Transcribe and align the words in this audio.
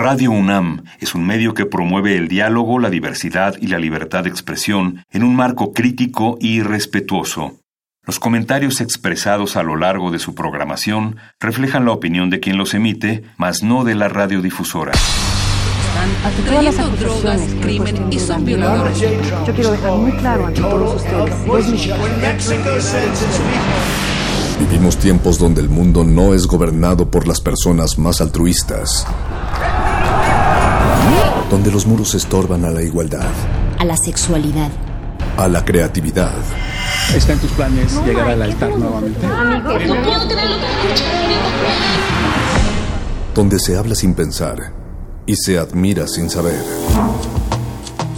Radio 0.00 0.30
UNAM 0.30 0.84
es 0.98 1.14
un 1.14 1.26
medio 1.26 1.52
que 1.52 1.66
promueve 1.66 2.16
el 2.16 2.26
diálogo, 2.26 2.78
la 2.78 2.88
diversidad 2.88 3.56
y 3.60 3.66
la 3.66 3.78
libertad 3.78 4.24
de 4.24 4.30
expresión 4.30 5.04
en 5.10 5.22
un 5.22 5.36
marco 5.36 5.74
crítico 5.74 6.38
y 6.40 6.62
respetuoso. 6.62 7.58
Los 8.06 8.18
comentarios 8.18 8.80
expresados 8.80 9.56
a 9.56 9.62
lo 9.62 9.76
largo 9.76 10.10
de 10.10 10.18
su 10.18 10.34
programación 10.34 11.16
reflejan 11.38 11.84
la 11.84 11.92
opinión 11.92 12.30
de 12.30 12.40
quien 12.40 12.56
los 12.56 12.72
emite, 12.72 13.24
mas 13.36 13.62
no 13.62 13.84
de 13.84 13.94
la 13.94 14.08
radiodifusora. 14.08 14.92
Ante 16.24 16.42
todas 16.44 16.64
las 16.64 16.78
acusaciones, 16.78 17.54
crimen 17.60 18.10
y 18.10 18.18
son 18.18 18.42
violadores. 18.46 18.98
Yo 19.00 19.52
quiero 19.52 19.72
dejar 19.72 19.92
muy 19.98 20.12
claro 20.12 20.46
ante 20.46 20.62
todos 20.62 20.94
ustedes, 20.94 21.34
Vivimos 24.60 24.96
tiempos 24.96 25.38
donde 25.38 25.60
el 25.60 25.68
mundo 25.68 26.04
no 26.04 26.32
es 26.32 26.46
gobernado 26.46 27.10
por 27.10 27.28
las 27.28 27.42
personas 27.42 27.98
más 27.98 28.22
altruistas. 28.22 29.06
Donde 31.50 31.70
los 31.70 31.86
muros 31.86 32.14
estorban 32.14 32.64
a 32.64 32.70
la 32.70 32.82
igualdad. 32.82 33.30
A 33.78 33.84
la 33.84 33.96
sexualidad. 33.96 34.70
A 35.36 35.48
la 35.48 35.64
creatividad. 35.64 36.34
¿Está 37.14 37.32
en 37.32 37.38
tus 37.40 37.50
planes 37.52 38.00
llegar 38.04 38.28
al 38.28 38.42
altar 38.42 38.70
nuevamente? 38.76 39.26
Donde 43.34 43.58
se 43.58 43.76
habla 43.76 43.94
sin 43.94 44.14
pensar 44.14 44.72
y 45.26 45.36
se 45.36 45.58
admira 45.58 46.06
sin 46.06 46.30
saber. 46.30 46.62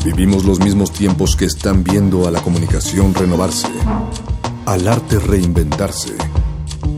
Vivimos 0.04 0.44
los 0.44 0.58
mismos 0.58 0.92
tiempos 0.92 1.36
que 1.36 1.44
están 1.44 1.84
viendo 1.84 2.26
a 2.26 2.30
la 2.30 2.40
comunicación 2.40 3.14
renovarse, 3.14 3.68
al 4.66 4.88
arte 4.88 5.18
reinventarse, 5.20 6.14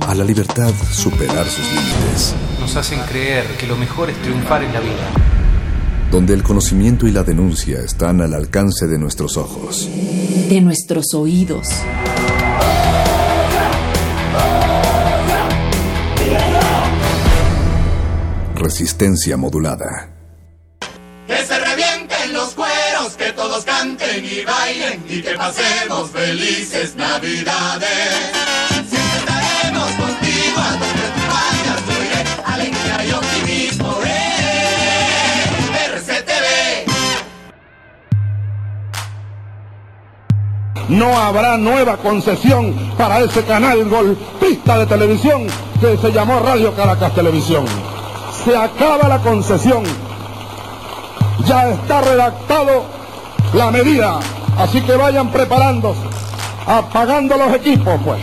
a 0.07 0.15
la 0.15 0.25
libertad 0.25 0.73
superar 0.91 1.47
sus 1.47 1.67
límites. 1.67 2.35
Nos 2.61 2.75
hacen 2.77 3.01
creer 3.01 3.45
que 3.59 3.67
lo 3.67 3.77
mejor 3.77 4.09
es 4.09 4.17
triunfar 4.23 4.63
en 4.65 4.73
la 4.73 4.81
vida. 4.81 5.44
Donde 6.11 6.35
el 6.35 6.43
conocimiento 6.43 7.07
y 7.07 7.13
la 7.13 7.25
denuncia 7.25 7.81
están 7.81 8.21
al 8.21 8.35
alcance 8.35 8.87
de 8.87 8.99
nuestros 8.99 9.37
ojos. 9.37 9.89
De 10.49 10.61
nuestros 10.61 11.15
oídos. 11.15 11.69
Resistencia 18.55 19.37
modulada. 19.37 20.11
Que 21.27 21.37
se 21.37 21.59
revienten 21.59 22.33
los 22.33 22.55
cueros, 22.55 23.15
que 23.17 23.33
todos 23.33 23.65
canten 23.65 24.25
y 24.25 24.45
bailen 24.45 25.05
y 25.09 25.23
que 25.23 25.35
pasemos 25.35 26.11
felices 26.11 26.95
navidades. 26.97 28.34
No 40.89 41.17
habrá 41.17 41.57
nueva 41.57 41.97
concesión 41.97 42.75
para 42.99 43.21
ese 43.21 43.43
canal 43.45 43.89
golpista 43.89 44.79
de 44.79 44.87
televisión 44.87 45.47
que 45.81 45.97
se 45.97 46.13
llamó 46.13 46.41
Radio 46.41 46.75
Caracas 46.75 47.15
Televisión. 47.15 47.65
Se 48.45 48.55
acaba 48.55 49.09
la 49.09 49.19
concesión. 49.19 49.83
Ya 51.47 51.71
está 51.71 52.03
redactado 52.03 52.85
la 53.55 53.71
medida. 53.71 54.19
Así 54.59 54.81
que 54.83 54.95
vayan 54.97 55.31
preparándose, 55.31 56.01
apagando 56.67 57.37
los 57.37 57.55
equipos, 57.55 57.99
pues. 58.05 58.21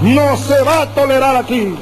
No 0.00 0.36
se 0.36 0.62
va 0.62 0.82
a 0.82 0.86
tolerar 0.86 1.36
aquí 1.36 1.74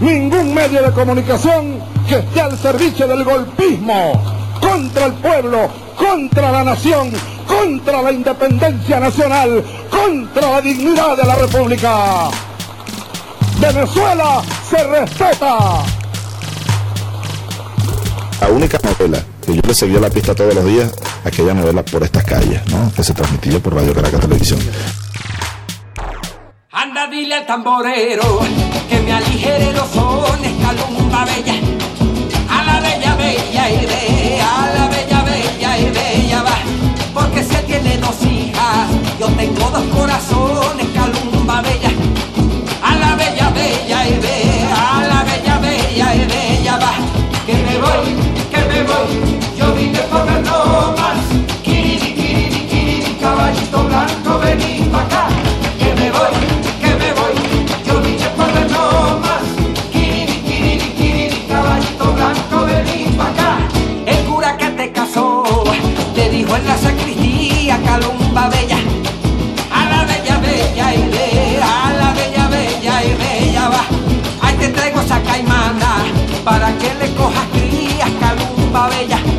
ningún 0.00 0.52
medio 0.52 0.82
de 0.82 0.90
comunicación 0.90 1.78
que 2.08 2.16
esté 2.16 2.40
al 2.40 2.58
servicio 2.58 3.06
del 3.06 3.22
golpismo 3.22 4.39
contra 4.60 5.06
el 5.06 5.12
pueblo, 5.14 5.68
contra 5.96 6.52
la 6.52 6.64
nación, 6.64 7.10
contra 7.46 8.02
la 8.02 8.12
independencia 8.12 9.00
nacional, 9.00 9.64
contra 9.90 10.50
la 10.50 10.60
dignidad 10.60 11.16
de 11.16 11.24
la 11.24 11.34
República. 11.36 12.30
Venezuela 13.58 14.42
se 14.68 14.84
respeta. 14.84 15.82
La 18.40 18.48
única 18.48 18.78
novela 18.82 19.22
que 19.44 19.54
yo 19.54 19.62
le 19.66 19.74
seguía 19.74 20.00
la 20.00 20.08
pista 20.08 20.34
todos 20.34 20.54
los 20.54 20.64
días, 20.64 20.92
aquella 21.24 21.52
novela 21.52 21.82
por 21.84 22.02
estas 22.02 22.24
calles, 22.24 22.60
¿no? 22.70 22.90
que 22.94 23.04
se 23.04 23.12
transmitía 23.12 23.58
por 23.58 23.74
Radio 23.74 23.94
Caracas 23.94 24.20
Televisión. 24.20 24.60
Anda, 26.72 27.06
dile 27.08 27.34
al 27.34 27.46
tamborero 27.46 28.40
que 28.88 29.00
me 29.00 29.12
aligere 29.12 29.72
los 29.72 29.88
sones, 29.90 30.52
calumba 30.62 31.24
bella. 31.24 31.79
Dos 38.10 38.26
hijas, 38.26 38.88
yo 39.18 39.26
tengo 39.28 39.70
dos 39.70 39.84
corazones, 39.96 40.86
calumba 40.94 41.19
para 76.50 76.76
que 76.78 76.92
le 76.94 77.14
cojas 77.14 77.46
crías, 77.52 78.10
calumba 78.18 78.88
bella. 78.88 79.29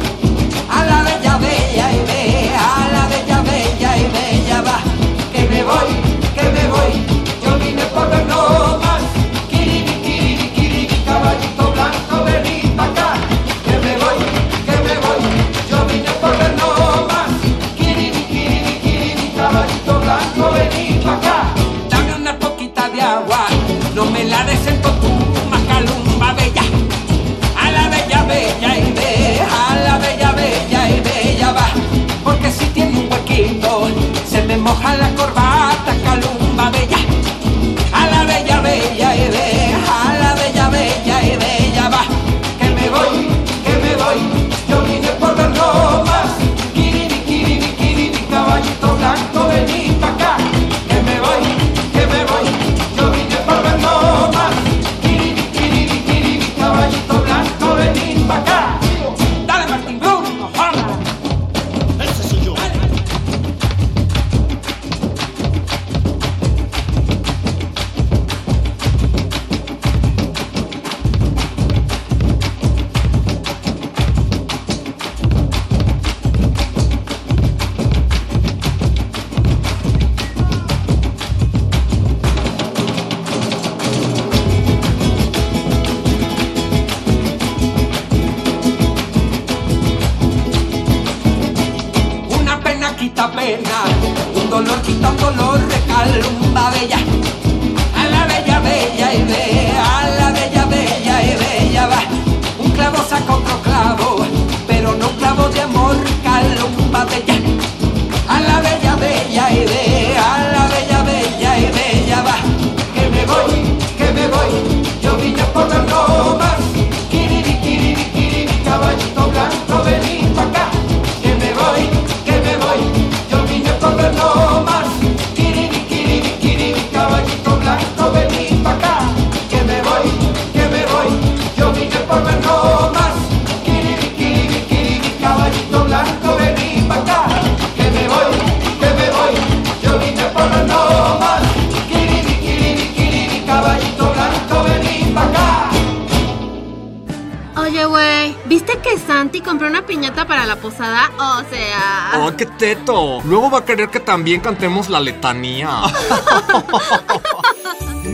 ¿Viste 148.92 149.06
que 149.06 149.14
Santi 149.14 149.42
compró 149.42 149.68
una 149.68 149.86
piñata 149.86 150.26
para 150.26 150.46
la 150.46 150.56
posada? 150.56 151.12
O 151.18 151.44
sea... 151.50 152.20
¡Oh, 152.20 152.36
qué 152.36 152.46
teto! 152.46 153.22
Luego 153.24 153.52
va 153.52 153.60
a 153.60 153.66
querer 153.66 153.90
que 153.90 154.00
también 154.00 154.42
cantemos 154.42 154.90
la 154.90 155.00
letanía. 155.00 155.70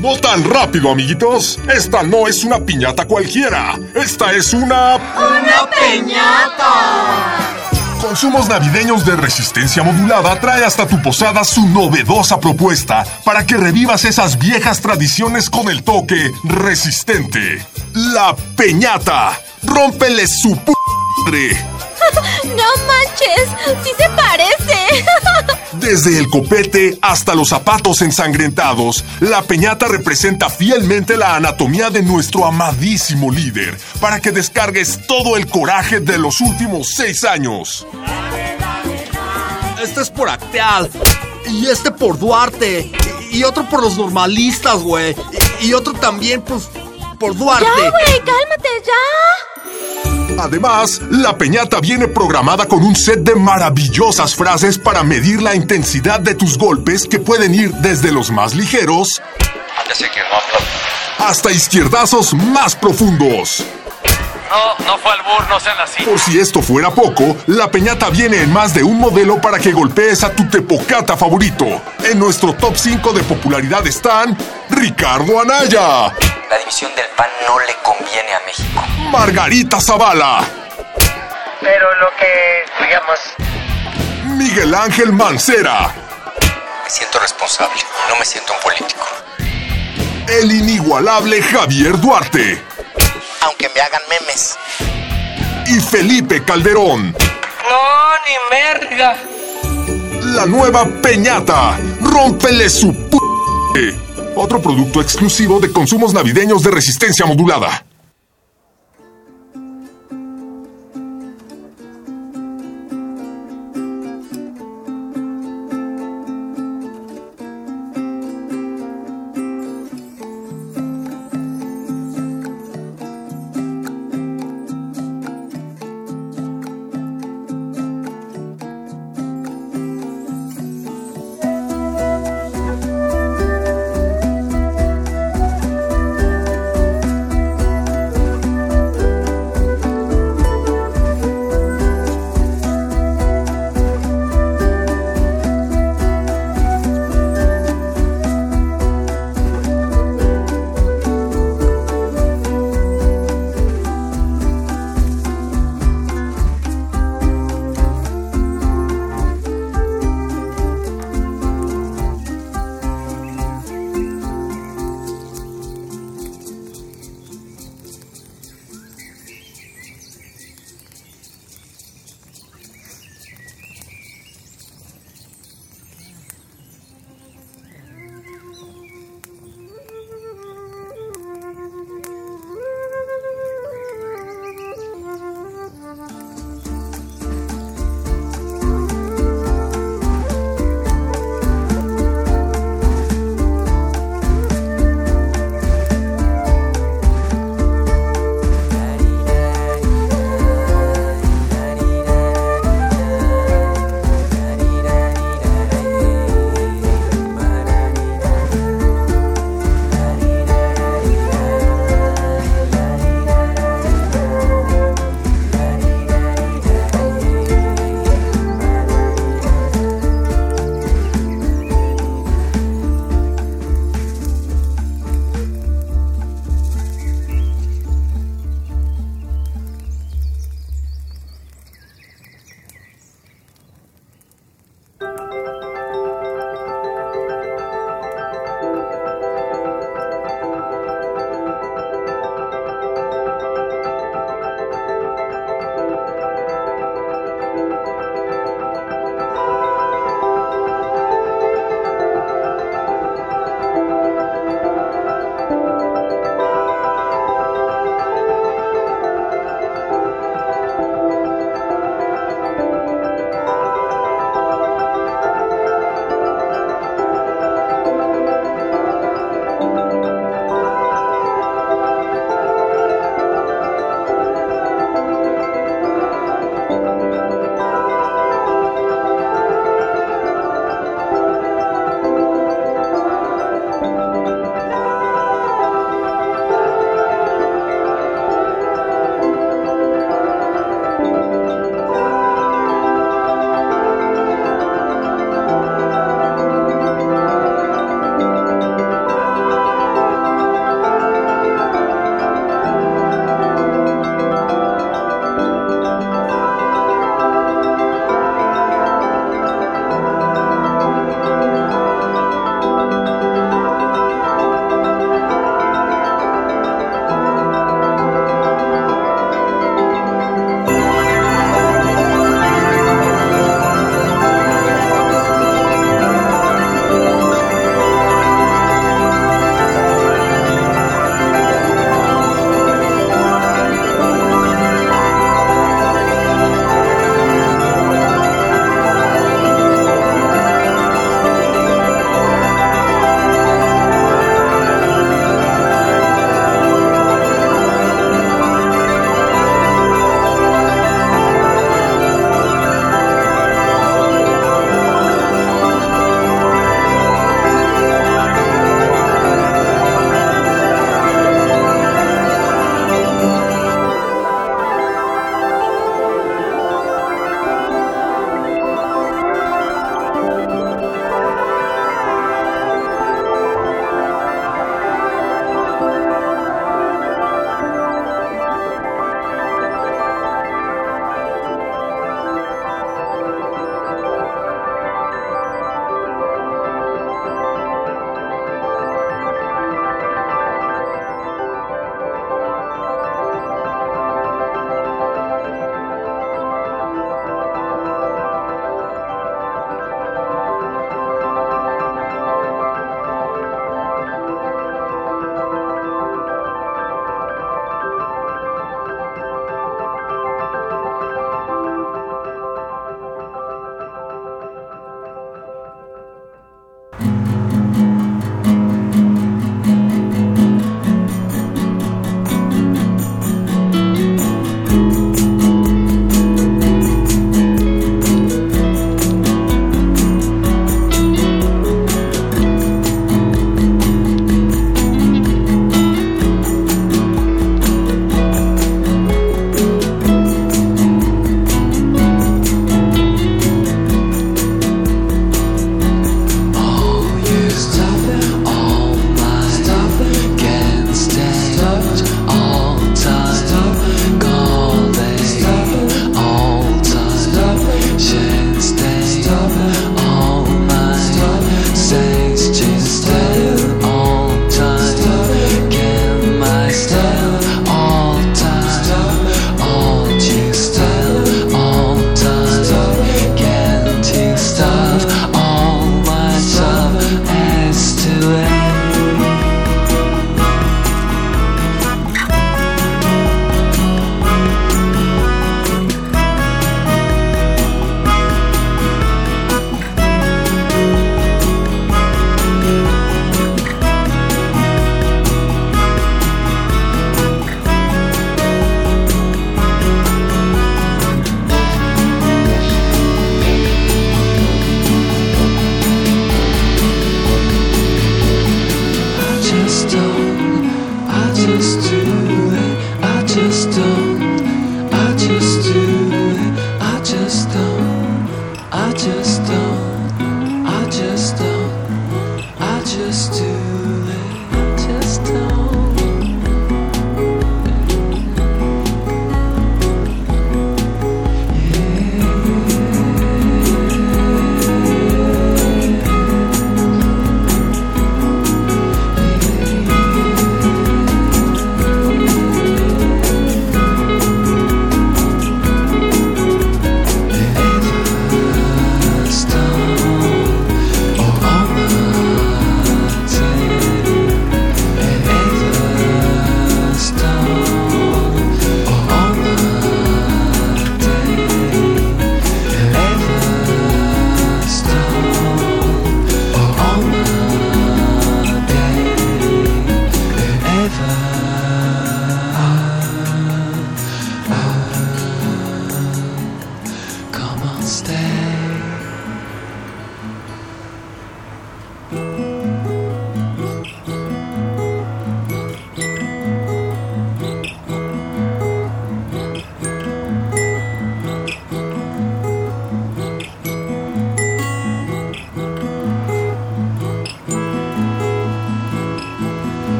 No 0.00 0.14
tan 0.18 0.44
rápido, 0.44 0.90
amiguitos. 0.90 1.58
Esta 1.72 2.02
no 2.02 2.28
es 2.28 2.44
una 2.44 2.58
piñata 2.58 3.06
cualquiera. 3.06 3.78
Esta 3.94 4.32
es 4.32 4.52
una... 4.52 4.96
¡Una 4.96 5.70
piñata! 5.70 7.56
Consumos 8.02 8.48
Navideños 8.48 9.06
de 9.06 9.16
Resistencia 9.16 9.82
Modulada 9.82 10.38
trae 10.38 10.64
hasta 10.64 10.86
tu 10.86 11.00
posada 11.00 11.44
su 11.44 11.66
novedosa 11.68 12.38
propuesta 12.38 13.04
para 13.24 13.46
que 13.46 13.56
revivas 13.56 14.04
esas 14.04 14.38
viejas 14.38 14.80
tradiciones 14.80 15.48
con 15.48 15.70
el 15.70 15.82
toque 15.82 16.30
resistente. 16.44 17.66
La 17.94 18.36
Peñata. 18.56 19.40
Rómpele 19.66 20.26
su 20.26 20.56
p 20.56 20.72
¡No 22.44 22.64
manches! 22.86 23.82
¡Sí 23.82 23.90
se 23.98 24.08
parece! 24.10 25.04
Desde 25.72 26.18
el 26.18 26.28
copete 26.28 26.98
hasta 27.02 27.34
los 27.34 27.48
zapatos 27.48 28.00
ensangrentados, 28.02 29.04
la 29.20 29.42
peñata 29.42 29.88
representa 29.88 30.48
fielmente 30.48 31.16
la 31.16 31.36
anatomía 31.36 31.90
de 31.90 32.02
nuestro 32.02 32.46
amadísimo 32.46 33.32
líder, 33.32 33.76
para 34.00 34.20
que 34.20 34.30
descargues 34.30 35.00
todo 35.06 35.36
el 35.36 35.48
coraje 35.48 36.00
de 36.00 36.18
los 36.18 36.40
últimos 36.40 36.92
seis 36.94 37.24
años. 37.24 37.86
Este 39.82 40.00
es 40.00 40.10
por 40.10 40.28
Acteal. 40.28 40.90
Y 41.48 41.66
este 41.66 41.90
por 41.90 42.18
Duarte. 42.18 42.90
Y 43.30 43.44
otro 43.44 43.68
por 43.68 43.82
los 43.82 43.96
normalistas, 43.96 44.80
güey. 44.80 45.14
Y 45.60 45.74
otro 45.74 45.92
también, 45.92 46.42
pues, 46.42 46.68
por 47.18 47.36
Duarte. 47.36 47.66
¡Ya, 47.66 47.90
güey! 47.90 48.18
¡Cálmate, 48.24 48.68
ya! 48.84 49.55
Además, 50.38 51.00
la 51.10 51.36
peñata 51.36 51.80
viene 51.80 52.08
programada 52.08 52.66
con 52.66 52.82
un 52.82 52.94
set 52.94 53.20
de 53.20 53.34
maravillosas 53.34 54.34
frases 54.34 54.78
para 54.78 55.02
medir 55.02 55.42
la 55.42 55.54
intensidad 55.54 56.20
de 56.20 56.34
tus 56.34 56.58
golpes 56.58 57.06
que 57.06 57.18
pueden 57.18 57.54
ir 57.54 57.72
desde 57.74 58.12
los 58.12 58.30
más 58.30 58.54
ligeros 58.54 59.20
hasta 61.18 61.50
izquierdazos 61.50 62.34
más 62.34 62.76
profundos. 62.76 63.64
No, 64.50 64.84
no 64.84 64.98
fue 64.98 65.12
al 65.12 65.22
bur, 65.22 65.48
no 65.48 65.58
sean 65.60 65.78
así. 65.80 66.02
Por 66.04 66.18
si 66.18 66.38
esto 66.38 66.62
fuera 66.62 66.90
poco, 66.90 67.36
la 67.46 67.70
peñata 67.70 68.10
viene 68.10 68.42
en 68.42 68.52
más 68.52 68.74
de 68.74 68.82
un 68.82 68.98
modelo 68.98 69.40
para 69.40 69.58
que 69.58 69.72
golpees 69.72 70.22
a 70.24 70.30
tu 70.32 70.48
tepocata 70.48 71.16
favorito. 71.16 71.64
En 72.04 72.18
nuestro 72.18 72.54
top 72.54 72.76
5 72.76 73.12
de 73.12 73.22
popularidad 73.24 73.86
están 73.86 74.36
Ricardo 74.70 75.40
Anaya, 75.40 76.12
La 76.50 76.58
división 76.58 76.94
del 76.94 77.06
PAN 77.16 77.28
no 77.48 77.58
le 77.60 77.74
conviene 77.82 78.34
a 78.34 78.40
México. 78.46 78.82
Margarita 79.10 79.80
Zavala, 79.80 80.44
Pero 81.60 81.94
lo 81.96 82.08
que, 82.16 82.84
digamos, 82.84 83.18
Miguel 84.36 84.74
Ángel 84.74 85.12
Mancera, 85.12 85.92
Me 86.84 86.90
siento 86.90 87.18
responsable, 87.18 87.80
no 88.08 88.16
me 88.16 88.24
siento 88.24 88.52
un 88.52 88.60
político. 88.60 89.06
el 90.28 90.52
inigualable 90.52 91.42
Javier 91.42 91.98
Duarte 92.00 92.62
Aunque 93.42 93.70
me 93.74 93.80
hagan 93.80 94.02
memes. 94.08 94.56
y 95.66 95.80
Felipe 95.80 96.42
Calderón. 96.44 97.12
no, 97.12 98.10
ni 98.26 98.34
merga. 98.50 99.16
La 100.34 100.46
nueva 100.46 100.86
Peñata. 101.02 101.78
Rómpele 102.00 102.68
su 102.68 102.92
p 102.92 103.96
Otro 104.34 104.60
producto 104.60 105.00
exclusivo 105.00 105.60
de 105.60 105.72
consumos 105.72 106.12
navideños 106.12 106.62
de 106.62 106.70
resistencia 106.70 107.24
modulada. 107.26 107.85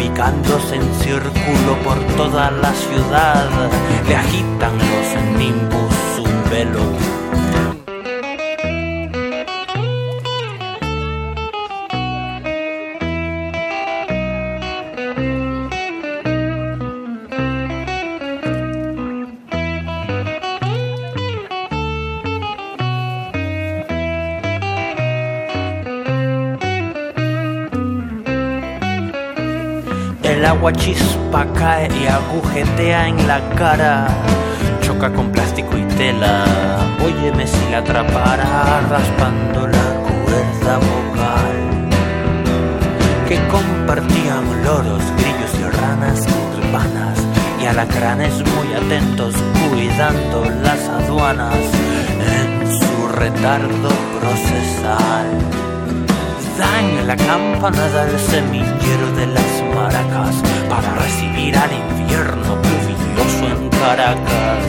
Ubicándose 0.00 0.76
en 0.76 0.94
círculo 0.94 1.76
por 1.84 1.98
toda 2.16 2.50
la 2.50 2.72
ciudad, 2.72 3.50
le 4.08 4.16
agitan 4.16 4.72
los 4.78 5.38
nimbus 5.38 6.18
un 6.18 6.50
velo. 6.50 7.29
El 30.60 30.66
agua 30.66 30.72
chispa 30.74 31.46
cae 31.54 31.88
y 31.88 32.06
agujetea 32.06 33.08
en 33.08 33.26
la 33.26 33.40
cara. 33.56 34.08
Choca 34.82 35.10
con 35.10 35.32
plástico 35.32 35.78
y 35.78 35.84
tela. 35.96 36.44
Óyeme 37.02 37.46
si 37.46 37.70
la 37.70 37.78
atrapara 37.78 38.82
raspando 38.90 39.66
la 39.66 39.86
cuerda 40.04 40.76
vocal. 40.76 41.88
Que 43.26 43.38
compartían 43.48 44.62
loros, 44.62 45.02
grillos 45.16 45.54
y 45.60 45.76
ranas 45.78 46.26
urbanas. 46.58 47.18
Y 47.62 47.64
alacranes 47.64 48.34
muy 48.34 48.74
atentos 48.74 49.34
cuidando 49.70 50.44
las 50.62 50.86
aduanas 50.90 51.56
en 52.36 52.80
su 52.80 53.08
retardo 53.08 53.88
procesal 54.20 55.60
dan 56.60 57.06
la 57.06 57.16
campanada 57.16 58.04
del 58.04 58.18
semillero 58.18 59.06
de 59.16 59.26
las 59.28 59.59
para 60.68 60.94
recibir 60.94 61.54
al 61.56 61.70
invierno 61.72 62.56
pluvioso 62.62 63.48
en 63.48 63.68
Caracas 63.68 64.64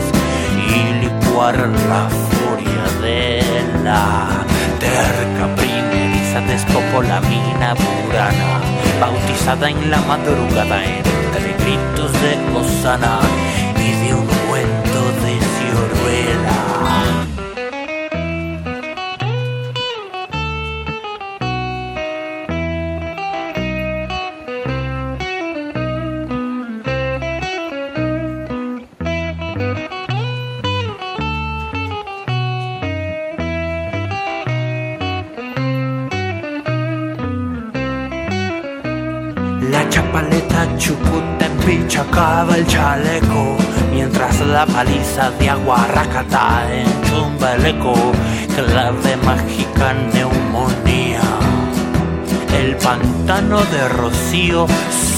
y 0.68 1.04
licuar 1.04 1.56
la 1.56 2.08
furia 2.10 3.00
de 3.00 3.42
la 3.82 4.28
terca 4.78 5.54
primeriza 5.56 6.40
despopolamina 6.40 7.74
burana, 7.74 8.60
bautizada 9.00 9.70
en 9.70 9.90
la 9.90 10.02
madrugada 10.02 10.84
entre 10.84 11.54
gritos 11.64 12.12
de 12.12 12.58
Osana 12.58 13.20
De 44.82 45.48
agua 45.48 45.86
racata 45.86 46.66
en 46.74 46.86
chumbaleco 47.04 47.94
Clave 48.56 49.16
mágica 49.18 49.94
neumonía. 50.12 51.20
El 52.52 52.74
pantano 52.78 53.58
de 53.58 53.88
rocío 53.90 54.66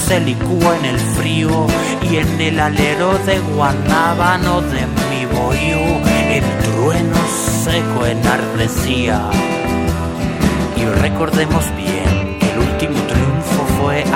se 0.07 0.19
licúa 0.19 0.77
en 0.77 0.85
el 0.85 0.99
frío 0.99 1.65
Y 2.03 2.17
en 2.17 2.41
el 2.41 2.59
alero 2.59 3.17
de 3.25 3.39
guanábano 3.39 4.61
de 4.61 4.85
mi 5.09 5.25
bohío 5.25 5.79
El 6.29 6.43
trueno 6.63 7.17
seco 7.63 8.05
enardecía 8.05 9.31
Y 10.77 10.85
recordemos 10.85 11.65
bien 11.75 11.84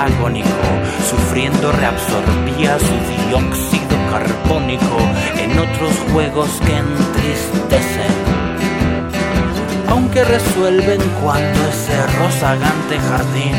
agónico, 0.04 0.48
sufriendo 1.08 1.72
reabsorbía 1.72 2.78
su 2.78 3.28
dióxido 3.28 3.96
carbónico 4.10 4.98
en 5.38 5.58
otros 5.58 5.94
juegos 6.12 6.48
que 6.64 6.76
entristecen. 6.76 8.14
Aunque 9.88 10.24
resuelven 10.24 11.00
cuando 11.22 11.58
ese 11.68 12.06
rozagante 12.18 12.98
jardín 12.98 13.54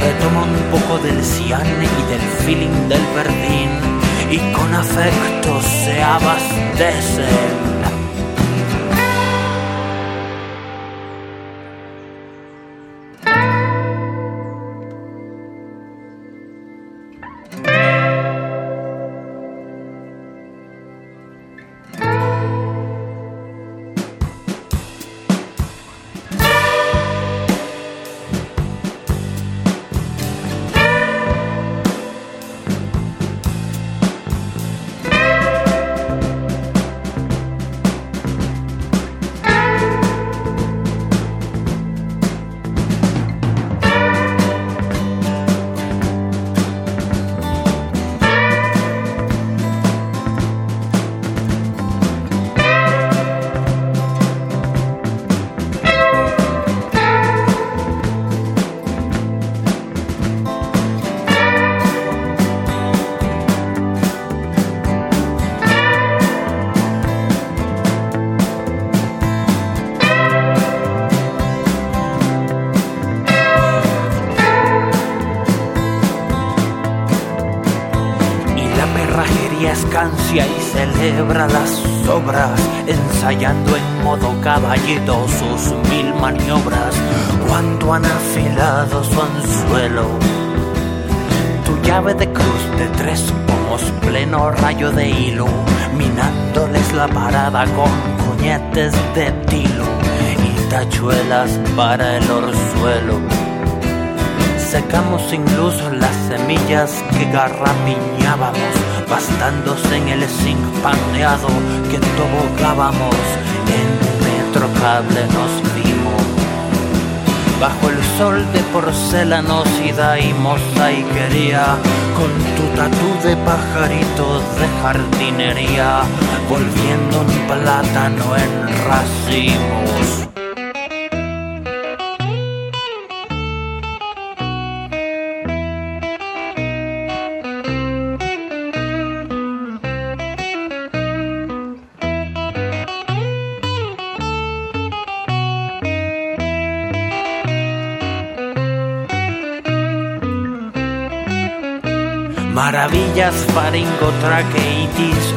retoma 0.00 0.42
un 0.44 0.70
poco 0.70 0.98
del 0.98 1.22
ciane 1.22 1.84
y 1.84 2.10
del 2.10 2.20
feeling 2.44 2.88
del 2.88 3.06
verdín 3.14 3.70
y 4.30 4.38
con 4.52 4.74
afecto 4.74 5.60
se 5.62 6.02
abastecen. 6.02 7.73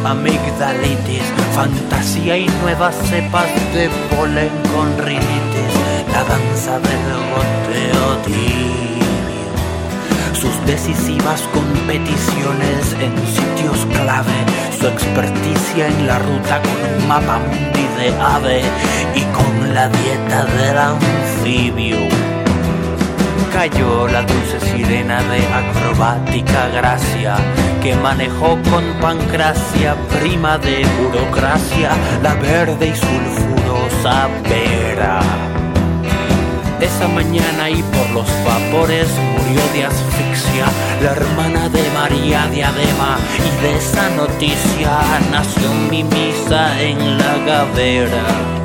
Amigdalitis, 0.06 1.24
fantasía 1.54 2.38
y 2.38 2.48
nuevas 2.62 2.96
cepas 3.10 3.48
de 3.74 3.90
polen 4.16 4.50
con 4.74 4.98
rinitis, 5.06 5.74
la 6.12 6.24
danza 6.24 6.80
del 6.80 7.06
goteo 7.34 8.18
tibio, 8.26 9.50
sus 10.34 10.66
decisivas 10.66 11.42
competiciones 11.54 12.94
en 13.02 13.14
sitios 13.28 13.86
clave, 13.98 14.40
su 14.80 14.88
experticia 14.88 15.88
en 15.88 16.08
la 16.08 16.20
ruta 16.20 16.62
con 16.62 17.02
un 17.02 17.08
mapa 17.08 17.40
mundi 17.40 17.88
de 17.98 18.14
ave 18.22 18.62
y 19.16 19.22
con 19.36 19.74
la 19.74 19.90
dieta 19.90 20.46
del 20.46 20.78
anfibio 20.78 22.27
cayó 23.58 24.08
la 24.08 24.22
dulce 24.22 24.60
sirena 24.60 25.20
de 25.24 25.40
acrobática 25.48 26.68
gracia 26.68 27.36
que 27.82 27.96
manejó 27.96 28.50
con 28.70 28.84
pancracia, 29.02 29.96
prima 30.20 30.60
de 30.60 30.86
burocracia, 31.00 31.90
la 32.22 32.36
verde 32.36 32.94
y 32.94 32.96
sulfurosa 32.96 34.28
vera. 34.48 35.22
Esa 36.80 37.08
mañana 37.08 37.72
y 37.72 37.82
por 37.82 38.08
los 38.12 38.30
vapores 38.46 39.10
murió 39.34 39.64
de 39.74 39.86
asfixia 39.86 40.66
la 41.02 41.12
hermana 41.14 41.68
de 41.70 41.84
María 41.96 42.46
Diadema 42.54 43.18
y 43.40 43.64
de 43.64 43.76
esa 43.76 44.08
noticia 44.12 44.92
nació 45.32 45.74
mi 45.90 46.04
misa 46.04 46.80
en 46.80 47.18
la 47.18 47.38
gavera. 47.40 48.57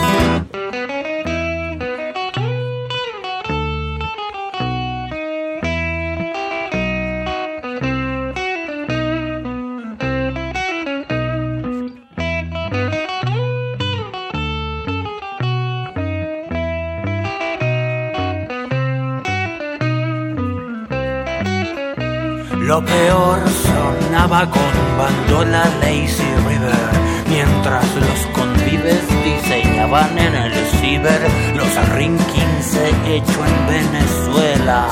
Con 24.33 24.97
bandola 24.97 25.63
Lazy 25.83 26.25
River, 26.49 26.91
mientras 27.29 27.85
los 27.97 28.27
convives 28.33 29.07
diseñaban 29.23 30.19
en 30.19 30.35
el 30.35 30.55
ciber 30.81 31.21
los 31.55 31.89
Ring 31.91 32.17
15 32.17 33.15
hecho 33.15 33.41
en 33.45 33.67
Venezuela. 33.67 34.89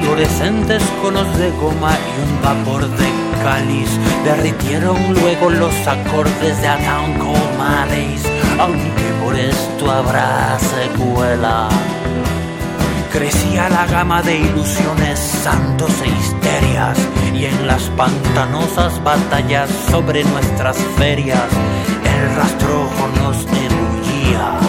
Fluorescentes 0.00 0.84
conos 1.02 1.36
de 1.36 1.50
goma 1.50 1.90
y 1.98 2.22
un 2.22 2.42
vapor 2.42 2.88
de 2.88 3.08
cáliz 3.42 3.90
derritieron 4.24 4.96
luego 5.14 5.50
los 5.50 5.74
acordes 5.88 6.62
de 6.62 6.68
A 6.68 6.76
Town 6.76 7.18
aunque 8.60 9.04
por 9.20 9.34
esto 9.34 9.90
habrá 9.90 10.56
secuela. 10.60 11.68
Crecía 13.18 13.68
la 13.68 13.84
gama 13.84 14.22
de 14.22 14.38
ilusiones, 14.38 15.18
santos 15.18 15.90
e 16.04 16.06
histerias, 16.06 16.96
y 17.34 17.46
en 17.46 17.66
las 17.66 17.82
pantanosas 17.96 19.02
batallas 19.02 19.68
sobre 19.90 20.22
nuestras 20.22 20.76
ferias, 20.96 21.42
el 22.04 22.36
rastrojo 22.36 23.08
nos 23.18 23.38
ebullía. 23.38 24.60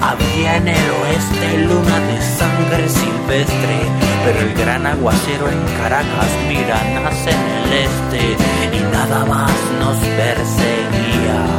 Había 0.00 0.56
en 0.56 0.68
el 0.68 0.90
oeste 1.02 1.58
luna 1.66 2.00
de 2.00 2.22
sangre 2.22 2.88
silvestre, 2.88 3.76
pero 4.24 4.40
el 4.40 4.54
gran 4.54 4.86
aguacero 4.86 5.50
en 5.50 5.62
Caracas, 5.76 6.30
mira, 6.48 6.82
nace 6.94 7.30
en 7.30 7.46
el 7.58 7.72
este, 7.74 8.74
y 8.74 8.80
nada 8.90 9.22
más 9.26 9.52
nos 9.80 9.98
perseguía. 9.98 11.55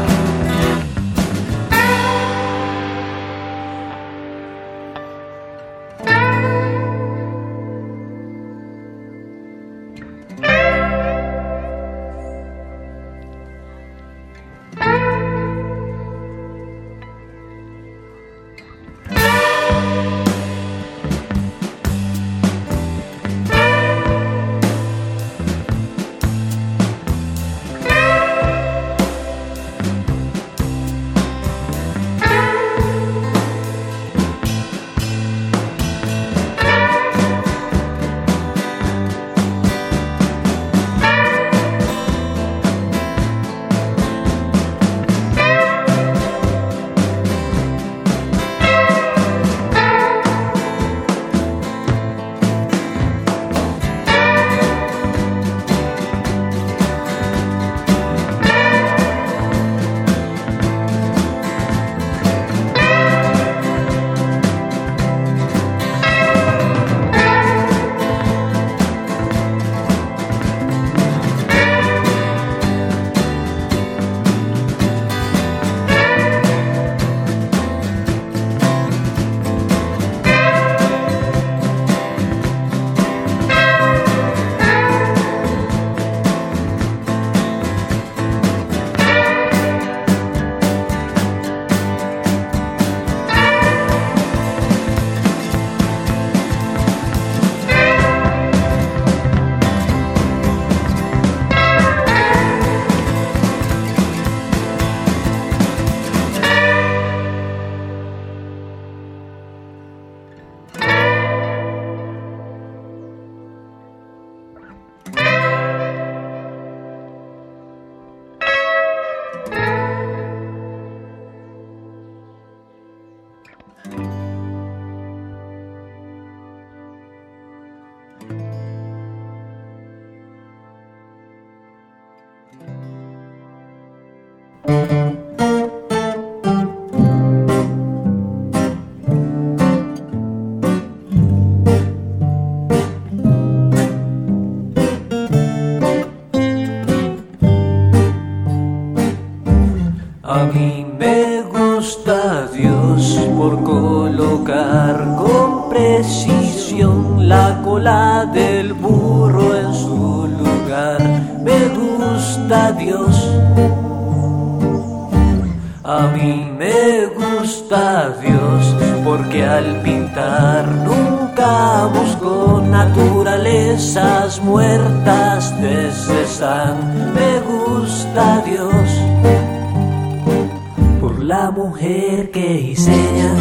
La 181.28 181.52
mujer 181.52 182.32
que 182.32 182.54
diseña 182.54 183.36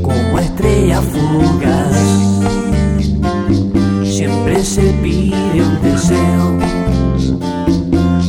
como 0.00 0.38
estrella 0.38 1.00
fugaz. 1.02 1.98
Siempre 4.04 4.62
se 4.62 4.82
pide 5.02 5.60
un 5.60 5.82
deseo 5.82 6.58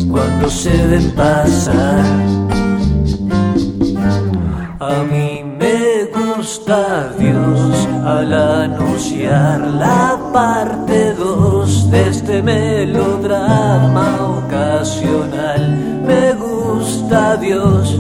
cuando 0.10 0.50
se 0.50 0.88
ven 0.88 1.12
pasar. 1.12 2.06
A 4.80 5.04
mí 5.12 5.44
me 5.60 6.06
gusta 6.06 7.14
Dios 7.20 7.88
al 8.04 8.34
anunciar 8.34 9.60
la 9.60 10.20
parte 10.34 11.14
2 11.14 11.92
de 11.92 12.10
este 12.10 12.42
melodrama 12.42 14.08
ocasional. 14.40 15.95
Dios. 17.40 17.98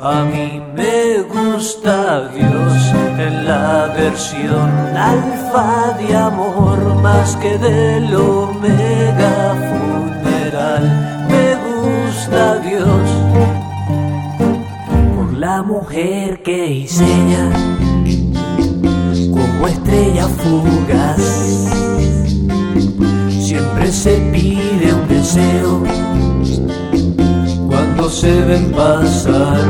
A 0.00 0.22
mí 0.22 0.62
me 0.76 1.22
gusta 1.22 2.28
Dios 2.28 2.72
en 3.18 3.44
la 3.44 3.92
versión 3.96 4.70
alfa 4.96 5.96
de 5.98 6.16
amor 6.16 6.78
más 7.02 7.34
que 7.36 7.58
del 7.58 8.14
omega 8.14 9.56
funeral. 9.68 10.84
Me 11.28 11.46
gusta 11.66 12.58
Dios 12.58 13.06
por 15.16 15.32
la 15.34 15.62
mujer 15.62 16.40
que 16.44 16.66
diseña 16.66 17.50
como 19.32 19.66
estrella 19.66 20.28
fugaz. 20.28 21.20
Siempre 23.40 23.90
se 23.90 24.16
pide 24.32 24.94
un 24.94 25.08
deseo 25.08 25.99
se 28.10 28.40
ven 28.42 28.72
pasar. 28.72 29.60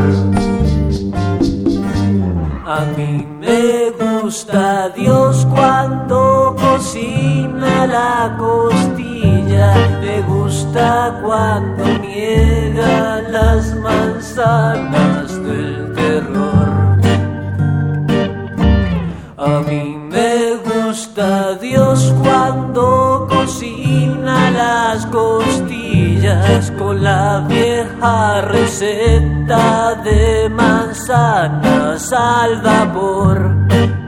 A 2.67 2.81
mí 2.97 3.27
me 3.39 3.91
gusta 3.91 4.89
Dios 4.91 5.47
cuando 5.55 6.57
cocina 6.59 7.87
la 7.87 8.37
costilla. 8.39 9.75
Me 10.01 10.23
gusta 10.23 11.21
cuando 11.23 11.85
niega 11.99 13.21
las 13.29 13.75
manzanas 13.77 15.29
del 15.45 15.93
terror. 15.95 16.69
A 19.37 19.61
mí 19.69 19.97
me 20.11 20.57
gusta 20.65 21.55
Dios 21.57 22.15
cuando 22.23 23.27
cocina 23.29 24.51
las 24.51 25.07
costillas 25.07 25.50
con 26.77 27.03
la 27.03 27.45
vieja 27.49 28.41
receta 28.41 29.95
de 30.03 30.49
manzanas 30.49 32.13
al 32.13 32.61
vapor. 32.61 34.00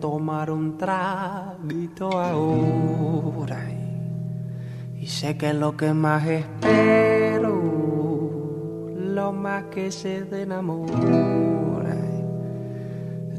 Tomar 0.00 0.50
un 0.50 0.76
traguito 0.76 2.10
ahora. 2.18 3.66
Y 4.96 5.06
sé 5.06 5.36
que 5.36 5.52
lo 5.52 5.76
que 5.76 5.92
más 5.94 6.26
espero, 6.26 7.52
lo 8.96 9.32
más 9.32 9.64
que 9.64 9.90
se 9.90 10.24
de 10.24 10.42
enamora. 10.42 11.96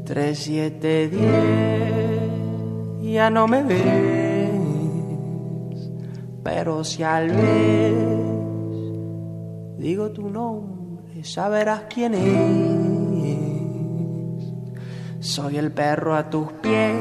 Tres, 0.04 0.38
siete, 0.40 1.08
diez, 1.08 2.32
ya 3.12 3.30
no 3.30 3.46
me 3.46 3.62
ves, 3.62 3.84
pero 6.42 6.82
si 6.82 7.04
al 7.04 7.28
vez 7.28 7.94
digo 9.78 10.10
tu 10.10 10.28
nombre 10.28 10.80
saberás 11.22 11.84
quién 11.88 12.14
es. 12.14 12.79
Soy 15.20 15.58
el 15.58 15.70
perro 15.70 16.14
a 16.14 16.30
tus 16.30 16.50
pies 16.62 16.96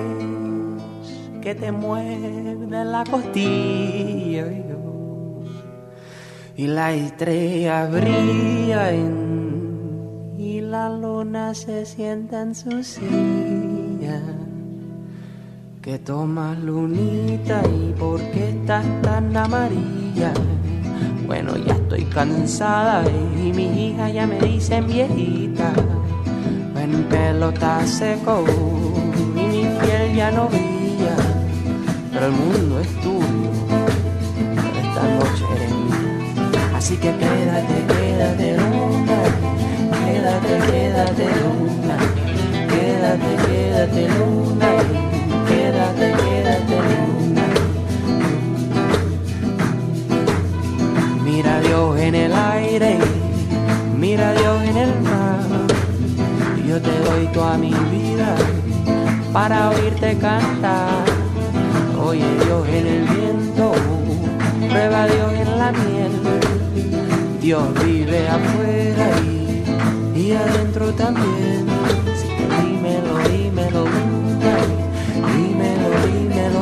que 1.42 1.56
te 1.56 1.72
muerde 1.72 2.84
la 2.84 3.06
costilla. 3.10 4.46
Y 6.58 6.68
la 6.68 6.94
estrella 6.94 7.86
brilla 7.86 8.92
en, 8.92 10.36
y 10.38 10.60
la 10.60 10.90
luna 10.90 11.54
se 11.54 11.86
sienta 11.86 12.42
en 12.42 12.56
su 12.56 12.84
silla. 12.84 14.22
Que 15.82 15.98
tomas 15.98 16.60
lunita 16.60 17.62
y 17.66 17.94
por 17.94 18.20
qué 18.32 18.50
estás 18.50 18.86
tan 19.02 19.36
amarilla. 19.38 20.34
Bueno, 21.26 21.56
ya 21.56 21.76
estoy 21.76 22.04
cansada 22.04 23.10
y 23.10 23.54
mi 23.54 23.92
hija 23.92 24.10
ya 24.10 24.28
me 24.28 24.40
dicen 24.42 24.88
viejita. 24.88 25.72
Mi 27.20 27.26
pelo 27.26 27.50
está 27.50 27.86
seco 27.86 28.46
y 29.36 29.42
mi 29.42 29.64
piel 29.80 30.16
ya 30.16 30.32
no 30.32 30.48
brilla. 30.48 31.16
Pero 32.14 32.26
el 32.28 32.32
mundo 32.32 32.80
es 32.80 32.88
tuyo, 33.02 33.52
esta 34.84 35.04
noche 35.04 35.44
eres 35.56 35.72
mía. 35.72 36.78
Así 36.78 36.96
que 36.96 37.12
quédate, 37.18 37.76
quédate 37.94 38.58
luna, 38.58 39.20
quédate, 40.06 40.54
quédate 40.72 41.26
luna, 41.42 41.98
quédate, 42.70 43.32
quédate 43.48 44.08
luna, 44.18 44.70
quédate, 45.48 46.08
quédate 46.24 46.78
luna. 46.90 47.46
Mira 51.26 51.60
Dios 51.62 52.00
en 52.00 52.16
el 52.16 52.34
aire, 52.34 52.98
mira 53.98 54.34
Dios 54.34 54.64
en 54.64 54.78
el 54.78 55.02
mar. 55.02 55.69
Yo 56.70 56.80
te 56.80 57.00
doy 57.00 57.26
toda 57.34 57.58
mi 57.58 57.74
vida 57.74 58.36
para 59.34 59.72
oírte 59.72 60.16
cantar. 60.20 61.04
Oye 62.00 62.24
Dios 62.46 62.68
en 62.68 62.86
el 62.86 63.04
viento, 63.08 63.72
prueba 64.70 65.08
Dios 65.08 65.34
en 65.34 65.58
la 65.58 65.72
miel. 65.72 66.12
Dios 67.42 67.64
vive 67.84 68.30
afuera 68.30 69.10
y, 69.26 70.20
y 70.20 70.32
adentro 70.34 70.94
también. 70.94 71.66
Dímelo, 72.62 73.18
dímelo, 73.30 73.86
dímelo, 73.86 74.68
dímelo, 75.34 75.90
dímelo, 76.06 76.62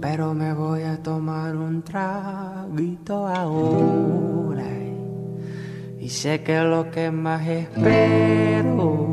pero 0.00 0.34
me 0.34 0.52
voy 0.52 0.82
a 0.82 1.02
tomar 1.02 1.56
un 1.56 1.82
traguito 1.82 3.26
ahora. 3.26 4.64
Y 5.98 6.08
sé 6.08 6.42
que 6.42 6.60
lo 6.60 6.90
que 6.90 7.10
más 7.10 7.46
espero, 7.46 9.06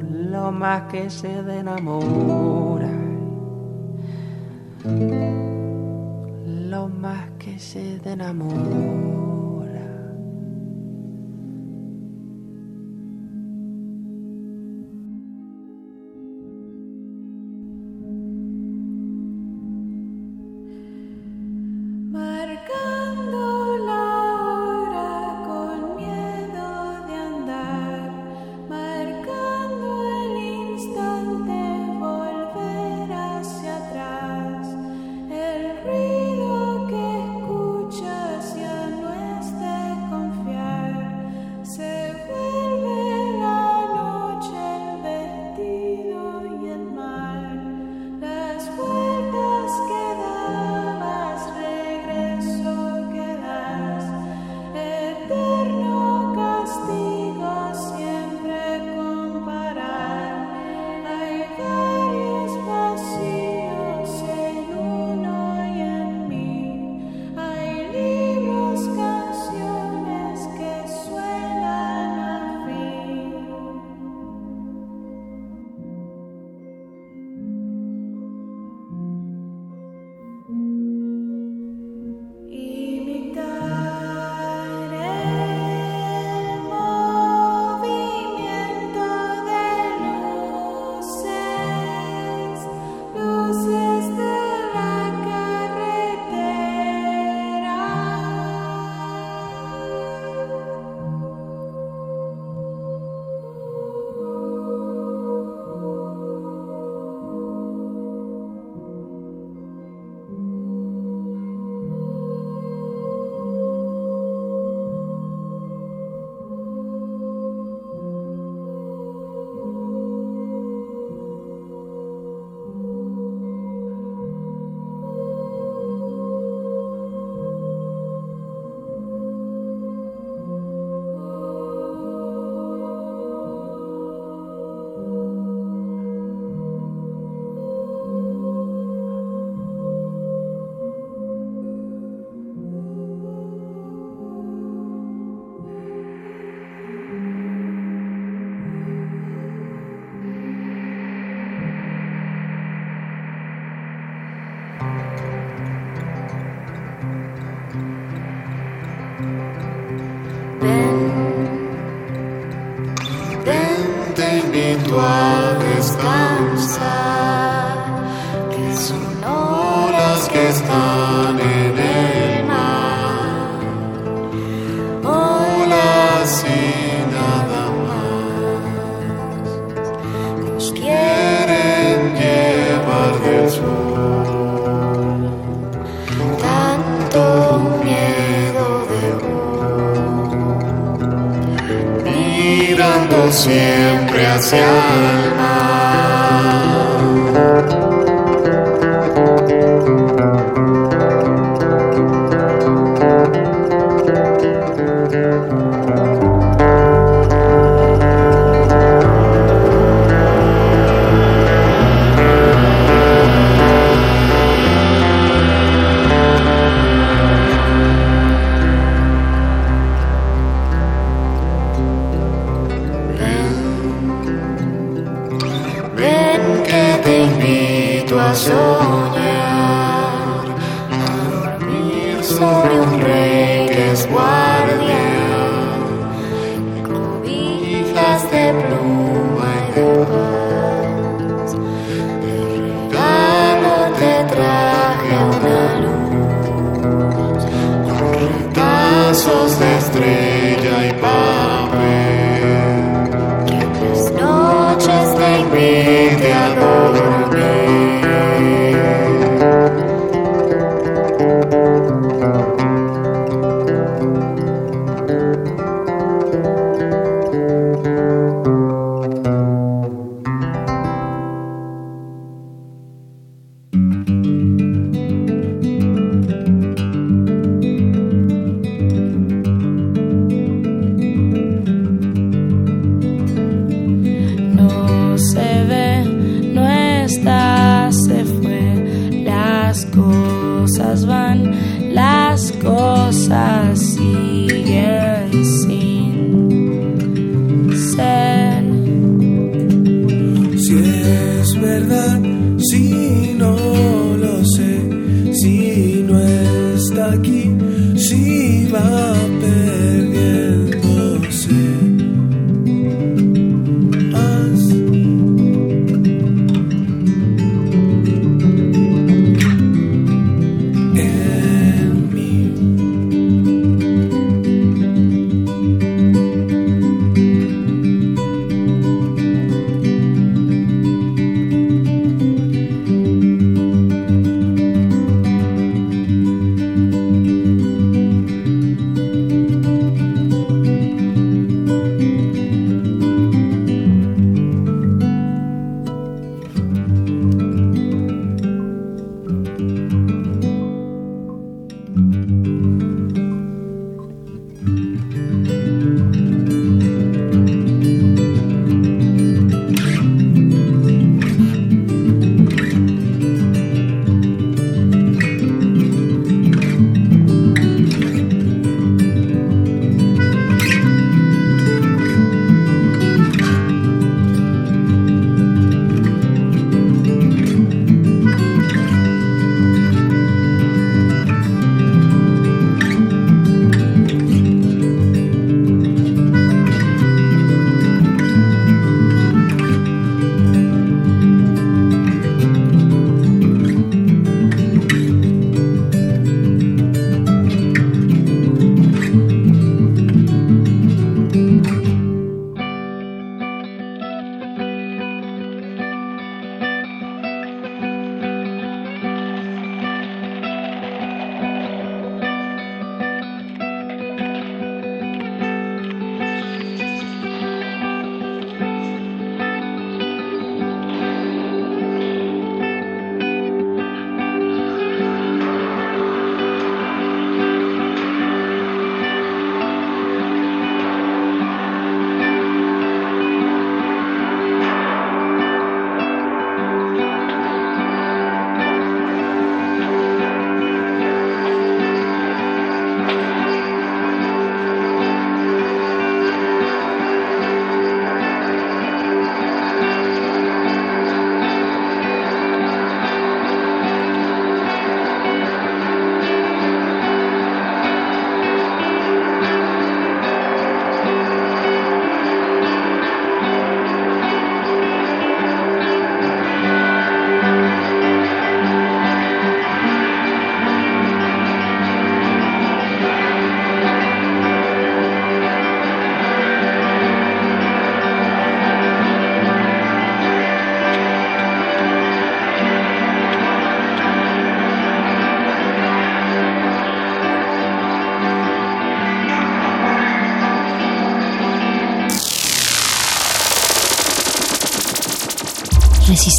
lo 0.00 0.52
más 0.52 0.82
que 0.90 1.08
se 1.08 1.38
enamora, 1.38 2.90
lo 6.44 6.88
más 6.88 7.30
que 7.38 7.58
se 7.58 8.00
enamora. 8.04 9.27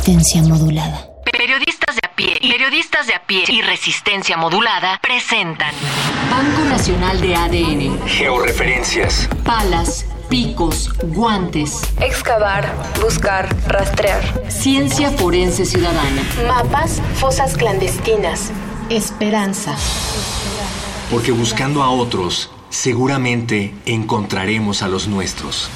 Resistencia 0.09 0.41
modulada. 0.41 1.07
Periodistas 1.31 1.95
de 1.95 2.01
a 2.03 2.15
pie, 2.15 2.39
periodistas 2.41 3.05
de 3.05 3.13
a 3.13 3.21
pie 3.27 3.43
y 3.47 3.61
resistencia 3.61 4.37
modulada 4.37 4.99
presentan 5.03 5.71
Banco 6.31 6.63
Nacional 6.67 7.21
de 7.21 7.35
ADN, 7.35 8.07
Georreferencias. 8.07 9.29
palas, 9.45 10.07
picos, 10.27 10.89
guantes, 11.13 11.81
Excavar, 12.01 12.73
buscar, 12.99 13.55
rastrear. 13.67 14.49
ciencia 14.49 15.11
forense 15.11 15.63
ciudadana, 15.63 16.23
Mapas, 16.47 17.03
fosas 17.13 17.55
clandestinas. 17.55 18.49
Esperanza. 18.89 19.75
Porque 21.11 21.31
buscando 21.31 21.83
a 21.83 21.91
otros, 21.91 22.49
seguramente 22.71 23.75
encontraremos 23.85 24.81
a 24.81 24.87
los 24.87 25.07
nuestros. 25.07 25.69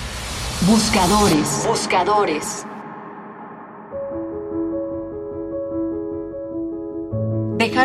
buscadores, 0.61 1.65
buscadores. 1.67 2.65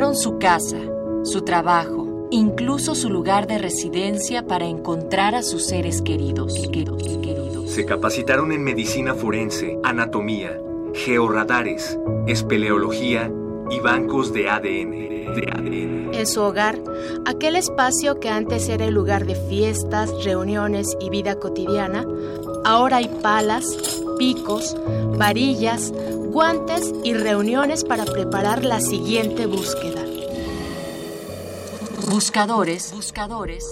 Dejaron 0.08 0.22
su 0.22 0.38
casa, 0.38 0.78
su 1.22 1.42
trabajo, 1.42 2.28
incluso 2.30 2.94
su 2.94 3.10
lugar 3.10 3.46
de 3.46 3.58
residencia 3.58 4.46
para 4.46 4.64
encontrar 4.64 5.34
a 5.34 5.42
sus 5.42 5.66
seres 5.66 6.00
queridos. 6.00 6.54
queridos, 6.72 7.02
queridos. 7.02 7.70
Se 7.70 7.84
capacitaron 7.84 8.50
en 8.52 8.64
medicina 8.64 9.14
forense, 9.14 9.78
anatomía, 9.84 10.58
georradares, 10.94 11.98
espeleología 12.26 13.30
y 13.70 13.80
bancos 13.80 14.32
de 14.32 14.48
ADN. 14.48 14.90
de 15.34 15.46
ADN. 15.52 16.14
En 16.14 16.26
su 16.26 16.40
hogar, 16.40 16.78
aquel 17.26 17.54
espacio 17.54 18.18
que 18.18 18.30
antes 18.30 18.66
era 18.70 18.86
el 18.86 18.94
lugar 18.94 19.26
de 19.26 19.34
fiestas, 19.34 20.24
reuniones 20.24 20.96
y 21.02 21.10
vida 21.10 21.34
cotidiana, 21.34 22.06
ahora 22.64 22.96
hay 22.96 23.08
palas, 23.20 23.66
picos, 24.18 24.74
varillas, 25.18 25.92
guantes 26.38 26.92
y 27.04 27.14
reuniones 27.14 27.84
para 27.84 28.04
preparar 28.04 28.64
la 28.64 28.80
siguiente 28.80 29.46
búsqueda. 29.46 29.97
Buscadores, 32.22 32.90
Buscadores 32.96 33.64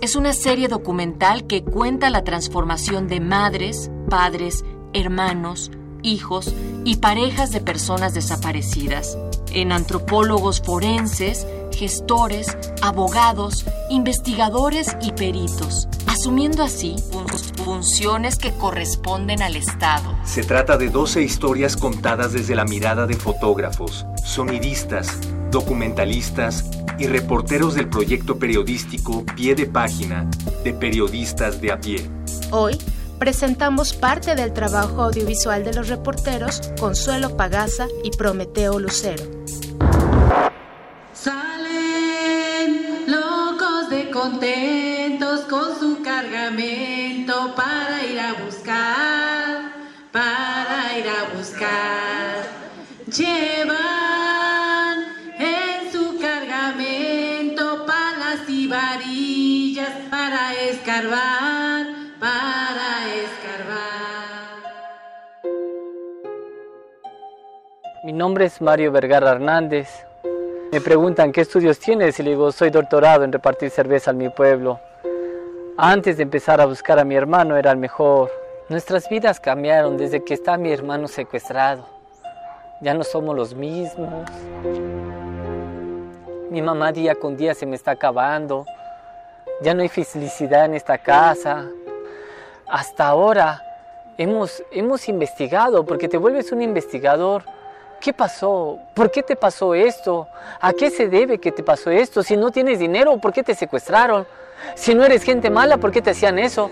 es 0.00 0.16
una 0.16 0.32
serie 0.32 0.68
documental 0.68 1.46
que 1.46 1.62
cuenta 1.62 2.08
la 2.08 2.24
transformación 2.24 3.08
de 3.08 3.20
madres, 3.20 3.90
padres, 4.08 4.64
hermanos, 4.94 5.70
hijos 6.02 6.50
y 6.86 6.96
parejas 6.96 7.50
de 7.52 7.60
personas 7.60 8.14
desaparecidas 8.14 9.18
en 9.52 9.70
antropólogos 9.70 10.62
forenses, 10.62 11.46
gestores, 11.76 12.56
abogados, 12.80 13.66
investigadores 13.90 14.96
y 15.02 15.12
peritos, 15.12 15.86
asumiendo 16.06 16.62
así 16.62 16.96
fun- 17.12 17.26
funciones 17.62 18.36
que 18.38 18.52
corresponden 18.54 19.42
al 19.42 19.56
Estado. 19.56 20.16
Se 20.24 20.42
trata 20.42 20.78
de 20.78 20.88
12 20.88 21.20
historias 21.20 21.76
contadas 21.76 22.32
desde 22.32 22.54
la 22.54 22.64
mirada 22.64 23.06
de 23.06 23.16
fotógrafos, 23.16 24.06
sonidistas, 24.24 25.18
documentalistas 25.50 26.64
y 27.00 27.06
reporteros 27.06 27.74
del 27.74 27.88
proyecto 27.88 28.38
periodístico 28.38 29.24
Pie 29.34 29.54
de 29.54 29.66
Página 29.66 30.28
de 30.62 30.74
Periodistas 30.74 31.60
de 31.60 31.72
a 31.72 31.80
pie. 31.80 32.06
Hoy 32.50 32.78
presentamos 33.18 33.94
parte 33.94 34.34
del 34.34 34.52
trabajo 34.52 35.02
audiovisual 35.02 35.64
de 35.64 35.72
los 35.72 35.88
reporteros 35.88 36.60
Consuelo 36.78 37.36
Pagaza 37.36 37.86
y 38.04 38.10
Prometeo 38.10 38.78
Lucero. 38.78 39.24
Salen 41.14 43.06
locos 43.06 43.88
de 43.88 44.10
contentos 44.10 45.40
con 45.48 45.78
su 45.80 46.02
cargamento 46.02 47.54
para 47.54 48.04
ir 48.04 48.20
a 48.20 48.34
buscar, 48.44 49.72
para 50.12 50.98
ir 50.98 51.06
a 51.08 51.36
buscar. 51.36 52.49
Escarbar, 61.00 61.86
para 62.20 63.14
escarbar. 63.14 63.80
Mi 68.04 68.12
nombre 68.12 68.44
es 68.44 68.60
Mario 68.60 68.92
Vergara 68.92 69.30
Hernández. 69.30 69.88
Me 70.70 70.80
preguntan 70.80 71.32
qué 71.32 71.40
estudios 71.40 71.78
tienes 71.78 72.20
y 72.20 72.22
le 72.22 72.30
digo, 72.30 72.52
soy 72.52 72.70
doctorado 72.70 73.24
en 73.24 73.32
repartir 73.32 73.70
cerveza 73.70 74.10
a 74.10 74.14
mi 74.14 74.28
pueblo. 74.28 74.78
Antes 75.78 76.18
de 76.18 76.22
empezar 76.22 76.60
a 76.60 76.66
buscar 76.66 76.98
a 76.98 77.04
mi 77.04 77.14
hermano 77.14 77.56
era 77.56 77.70
el 77.70 77.78
mejor. 77.78 78.30
Nuestras 78.68 79.08
vidas 79.08 79.40
cambiaron 79.40 79.96
desde 79.96 80.22
que 80.22 80.34
está 80.34 80.58
mi 80.58 80.70
hermano 80.70 81.08
secuestrado. 81.08 81.86
Ya 82.82 82.92
no 82.94 83.04
somos 83.04 83.34
los 83.34 83.54
mismos. 83.54 84.30
Mi 86.50 86.60
mamá 86.60 86.92
día 86.92 87.14
con 87.14 87.36
día 87.36 87.54
se 87.54 87.64
me 87.64 87.76
está 87.76 87.92
acabando. 87.92 88.66
Ya 89.62 89.74
no 89.74 89.82
hay 89.82 89.88
felicidad 89.88 90.64
en 90.64 90.74
esta 90.74 90.98
casa. 90.98 91.66
Hasta 92.66 93.06
ahora 93.08 93.62
hemos, 94.16 94.62
hemos 94.70 95.08
investigado, 95.08 95.84
porque 95.84 96.08
te 96.08 96.16
vuelves 96.16 96.52
un 96.52 96.62
investigador. 96.62 97.44
¿Qué 98.00 98.14
pasó? 98.14 98.78
¿Por 98.94 99.10
qué 99.10 99.22
te 99.22 99.36
pasó 99.36 99.74
esto? 99.74 100.28
¿A 100.60 100.72
qué 100.72 100.90
se 100.90 101.08
debe 101.08 101.38
que 101.38 101.52
te 101.52 101.62
pasó 101.62 101.90
esto? 101.90 102.22
Si 102.22 102.36
no 102.36 102.50
tienes 102.50 102.78
dinero, 102.78 103.18
¿por 103.18 103.32
qué 103.32 103.42
te 103.42 103.54
secuestraron? 103.54 104.26
Si 104.74 104.94
no 104.94 105.04
eres 105.04 105.22
gente 105.22 105.50
mala, 105.50 105.76
¿por 105.76 105.90
qué 105.90 106.00
te 106.00 106.10
hacían 106.10 106.38
eso? 106.38 106.70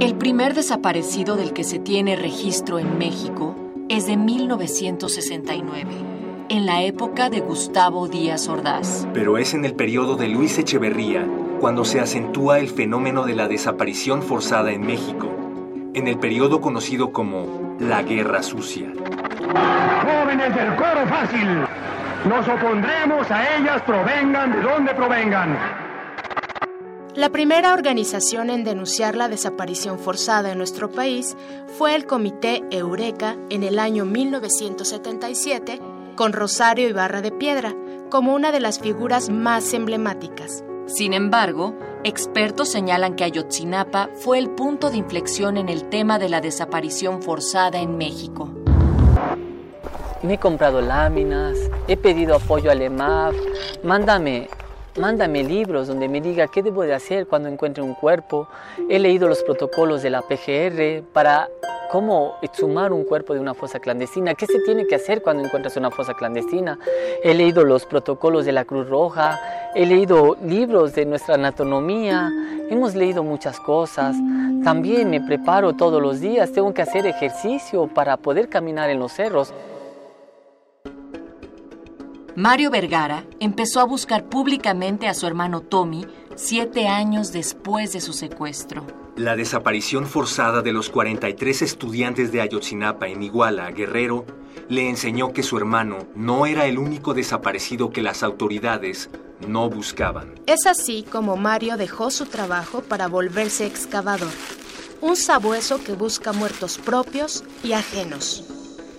El 0.00 0.14
primer 0.16 0.54
desaparecido 0.54 1.36
del 1.36 1.52
que 1.52 1.64
se 1.64 1.78
tiene 1.78 2.16
registro 2.16 2.78
en 2.78 2.98
México 2.98 3.54
es 3.88 4.06
de 4.06 4.16
1969, 4.16 5.90
en 6.48 6.66
la 6.66 6.82
época 6.82 7.30
de 7.30 7.40
Gustavo 7.40 8.08
Díaz 8.08 8.48
Ordaz. 8.48 9.06
Pero 9.12 9.38
es 9.38 9.54
en 9.54 9.64
el 9.64 9.74
periodo 9.74 10.16
de 10.16 10.28
Luis 10.28 10.58
Echeverría 10.58 11.26
cuando 11.60 11.84
se 11.84 12.00
acentúa 12.00 12.58
el 12.58 12.68
fenómeno 12.68 13.24
de 13.24 13.34
la 13.34 13.48
desaparición 13.48 14.22
forzada 14.22 14.72
en 14.72 14.82
México, 14.82 15.30
en 15.94 16.06
el 16.06 16.18
periodo 16.18 16.60
conocido 16.60 17.12
como 17.12 17.76
la 17.80 18.02
Guerra 18.02 18.42
Sucia. 18.42 18.92
Jóvenes 18.92 20.54
del 20.54 20.76
coro 20.76 21.06
fácil, 21.08 21.48
nos 22.28 22.48
opondremos 22.48 23.30
a 23.30 23.56
ellas 23.56 23.82
provengan 23.82 24.52
de 24.52 24.60
donde 24.60 24.94
provengan. 24.94 25.58
La 27.14 27.30
primera 27.30 27.72
organización 27.72 28.50
en 28.50 28.62
denunciar 28.62 29.16
la 29.16 29.28
desaparición 29.28 29.98
forzada 29.98 30.52
en 30.52 30.58
nuestro 30.58 30.90
país 30.90 31.34
fue 31.78 31.94
el 31.94 32.04
Comité 32.04 32.62
Eureka 32.70 33.36
en 33.48 33.62
el 33.62 33.78
año 33.78 34.04
1977, 34.04 35.80
con 36.16 36.32
Rosario 36.32 36.88
Ibarra 36.88 37.20
de 37.20 37.30
Piedra 37.30 37.74
como 38.10 38.34
una 38.34 38.50
de 38.50 38.60
las 38.60 38.80
figuras 38.80 39.28
más 39.28 39.72
emblemáticas. 39.74 40.64
Sin 40.86 41.12
embargo, 41.12 41.74
expertos 42.04 42.70
señalan 42.70 43.14
que 43.14 43.24
Ayotzinapa 43.24 44.08
fue 44.14 44.38
el 44.38 44.50
punto 44.50 44.90
de 44.90 44.96
inflexión 44.96 45.56
en 45.56 45.68
el 45.68 45.88
tema 45.88 46.18
de 46.18 46.28
la 46.28 46.40
desaparición 46.40 47.22
forzada 47.22 47.80
en 47.80 47.96
México. 47.96 48.50
Me 50.22 50.34
he 50.34 50.38
comprado 50.38 50.80
láminas, 50.80 51.58
he 51.86 51.96
pedido 51.96 52.36
apoyo 52.36 52.70
al 52.70 52.82
EMAP, 52.82 53.34
mándame, 53.84 54.48
mándame 54.98 55.44
libros 55.44 55.88
donde 55.88 56.08
me 56.08 56.20
diga 56.20 56.48
qué 56.48 56.62
debo 56.62 56.82
de 56.82 56.94
hacer 56.94 57.26
cuando 57.26 57.48
encuentre 57.48 57.82
un 57.82 57.94
cuerpo. 57.94 58.48
He 58.88 58.98
leído 58.98 59.28
los 59.28 59.42
protocolos 59.42 60.02
de 60.02 60.10
la 60.10 60.22
PGR 60.22 61.02
para 61.12 61.48
cómo 61.90 62.36
exhumar 62.42 62.92
un 62.92 63.04
cuerpo 63.04 63.34
de 63.34 63.40
una 63.40 63.54
fosa 63.54 63.78
clandestina, 63.78 64.34
qué 64.34 64.46
se 64.46 64.58
tiene 64.60 64.86
que 64.86 64.96
hacer 64.96 65.22
cuando 65.22 65.44
encuentras 65.44 65.76
una 65.76 65.90
fosa 65.90 66.14
clandestina. 66.14 66.78
He 67.22 67.34
leído 67.34 67.64
los 67.64 67.86
protocolos 67.86 68.44
de 68.44 68.52
la 68.52 68.64
Cruz 68.64 68.88
Roja, 68.88 69.38
he 69.74 69.86
leído 69.86 70.36
libros 70.44 70.94
de 70.94 71.06
nuestra 71.06 71.34
anatomía, 71.34 72.30
hemos 72.68 72.94
leído 72.94 73.22
muchas 73.22 73.60
cosas. 73.60 74.16
También 74.64 75.10
me 75.10 75.20
preparo 75.20 75.74
todos 75.74 76.02
los 76.02 76.20
días, 76.20 76.52
tengo 76.52 76.74
que 76.74 76.82
hacer 76.82 77.06
ejercicio 77.06 77.86
para 77.86 78.16
poder 78.16 78.48
caminar 78.48 78.90
en 78.90 78.98
los 78.98 79.12
cerros. 79.12 79.52
Mario 82.36 82.70
Vergara 82.70 83.24
empezó 83.40 83.80
a 83.80 83.84
buscar 83.84 84.26
públicamente 84.26 85.08
a 85.08 85.14
su 85.14 85.26
hermano 85.26 85.62
Tommy 85.62 86.06
siete 86.34 86.86
años 86.86 87.32
después 87.32 87.94
de 87.94 88.02
su 88.02 88.12
secuestro. 88.12 88.86
La 89.16 89.36
desaparición 89.36 90.04
forzada 90.04 90.60
de 90.60 90.74
los 90.74 90.90
43 90.90 91.62
estudiantes 91.62 92.32
de 92.32 92.42
Ayotzinapa 92.42 93.08
en 93.08 93.22
Iguala, 93.22 93.70
Guerrero, 93.70 94.26
le 94.68 94.86
enseñó 94.86 95.32
que 95.32 95.42
su 95.42 95.56
hermano 95.56 96.08
no 96.14 96.44
era 96.44 96.66
el 96.66 96.78
único 96.78 97.14
desaparecido 97.14 97.88
que 97.88 98.02
las 98.02 98.22
autoridades 98.22 99.08
no 99.48 99.70
buscaban. 99.70 100.34
Es 100.44 100.66
así 100.66 101.06
como 101.10 101.38
Mario 101.38 101.78
dejó 101.78 102.10
su 102.10 102.26
trabajo 102.26 102.82
para 102.82 103.08
volverse 103.08 103.64
excavador, 103.64 104.28
un 105.00 105.16
sabueso 105.16 105.82
que 105.82 105.94
busca 105.94 106.34
muertos 106.34 106.76
propios 106.76 107.44
y 107.64 107.72
ajenos. 107.72 108.44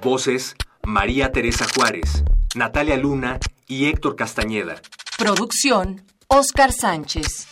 Voces, 0.00 0.54
María 0.84 1.32
Teresa 1.32 1.66
Juárez, 1.74 2.22
Natalia 2.54 2.96
Luna 2.96 3.40
y 3.66 3.86
Héctor 3.86 4.14
Castañeda. 4.14 4.76
Producción, 5.18 6.06
Oscar 6.28 6.72
Sánchez. 6.72 7.48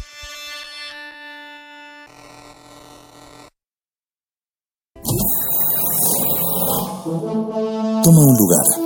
Toma 7.02 8.20
un 8.20 8.36
lugar. 8.38 8.83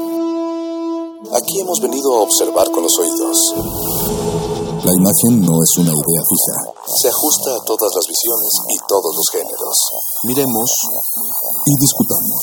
Aquí 1.48 1.60
hemos 1.60 1.80
venido 1.80 2.12
a 2.12 2.20
observar 2.28 2.70
con 2.70 2.82
los 2.82 2.92
oídos. 3.00 3.38
La 4.84 4.92
imagen 4.92 5.40
no 5.48 5.56
es 5.64 5.78
una 5.78 5.88
idea 5.96 6.22
fija. 6.28 6.76
Se 7.00 7.08
ajusta 7.08 7.56
a 7.56 7.64
todas 7.64 7.88
las 7.94 8.04
visiones 8.06 8.52
y 8.68 8.76
todos 8.86 9.16
los 9.16 9.24
géneros. 9.32 9.76
Miremos 10.24 10.70
y 11.64 11.72
discutamos. 11.80 12.42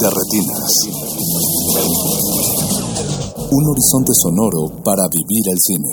De 0.00 0.10
retinas. 0.10 0.72
Un 3.52 3.70
horizonte 3.70 4.12
sonoro 4.20 4.74
para 4.82 5.06
vivir 5.06 5.54
el 5.54 5.58
cine. 5.62 5.86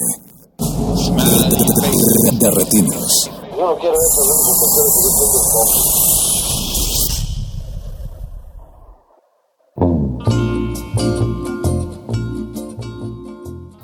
De 2.39 2.49
retinas. 2.49 3.29
Yo 3.55 3.61
no 3.61 3.77
quiero 3.77 3.93
eso, 3.93 4.21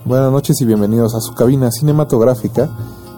Buenas 0.06 0.34
noches 0.34 0.60
y 0.60 0.66
bienvenidos 0.66 1.16
a 1.16 1.22
su 1.22 1.34
cabina 1.34 1.72
cinematográfica. 1.72 2.70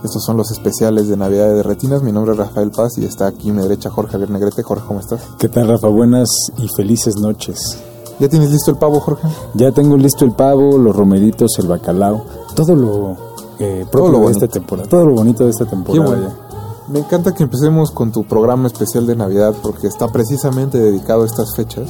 Estos 0.03 0.23
son 0.23 0.37
los 0.37 0.51
especiales 0.51 1.07
de 1.07 1.17
Navidad 1.17 1.47
de 1.47 1.63
Retinas. 1.63 2.03
Mi 2.03 2.11
nombre 2.11 2.33
es 2.33 2.37
Rafael 2.37 2.69
Paz 2.69 2.99
y 2.99 3.05
está 3.05 3.25
aquí 3.25 3.49
a 3.49 3.53
mi 3.53 3.63
derecha 3.63 3.89
Jorge 3.89 4.11
Javier 4.11 4.29
Negrete. 4.29 4.61
Jorge, 4.61 4.85
¿cómo 4.87 4.99
estás? 4.99 5.21
¿Qué 5.39 5.49
tal, 5.49 5.67
Rafa? 5.67 5.87
Buenas 5.87 6.29
y 6.59 6.67
felices 6.77 7.15
noches. 7.17 7.79
¿Ya 8.19 8.29
tienes 8.29 8.51
listo 8.51 8.69
el 8.69 8.77
pavo, 8.77 8.99
Jorge? 8.99 9.27
Ya 9.55 9.71
tengo 9.71 9.97
listo 9.97 10.25
el 10.25 10.33
pavo, 10.33 10.77
los 10.77 10.95
romeritos, 10.95 11.57
el 11.57 11.67
bacalao, 11.67 12.23
todo 12.55 12.75
lo 12.75 13.17
eh, 13.57 13.87
propio 13.91 14.11
lo 14.11 14.17
de 14.19 14.23
bonito. 14.25 14.45
esta 14.45 14.47
temporada, 14.47 14.87
todo 14.87 15.05
lo 15.07 15.13
bonito 15.13 15.43
de 15.43 15.49
esta 15.49 15.65
temporada. 15.65 16.05
bueno. 16.07 16.45
Me 16.87 16.99
encanta 16.99 17.33
que 17.33 17.41
empecemos 17.41 17.89
con 17.89 18.11
tu 18.11 18.25
programa 18.25 18.67
especial 18.67 19.07
de 19.07 19.15
Navidad 19.15 19.55
porque 19.63 19.87
está 19.87 20.07
precisamente 20.09 20.77
dedicado 20.77 21.23
a 21.23 21.25
estas 21.25 21.55
fechas. 21.55 21.89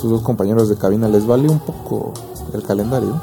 Tus 0.00 0.10
dos 0.10 0.22
compañeros 0.22 0.70
de 0.70 0.76
cabina 0.76 1.08
les 1.08 1.26
vale 1.26 1.50
un 1.50 1.58
poco 1.58 2.14
el 2.54 2.62
calendario. 2.62 3.20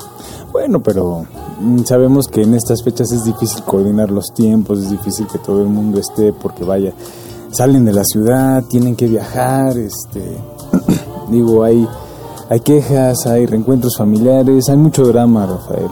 Bueno, 0.52 0.82
pero 0.82 1.26
mm, 1.60 1.80
sabemos 1.86 2.28
que 2.28 2.42
en 2.44 2.54
estas 2.56 2.84
fechas 2.84 3.12
es 3.12 3.24
difícil 3.24 3.64
coordinar 3.64 4.12
los 4.12 4.34
tiempos, 4.34 4.80
es 4.80 4.90
difícil 4.92 5.28
que 5.28 5.38
todo 5.40 5.62
el 5.62 5.68
mundo 5.68 6.00
esté 6.00 6.34
porque 6.34 6.64
vaya, 6.64 6.94
salen 7.52 7.86
de 7.86 7.94
la 7.94 8.04
ciudad, 8.04 8.64
tienen 8.70 8.96
que 8.96 9.08
viajar, 9.08 9.78
este, 9.78 10.38
digo, 11.30 11.64
hay, 11.64 11.88
hay 12.50 12.60
quejas, 12.60 13.26
hay 13.28 13.46
reencuentros 13.46 13.96
familiares, 13.98 14.68
hay 14.70 14.78
mucho 14.78 15.04
drama, 15.06 15.46
Rafael. 15.46 15.88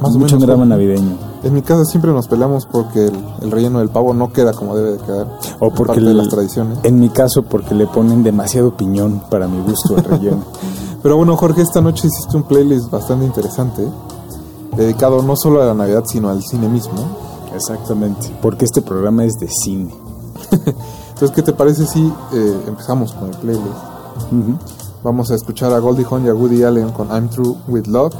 Más 0.00 0.12
mucho 0.16 0.34
menos, 0.34 0.46
drama 0.48 0.64
navideño. 0.66 1.16
En 1.44 1.54
mi 1.54 1.62
casa 1.62 1.84
siempre 1.84 2.10
nos 2.12 2.26
peleamos 2.26 2.66
porque 2.66 3.06
el, 3.06 3.14
el 3.42 3.50
relleno 3.52 3.78
del 3.78 3.88
pavo 3.88 4.12
no 4.14 4.32
queda 4.32 4.52
como 4.52 4.76
debe 4.76 4.92
de 4.92 4.98
quedar. 4.98 5.26
O 5.60 5.70
porque 5.70 5.84
parte 5.94 6.00
de 6.02 6.10
el- 6.10 6.16
las 6.18 6.28
tradiciones. 6.28 6.78
En 6.82 6.98
mi 7.00 7.08
caso, 7.08 7.42
porque 7.44 7.74
le 7.74 7.86
ponen 7.86 8.22
demasiado 8.24 8.76
piñón 8.76 9.22
para 9.30 9.46
mi 9.48 9.60
gusto 9.60 9.96
al 9.96 10.04
relleno. 10.04 10.42
Pero 11.02 11.16
bueno, 11.16 11.36
Jorge, 11.36 11.62
esta 11.62 11.80
noche 11.80 12.06
hiciste 12.06 12.36
un 12.36 12.44
playlist 12.44 12.90
bastante 12.90 13.26
interesante, 13.26 13.86
dedicado 14.76 15.22
no 15.22 15.34
solo 15.36 15.60
a 15.60 15.66
la 15.66 15.74
Navidad, 15.74 16.04
sino 16.06 16.28
al 16.28 16.42
cine 16.42 16.68
mismo. 16.68 16.94
Exactamente, 17.54 18.34
porque 18.40 18.64
este 18.64 18.82
programa 18.82 19.24
es 19.24 19.34
de 19.34 19.48
cine. 19.48 19.92
Entonces, 20.52 21.30
¿qué 21.34 21.42
te 21.42 21.52
parece 21.52 21.86
si 21.86 22.06
eh, 22.32 22.62
empezamos 22.66 23.12
con 23.12 23.30
el 23.30 23.36
playlist? 23.36 23.66
Vamos 25.02 25.30
a 25.32 25.34
escuchar 25.34 25.72
a 25.72 25.78
Goldie 25.78 26.06
Hawn 26.08 26.24
y 26.24 26.28
a 26.28 26.34
Woody 26.34 26.62
Allen 26.62 26.90
con 26.90 27.08
I'm 27.08 27.28
True 27.28 27.56
With 27.66 27.86
Love. 27.86 28.14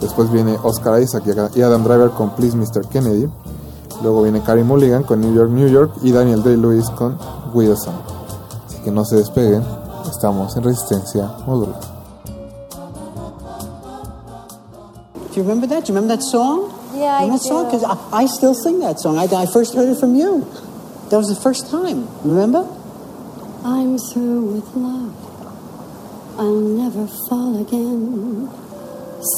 Después 0.00 0.30
viene 0.30 0.56
Oscar 0.62 1.00
Isaac 1.00 1.24
y 1.54 1.62
Adam 1.62 1.82
Driver 1.82 2.10
con 2.10 2.30
Please 2.30 2.56
Mr. 2.56 2.86
Kennedy. 2.88 3.28
Luego 4.02 4.22
viene 4.22 4.42
Carey 4.42 4.62
Mulligan 4.62 5.02
con 5.02 5.20
New 5.20 5.34
York, 5.34 5.50
New 5.50 5.68
York. 5.68 5.92
Y 6.02 6.12
Daniel 6.12 6.42
Day-Lewis 6.42 6.88
con 6.90 7.18
Wilson. 7.52 7.94
Así 8.66 8.78
que 8.84 8.90
no 8.90 9.04
se 9.04 9.16
despeguen. 9.16 9.64
Estamos 10.08 10.56
en 10.56 10.64
resistencia 10.64 11.32
modular. 11.46 11.97
Do 15.38 15.44
you 15.44 15.48
remember 15.50 15.68
that? 15.68 15.86
Do 15.86 15.92
you 15.92 15.96
remember 15.96 16.16
that 16.16 16.24
song? 16.24 16.74
Yeah, 16.98 17.14
I 17.14 17.22
remember 17.22 17.38
that 17.38 17.44
song? 17.46 17.70
do. 17.70 17.78
Because 17.78 17.84
I, 17.84 18.22
I 18.22 18.26
still 18.26 18.54
sing 18.54 18.80
that 18.80 18.98
song. 18.98 19.18
I, 19.18 19.26
I 19.30 19.46
first 19.46 19.72
heard 19.72 19.88
it 19.88 20.00
from 20.00 20.16
you. 20.16 20.40
That 21.10 21.16
was 21.16 21.28
the 21.28 21.40
first 21.40 21.70
time. 21.70 22.08
Remember? 22.26 22.66
I'm 23.62 23.98
through 23.98 24.46
with 24.50 24.66
love. 24.74 25.14
I'll 26.40 26.58
never 26.58 27.06
fall 27.30 27.54
again. 27.62 28.50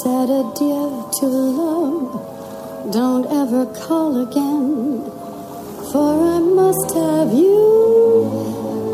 Said 0.00 0.32
adieu 0.32 1.04
to 1.20 1.26
love. 1.28 2.16
Don't 2.94 3.26
ever 3.26 3.66
call 3.84 4.22
again. 4.24 5.04
For 5.92 6.16
I 6.16 6.38
must 6.38 6.94
have 6.94 7.30
you. 7.34 7.60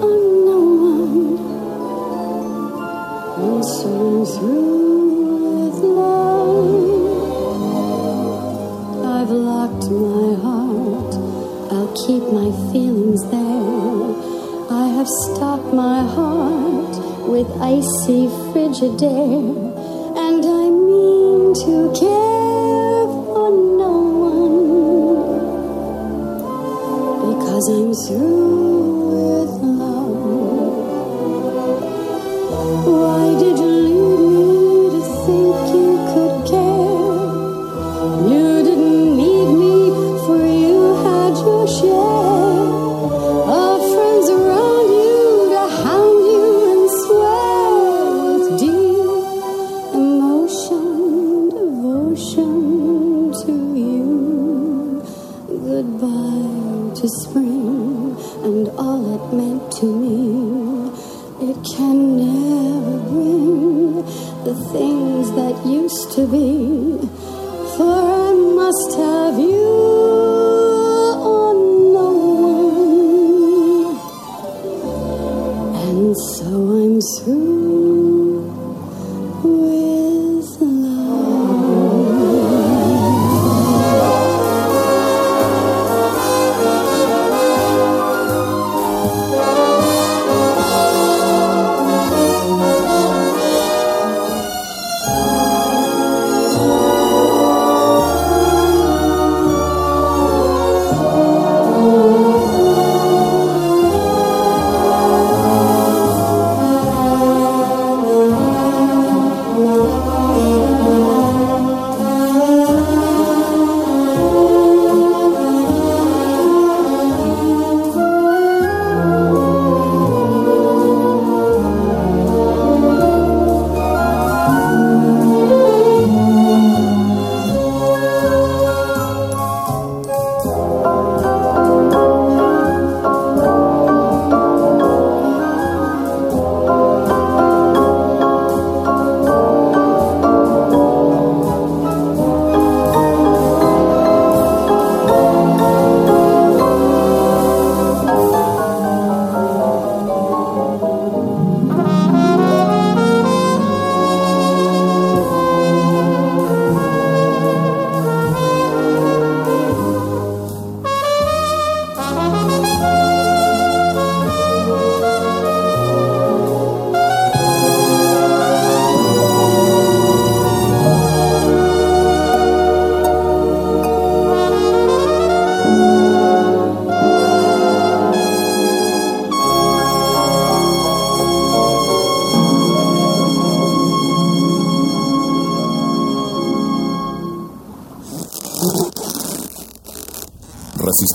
I'm 0.02 0.44
no 0.44 0.58
one. 0.90 1.38
And 3.46 3.64
so 3.64 3.94
I'm 3.94 4.26
through 4.26 5.25
Locked 9.36 9.90
my 9.90 10.34
heart. 10.40 11.14
I'll 11.70 11.92
keep 12.06 12.22
my 12.32 12.50
feelings 12.72 13.22
there. 13.30 14.14
I 14.70 14.86
have 14.96 15.06
stopped 15.06 15.74
my 15.74 16.02
heart 16.02 16.96
with 17.28 17.46
icy 17.60 18.30
frigid 18.50 19.02
air, 19.02 19.52
and 20.24 20.42
I 20.42 20.70
mean 20.70 21.52
to 21.52 21.92
care 22.00 23.06
for 23.28 23.50
no 23.76 23.94
one 24.24 25.44
because 27.34 27.68
I'm 27.68 27.92
through 27.92 28.55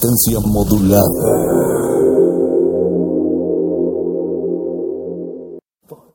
resistencia 0.01 0.39
modulada. 0.39 1.01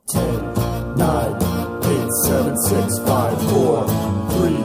Ten, 0.09 0.53
nine, 0.97 1.37
eight, 1.85 2.11
seven, 2.25 2.57
six, 2.63 2.99
five, 3.01 3.41
four, 3.51 3.87
three, 4.31 4.63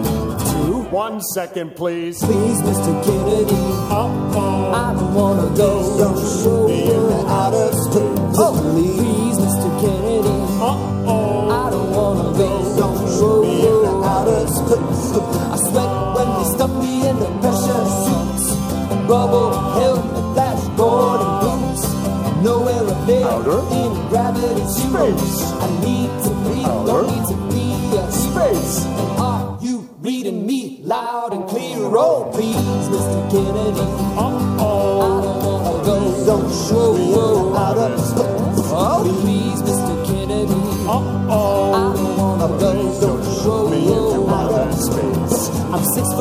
two, 0.51 0.87
one 0.91 1.21
second, 1.33 1.75
please. 1.75 2.19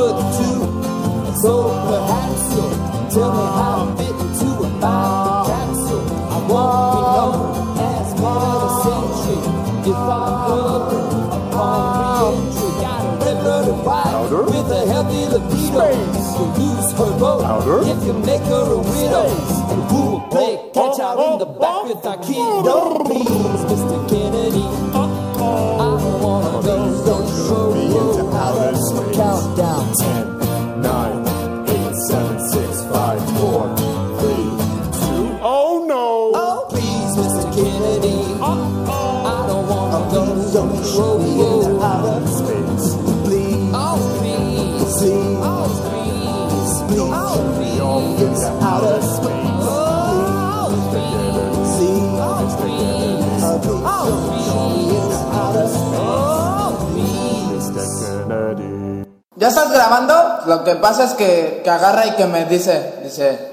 foot 0.00 0.16
two. 0.40 0.60
So 1.44 1.52
perhaps 1.84 2.42
you'll 2.56 2.72
tell 3.12 3.32
me 3.36 3.46
how 3.60 3.84
I 3.84 3.96
fit 4.00 4.16
into 4.24 4.48
a 4.64 4.70
five 4.80 5.46
capsule. 5.48 6.08
I 6.32 6.38
won't 6.48 6.92
be 6.96 7.02
known 7.16 7.36
as 7.84 8.08
one 8.16 8.42
of 8.48 8.58
the 8.64 8.70
century. 8.80 9.40
If 9.90 10.00
I'm 10.16 10.32
covered 10.48 11.20
upon 11.36 12.32
re-entry, 12.32 12.70
got 12.80 13.00
a 13.04 13.24
red 13.24 13.38
blooded 13.44 13.80
wife 13.84 14.30
with 14.48 14.78
a 14.78 14.82
healthy 14.92 15.22
libido. 15.32 15.88
You'll 16.36 16.52
lose 16.56 16.92
her 16.96 17.12
vote 17.20 17.42
Louder. 17.44 17.80
if 17.92 18.00
you 18.06 18.14
make 18.24 18.44
her 18.54 18.64
a 18.72 18.80
widow. 18.92 19.28
And 19.72 19.82
who 19.90 20.00
will 20.10 20.26
play 20.32 20.56
catch 20.72 20.98
out 21.00 21.16
in 21.20 21.38
the 21.40 21.50
back 21.60 21.84
with 21.84 22.06
our 22.06 22.18
kiddo? 22.24 23.04
Please, 23.04 23.62
Mr. 23.68 23.98
Kennedy. 24.08 24.89
¿Ya 59.40 59.48
estás 59.48 59.72
grabando? 59.72 60.42
Lo 60.44 60.64
que 60.64 60.76
pasa 60.76 61.04
es 61.04 61.14
que, 61.14 61.62
que 61.64 61.70
agarra 61.70 62.06
y 62.06 62.10
que 62.10 62.26
me 62.26 62.44
dice, 62.44 62.92
dice, 63.02 63.49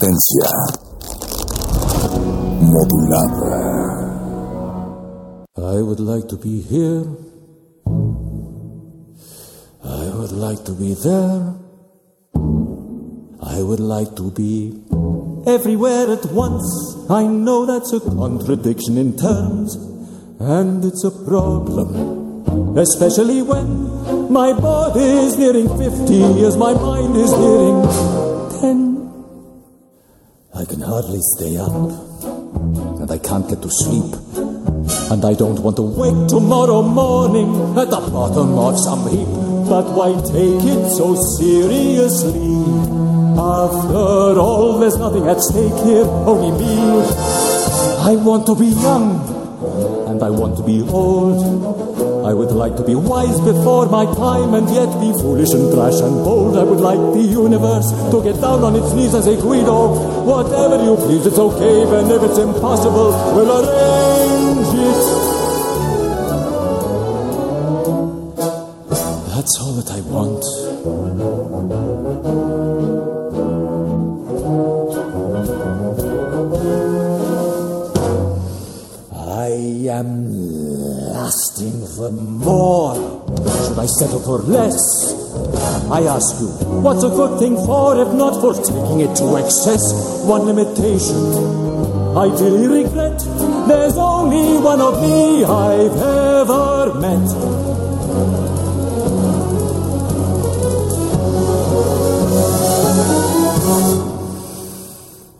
Resistencia 0.00 0.48
modulada. 2.62 3.60
I 5.58 5.82
would 5.82 6.00
like 6.00 6.26
to 6.28 6.36
be 6.36 6.62
here. 6.62 7.04
I 9.84 10.08
would 10.16 10.32
like 10.32 10.64
to 10.64 10.72
be 10.72 10.94
there. 10.94 11.54
I 13.42 13.62
would 13.62 13.80
like 13.80 14.16
to 14.16 14.30
be 14.30 14.72
everywhere 15.46 16.10
at 16.10 16.24
once. 16.32 16.64
I 17.10 17.26
know 17.26 17.66
that's 17.66 17.92
a 17.92 18.00
contradiction 18.00 18.96
in 18.96 19.16
terms, 19.18 19.76
and 20.40 20.82
it's 20.82 21.04
a 21.04 21.10
problem, 21.10 22.78
especially 22.78 23.42
when 23.42 24.32
my 24.32 24.54
body 24.54 25.00
is 25.00 25.36
nearing 25.36 25.68
50 25.68 26.44
as 26.46 26.56
my 26.56 26.72
mind 26.72 27.16
is 27.16 27.32
nearing 27.32 27.82
10. 27.82 28.29
I 31.10 31.18
stay 31.18 31.56
up, 31.56 31.74
and 33.00 33.10
I 33.10 33.18
can't 33.18 33.48
get 33.48 33.60
to 33.62 33.68
sleep. 33.68 34.14
And 35.10 35.24
I 35.24 35.34
don't 35.34 35.58
want 35.58 35.74
to 35.76 35.82
wake 35.82 36.28
tomorrow 36.28 36.82
morning 36.82 37.76
at 37.76 37.90
the 37.90 37.98
bottom 37.98 38.56
of 38.56 38.78
some 38.78 39.10
heap. 39.10 39.26
But 39.68 39.90
why 39.90 40.12
take 40.22 40.62
it 40.62 40.90
so 40.90 41.16
seriously? 41.36 42.54
After 43.34 44.38
all, 44.38 44.78
there's 44.78 44.98
nothing 44.98 45.26
at 45.26 45.40
stake 45.40 45.74
here, 45.82 46.06
only 46.06 46.52
me. 46.62 46.78
I 48.06 48.14
want 48.14 48.46
to 48.46 48.54
be 48.54 48.66
young, 48.66 49.18
and 50.06 50.22
I 50.22 50.30
want 50.30 50.58
to 50.58 50.62
be 50.62 50.80
old. 50.82 51.69
I 52.30 52.32
would 52.32 52.52
like 52.52 52.76
to 52.76 52.84
be 52.84 52.94
wise 52.94 53.40
before 53.40 53.86
my 53.86 54.04
time 54.14 54.54
and 54.54 54.70
yet 54.70 54.86
be 55.00 55.10
foolish 55.18 55.50
and 55.50 55.68
brash 55.74 55.98
and 55.98 56.22
bold. 56.22 56.56
I 56.56 56.62
would 56.62 56.78
like 56.78 57.00
the 57.12 57.26
universe 57.26 57.90
to 58.12 58.22
get 58.22 58.40
down 58.40 58.62
on 58.62 58.76
its 58.76 58.92
knees 58.94 59.14
and 59.14 59.24
say, 59.24 59.34
Guido, 59.34 60.22
whatever 60.22 60.78
you 60.78 60.94
please, 60.94 61.26
it's 61.26 61.38
okay. 61.38 61.82
And 61.82 62.06
if 62.08 62.22
it's 62.22 62.38
impossible, 62.38 63.10
we'll 63.34 63.50
arrange 63.50 64.19
for 84.30 84.42
less? 84.42 84.78
I 85.90 86.02
ask 86.02 86.40
you, 86.40 86.50
what's 86.84 87.02
a 87.02 87.08
good 87.08 87.40
thing 87.40 87.56
for 87.66 88.00
if 88.00 88.10
not 88.14 88.34
for 88.40 88.54
taking 88.54 89.00
it 89.00 89.12
to 89.16 89.26
excess? 89.42 89.82
One 90.24 90.42
limitation 90.42 91.18
I 92.16 92.26
dearly 92.38 92.68
regret. 92.82 93.18
There's 93.66 93.96
only 93.96 94.62
one 94.62 94.80
of 94.80 94.94
me 95.02 95.42
I've 95.44 95.96
ever 95.96 96.94
met. 97.06 97.28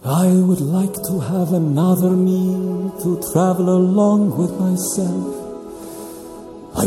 I 0.05 0.27
would 0.49 0.65
like 0.79 0.97
to 1.09 1.21
have 1.31 1.53
another 1.53 2.11
me 2.11 2.91
to 3.03 3.23
travel 3.33 3.69
along 3.69 4.37
with 4.37 4.53
myself. 4.59 5.40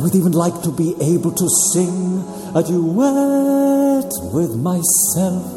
I 0.03 0.05
would 0.05 0.15
even 0.15 0.33
like 0.33 0.61
to 0.63 0.71
be 0.73 0.93
able 0.99 1.31
to 1.31 1.47
sing 1.71 2.27
a 2.53 2.61
duet 2.61 4.11
with 4.35 4.51
myself. 4.59 5.47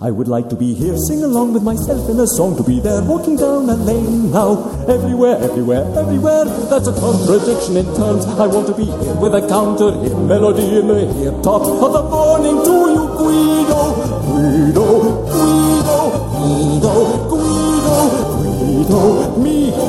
I 0.00 0.12
would 0.12 0.28
like 0.28 0.48
to 0.50 0.54
be 0.54 0.72
here, 0.72 0.96
sing 0.96 1.24
along 1.24 1.52
with 1.52 1.64
myself 1.64 2.08
in 2.08 2.20
a 2.20 2.28
song, 2.28 2.56
to 2.58 2.62
be 2.62 2.78
there, 2.78 3.02
walking 3.02 3.34
down 3.34 3.68
a 3.70 3.74
lane 3.74 4.30
now. 4.30 4.70
Everywhere, 4.86 5.34
everywhere, 5.42 5.82
everywhere. 5.98 6.44
That's 6.70 6.86
a 6.86 6.94
contradiction 6.94 7.78
in 7.78 7.86
terms. 7.96 8.24
I 8.38 8.46
want 8.46 8.68
to 8.68 8.74
be 8.74 8.84
here 8.84 9.16
with 9.16 9.34
a 9.34 9.42
counter 9.48 9.90
hit 9.98 10.14
melody 10.14 10.78
in 10.78 10.86
the 10.86 11.12
hip 11.18 11.42
top 11.42 11.66
of 11.66 11.90
the 11.90 12.02
morning 12.06 12.62
to 12.62 12.70
you, 12.70 13.02
Guido, 13.18 13.98
Guido, 14.30 15.26
Guido, 15.26 15.98
Guido, 16.38 16.94
Guido, 17.34 17.98
Guido, 18.38 19.17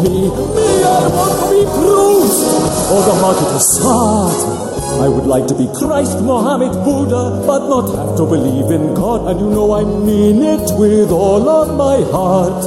me, 0.03 0.29
me. 0.29 0.67
I 0.83 1.07
want 1.11 1.35
to 1.39 1.47
be 1.51 1.69
or 2.89 3.01
the 3.05 3.13
market 3.21 3.49
of 3.53 3.61
Sartre. 3.61 4.69
I 4.99 5.07
would 5.07 5.25
like 5.25 5.47
to 5.47 5.55
be 5.55 5.67
Christ, 5.77 6.19
Mohammed, 6.21 6.73
Buddha, 6.83 7.43
but 7.45 7.69
not 7.69 7.87
have 7.95 8.17
to 8.17 8.25
believe 8.25 8.71
in 8.71 8.93
God. 8.95 9.29
And 9.29 9.39
you 9.39 9.49
know 9.49 9.73
I 9.73 9.83
mean 9.83 10.41
it 10.41 10.65
with 10.77 11.11
all 11.11 11.47
of 11.47 11.77
my 11.77 12.01
heart. 12.11 12.65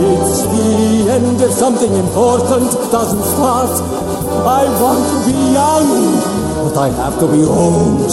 It's 0.00 0.42
the 0.48 1.12
end 1.12 1.40
if 1.40 1.52
something 1.52 1.92
important 1.92 2.72
doesn't 2.90 3.24
start. 3.36 3.70
I 4.48 4.64
want 4.80 5.02
to 5.12 5.18
be 5.28 5.36
young, 5.52 5.88
but 6.64 6.76
I 6.76 6.88
have 6.90 7.18
to 7.20 7.26
be 7.26 7.42
old. 7.42 8.10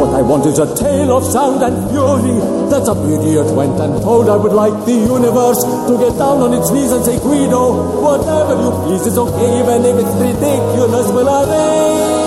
What 0.00 0.14
I 0.14 0.22
want 0.22 0.46
is 0.46 0.58
a 0.58 0.66
tale 0.74 1.16
of 1.16 1.24
sound 1.24 1.62
and 1.62 1.90
fury. 1.90 2.36
That's 2.70 2.88
a 2.88 2.96
idiot 3.14 3.46
went 3.54 3.78
and 3.80 4.02
told. 4.02 4.28
I 4.28 4.36
would 4.36 4.52
like 4.52 4.74
the 4.84 4.92
universe 4.92 5.62
to 5.62 5.92
get 5.98 6.18
down 6.18 6.42
on 6.42 6.52
its 6.52 6.70
knees 6.70 6.92
and 6.92 7.04
say, 7.04 7.18
Guido, 7.18 8.02
whatever 8.02 8.54
you 8.60 8.70
please 8.84 9.06
is 9.06 9.16
okay, 9.16 9.60
even 9.60 9.84
if 9.84 9.96
it's 10.02 10.14
ridiculous, 10.18 11.06
we'll 11.14 11.28
arrange 11.28 12.20
it. 12.22 12.25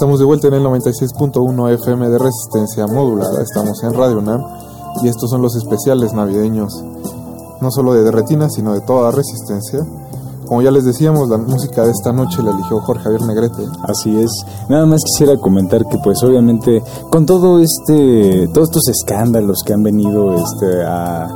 Estamos 0.00 0.18
de 0.18 0.24
vuelta 0.24 0.48
en 0.48 0.54
el 0.54 0.64
96.1 0.64 1.74
FM 1.74 2.08
de 2.08 2.16
resistencia 2.18 2.86
modulada. 2.86 3.42
Estamos 3.42 3.82
en 3.82 3.92
Radio 3.92 4.16
UNAM 4.20 4.42
y 5.02 5.08
estos 5.08 5.28
son 5.28 5.42
los 5.42 5.54
especiales 5.56 6.14
navideños, 6.14 6.72
no 7.60 7.70
solo 7.70 7.92
de 7.92 8.02
Derretina, 8.04 8.48
sino 8.48 8.72
de 8.72 8.80
toda 8.80 9.10
resistencia. 9.10 9.80
Como 10.46 10.62
ya 10.62 10.70
les 10.70 10.86
decíamos, 10.86 11.28
la 11.28 11.36
música 11.36 11.84
de 11.84 11.90
esta 11.90 12.14
noche 12.14 12.42
la 12.42 12.52
eligió 12.52 12.80
Jorge 12.80 13.04
Javier 13.04 13.20
Negrete. 13.24 13.62
Así 13.82 14.18
es. 14.18 14.30
Nada 14.70 14.86
más 14.86 15.02
quisiera 15.04 15.38
comentar 15.38 15.84
que 15.84 15.98
pues 16.02 16.22
obviamente 16.22 16.82
con 17.10 17.26
todo 17.26 17.58
este 17.58 18.48
todos 18.54 18.70
estos 18.70 18.88
escándalos 18.88 19.58
que 19.66 19.74
han 19.74 19.82
venido 19.82 20.34
este 20.34 20.82
a 20.82 21.28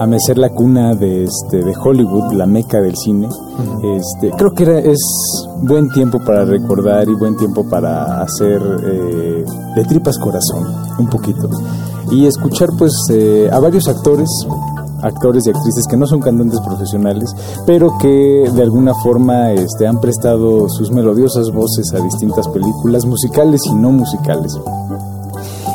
a 0.00 0.06
mecer 0.06 0.38
la 0.38 0.48
cuna 0.48 0.94
de 0.94 1.24
este 1.24 1.62
de 1.62 1.74
Hollywood, 1.76 2.32
la 2.32 2.46
meca 2.46 2.80
del 2.80 2.96
cine. 2.96 3.28
Este, 3.82 4.30
creo 4.30 4.52
que 4.52 4.62
era, 4.62 4.78
es 4.78 4.98
buen 5.60 5.90
tiempo 5.90 6.18
para 6.24 6.46
recordar 6.46 7.06
y 7.06 7.14
buen 7.14 7.36
tiempo 7.36 7.68
para 7.68 8.22
hacer 8.22 8.62
eh, 8.82 9.44
de 9.76 9.84
tripas 9.84 10.18
corazón 10.18 10.66
un 10.98 11.06
poquito 11.08 11.50
y 12.10 12.24
escuchar 12.26 12.70
pues 12.78 12.92
eh, 13.10 13.50
a 13.52 13.60
varios 13.60 13.88
actores 13.88 14.28
actores 15.02 15.46
y 15.46 15.50
actrices 15.50 15.86
que 15.88 15.96
no 15.96 16.06
son 16.06 16.20
cantantes 16.20 16.60
profesionales, 16.60 17.34
pero 17.66 17.96
que 17.98 18.50
de 18.52 18.62
alguna 18.62 18.94
forma 19.02 19.52
este, 19.52 19.86
han 19.86 20.00
prestado 20.00 20.68
sus 20.68 20.90
melodiosas 20.90 21.50
voces 21.52 21.92
a 21.94 22.02
distintas 22.02 22.48
películas 22.48 23.06
musicales 23.06 23.60
y 23.66 23.74
no 23.74 23.92
musicales. 23.92 24.58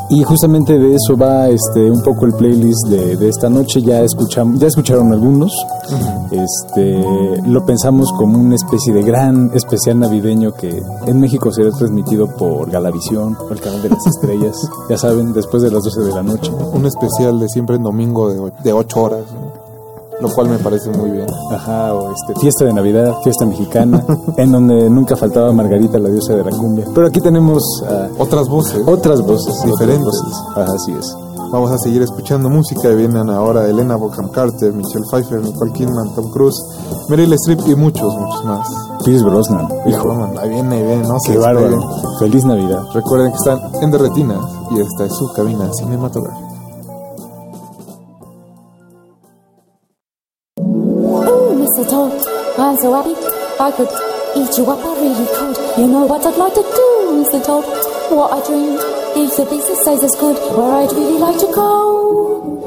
Y 0.09 0.23
justamente 0.23 0.77
de 0.77 0.95
eso 0.95 1.17
va 1.17 1.49
este 1.49 1.89
un 1.89 2.01
poco 2.03 2.25
el 2.25 2.33
playlist 2.33 2.87
de, 2.89 3.17
de 3.17 3.29
esta 3.29 3.49
noche. 3.49 3.81
Ya 3.81 4.01
escuchamos, 4.01 4.59
ya 4.59 4.67
escucharon 4.67 5.11
algunos. 5.11 5.51
Este 6.31 7.03
lo 7.45 7.65
pensamos 7.65 8.11
como 8.13 8.37
una 8.37 8.55
especie 8.55 8.93
de 8.93 9.03
gran 9.03 9.51
especial 9.53 9.99
navideño 9.99 10.53
que 10.53 10.81
en 11.07 11.19
México 11.19 11.51
será 11.51 11.71
transmitido 11.71 12.27
por 12.27 12.69
Galavisión 12.69 13.37
el 13.49 13.59
canal 13.59 13.81
de 13.81 13.89
las 13.89 14.05
estrellas. 14.05 14.55
ya 14.89 14.97
saben, 14.97 15.33
después 15.33 15.63
de 15.63 15.71
las 15.71 15.83
12 15.83 16.01
de 16.01 16.11
la 16.11 16.23
noche. 16.23 16.51
Un 16.51 16.85
especial 16.85 17.39
de 17.39 17.49
siempre 17.49 17.75
en 17.75 17.83
domingo 17.83 18.29
de, 18.29 18.51
de 18.63 18.73
8 18.73 19.01
horas, 19.01 19.23
lo 20.21 20.29
cual 20.33 20.49
me 20.49 20.57
parece 20.59 20.89
muy 20.91 21.11
bien. 21.11 21.27
Ajá, 21.51 21.93
o 21.93 22.11
este, 22.11 22.39
fiesta 22.39 22.65
de 22.65 22.73
Navidad, 22.73 23.13
fiesta 23.23 23.45
mexicana, 23.45 24.03
en 24.37 24.51
donde 24.51 24.89
nunca 24.89 25.15
faltaba 25.15 25.51
Margarita, 25.51 25.97
la 25.99 26.09
diosa 26.09 26.33
de 26.35 26.43
la 26.43 26.51
cumbia. 26.51 26.85
Pero 26.93 27.07
aquí 27.07 27.19
tenemos 27.21 27.63
ah, 27.87 28.07
Otras 28.17 28.47
voces. 28.47 28.81
otras 28.85 29.21
voces 29.21 29.53
Diferentes. 29.65 30.07
otras 30.07 30.23
voces. 30.23 30.43
Ajá, 30.55 30.73
así 30.75 30.91
es. 30.93 31.17
Vamos 31.51 31.71
a 31.71 31.77
seguir 31.77 32.01
escuchando 32.01 32.49
música 32.49 32.89
vienen 32.89 33.29
ahora 33.29 33.69
Elena 33.69 33.95
Bonham 33.95 34.29
Carter, 34.29 34.73
Michelle 34.73 35.05
Pfeiffer, 35.09 35.41
Nicole 35.41 35.71
Kidman, 35.73 36.13
Tom 36.15 36.29
Cruise, 36.31 36.57
Meryl 37.07 37.31
Streep 37.33 37.59
y 37.67 37.75
muchos, 37.75 38.13
muchos 38.13 38.43
más. 38.45 38.67
Pierce 39.05 39.23
Brosnan, 39.23 39.67
hijo. 39.85 40.11
Ahí 40.41 40.49
viene, 40.49 40.75
ahí 40.77 40.83
viene, 40.83 41.07
no 41.07 41.19
se 41.19 41.33
Qué 41.33 41.37
bárbaro. 41.37 41.79
Feliz 42.19 42.43
Navidad. 42.45 42.83
Recuerden 42.93 43.29
que 43.31 43.37
están 43.37 43.59
en 43.81 43.91
Derretinas 43.91 44.43
y 44.71 44.79
esta 44.79 45.05
es 45.05 45.13
su 45.13 45.31
cabina 45.33 45.69
cinematográfica. 45.73 46.44
I'm 52.85 52.91
so 52.91 53.01
happy 53.01 53.15
I 53.59 53.71
could 53.71 53.89
eat 54.37 54.57
you 54.59 54.65
up, 54.69 54.77
I 54.85 54.93
really 55.01 55.25
could. 55.25 55.57
You 55.81 55.87
know 55.87 56.05
what 56.05 56.23
I'd 56.23 56.37
like 56.37 56.53
to 56.53 56.61
do, 56.61 57.25
Mr. 57.25 57.43
Todd? 57.43 57.65
What 58.13 58.31
I 58.31 58.45
dreamed, 58.45 58.79
if 59.17 59.35
the 59.37 59.45
business 59.45 59.81
stays 59.81 60.03
as 60.03 60.15
good, 60.19 60.37
where 60.55 60.71
I'd 60.71 60.91
really 60.91 61.17
like 61.17 61.39
to 61.39 61.47
go 61.47 62.61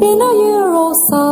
in 0.00 0.22
a 0.22 0.32
year 0.46 0.68
or 0.70 0.94
so. 1.10 1.24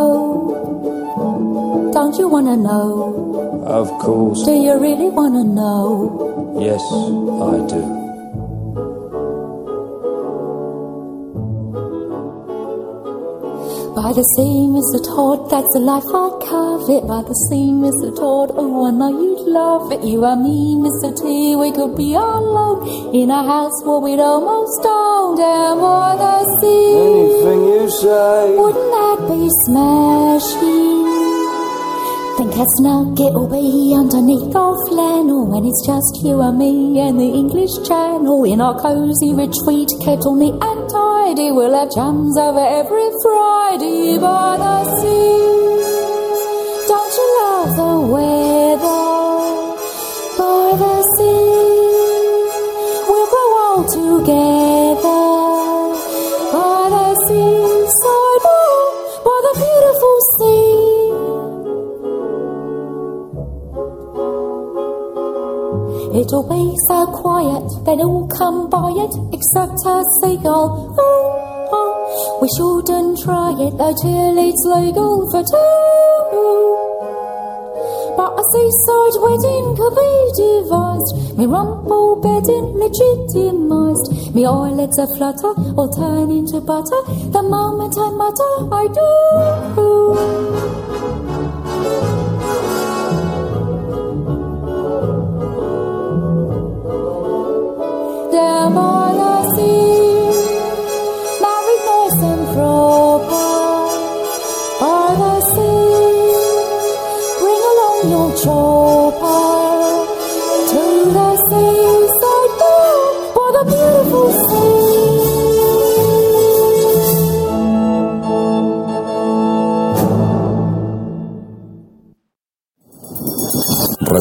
Don't 1.94 2.18
you 2.18 2.26
wanna 2.26 2.56
know? 2.56 3.62
Of 3.64 3.90
course. 4.00 4.42
Do 4.42 4.54
you 4.54 4.76
really 4.76 5.08
wanna 5.08 5.44
know? 5.44 6.58
Yes, 6.58 6.82
I 6.82 7.62
do. 7.70 8.05
By 13.96 14.12
the 14.12 14.22
sea, 14.36 14.68
Mr. 14.68 15.00
Todd, 15.02 15.48
that's 15.48 15.72
the 15.72 15.80
life 15.80 16.04
I 16.12 16.28
covet. 16.44 17.08
By 17.08 17.22
the 17.22 17.32
sea, 17.48 17.72
Mr. 17.72 18.14
Todd, 18.14 18.52
oh, 18.52 18.84
I 18.84 18.90
know 18.90 19.08
you'd 19.08 19.48
love 19.48 19.90
it. 19.90 20.04
You 20.04 20.22
and 20.26 20.44
me, 20.44 20.76
Mr. 20.76 21.16
T, 21.16 21.56
we 21.56 21.72
could 21.72 21.96
be 21.96 22.12
alone 22.12 23.16
in 23.16 23.30
a 23.30 23.42
house 23.42 23.72
where 23.84 23.98
we'd 23.98 24.20
almost 24.20 24.84
own 24.84 25.38
down 25.38 25.80
by 25.80 26.12
the 26.14 26.44
sea. 26.60 26.92
Anything 27.08 27.64
you 27.72 27.88
say. 27.88 28.54
Wouldn't 28.58 28.92
that 28.92 29.18
be 29.32 29.48
smashing? 29.64 31.25
Think 32.36 32.52
how 32.52 32.66
snug 32.76 33.18
it'll 33.18 33.48
be 33.48 33.94
underneath 33.96 34.54
our 34.54 34.76
flannel 34.88 35.46
when 35.46 35.64
it's 35.64 35.86
just 35.86 36.22
you 36.22 36.42
and 36.42 36.58
me 36.58 37.00
and 37.00 37.18
the 37.18 37.24
English 37.24 37.72
Channel 37.88 38.44
in 38.44 38.60
our 38.60 38.78
cozy 38.78 39.32
retreat, 39.32 39.88
kept 40.04 40.26
all 40.26 40.36
neat 40.36 40.52
and 40.52 40.90
tidy. 40.90 41.50
We'll 41.50 41.72
have 41.72 41.94
jams 41.94 42.36
over 42.36 42.60
every 42.60 43.08
Friday 43.22 44.18
by 44.18 44.58
the 44.58 44.84
sea. 45.00 45.46
Don't 46.88 47.12
you 47.16 47.28
love 47.40 47.76
the 47.76 48.12
weather 48.12 48.55
It'll 66.26 66.42
be 66.42 66.74
so 66.88 67.06
quiet, 67.06 67.62
they'll 67.86 68.02
all 68.02 68.26
come 68.26 68.68
by 68.68 68.90
it, 68.98 69.14
except 69.30 69.78
a 69.86 70.02
seagull. 70.18 70.92
Oh, 70.98 71.70
oh, 71.70 72.42
we 72.42 72.50
shouldn't 72.58 73.22
try 73.22 73.54
it 73.54 73.78
though 73.78 73.94
till 73.94 74.34
it's 74.34 74.58
legal 74.66 75.22
for 75.30 75.46
two. 75.46 76.66
But 78.18 78.34
a 78.34 78.42
seaside 78.42 79.22
wedding 79.22 79.78
could 79.78 79.94
be 79.94 80.10
devised, 80.34 81.38
me 81.38 81.46
rumple 81.46 82.18
bedding 82.18 82.74
legitimised. 82.74 84.34
Me 84.34 84.44
eyelids 84.46 84.98
a 84.98 85.06
flutter 85.14 85.54
or 85.78 85.86
turn 85.94 86.32
into 86.32 86.60
butter 86.60 87.06
the 87.30 87.40
moment 87.40 87.94
I 87.96 88.10
mutter 88.10 88.66
I 88.74 88.88
do. 88.90 90.85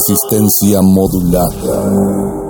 Resistencia 0.07 0.84
modulada. 0.84 2.44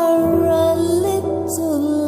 Picture 0.00 0.46
a 0.46 0.74
little 0.76 1.99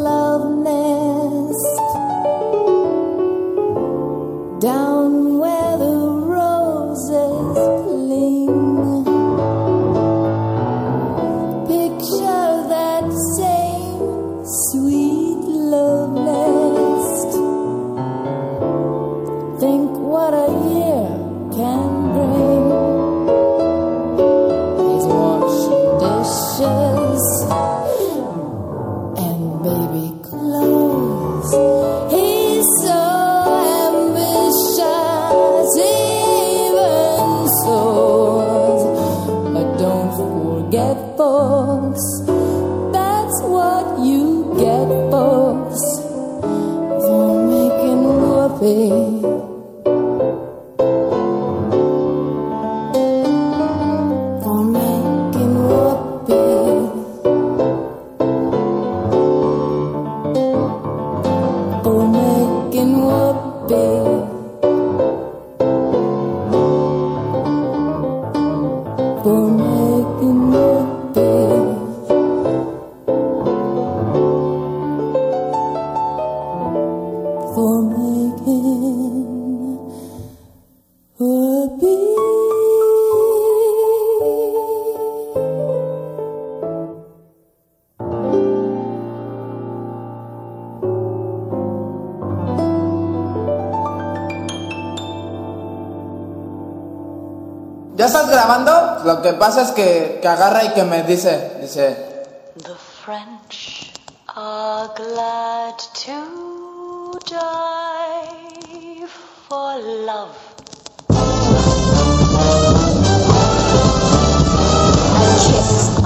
pasa 99.42 99.62
es 99.62 99.72
que, 99.72 100.20
que 100.22 100.28
agarra 100.28 100.66
y 100.66 100.68
que 100.68 100.84
me 100.84 101.02
dice, 101.02 101.50
dice, 101.60 101.96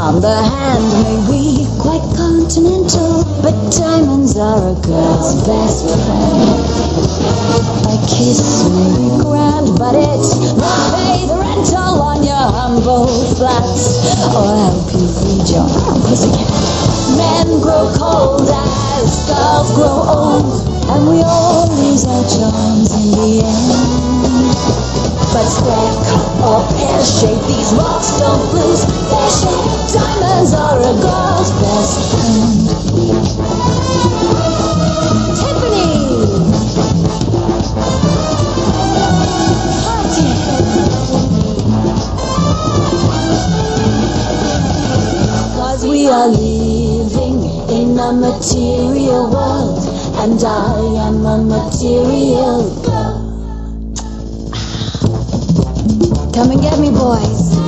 on 0.07 0.21
the 0.21 0.39
hand 0.39 0.87
may 1.03 1.19
be 1.27 1.67
quite 1.83 2.07
continental, 2.15 3.27
but 3.43 3.57
diamonds 3.75 4.37
are 4.39 4.71
a 4.71 4.75
girl's 4.87 5.35
best 5.43 5.83
friend. 6.07 6.47
A 7.91 7.97
kiss 8.07 8.71
may 8.71 8.87
be 9.03 9.09
grand, 9.19 9.75
but 9.75 9.99
it 9.99 10.23
won't 10.55 10.95
pay 10.95 11.27
the 11.27 11.35
rental 11.35 11.99
on 12.07 12.23
your 12.23 12.47
humble 12.55 13.11
flats 13.35 14.07
or 14.31 14.47
help 14.47 14.87
you 14.95 15.11
feed 15.11 15.51
your 15.51 15.67
pussycat. 16.07 16.55
Men 17.19 17.59
grow 17.59 17.91
cold 17.99 18.47
as 18.47 19.27
girls 19.27 19.75
grow 19.75 20.07
old, 20.07 20.55
and 20.87 21.11
we 21.11 21.19
all 21.27 21.67
lose 21.83 22.07
our 22.07 22.23
charms 22.31 22.95
in 22.95 23.11
the 23.11 23.43
end. 23.43 24.86
But 25.33 25.49
cut 25.59 25.97
or 26.47 26.61
pear 26.77 27.03
shape, 27.05 27.43
these 27.47 27.73
rocks 27.75 28.19
don't 28.19 28.47
lose 28.55 28.87
their 28.87 29.31
shape. 29.31 29.67
Diamonds 29.93 30.53
are 30.55 30.79
a 30.81 30.95
girl's 31.03 31.51
best 31.61 31.99
friend. 32.11 32.69
Tiffany! 35.37 35.87
Cause 45.57 45.83
we 45.85 46.09
are 46.09 46.29
living 46.29 47.39
in 47.69 47.99
a 47.99 48.13
material 48.13 49.29
world, 49.31 49.85
and 50.19 50.43
I 50.43 50.79
am 51.07 51.27
a 51.27 51.39
material 51.43 52.71
girl. 52.83 53.16
Come 56.37 56.51
and 56.51 56.61
get 56.61 56.79
me, 56.79 56.91
boys. 56.91 57.66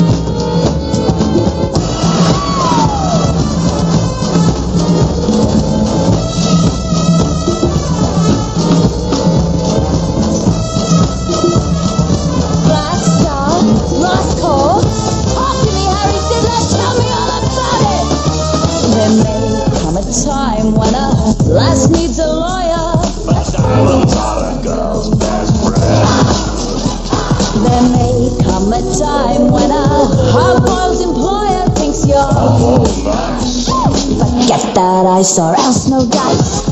Forget 35.09 35.09
that 35.09 35.16
ice 35.20 35.39
or 35.39 35.55
else 35.55 35.89
no 35.89 36.06
dice. 36.06 36.68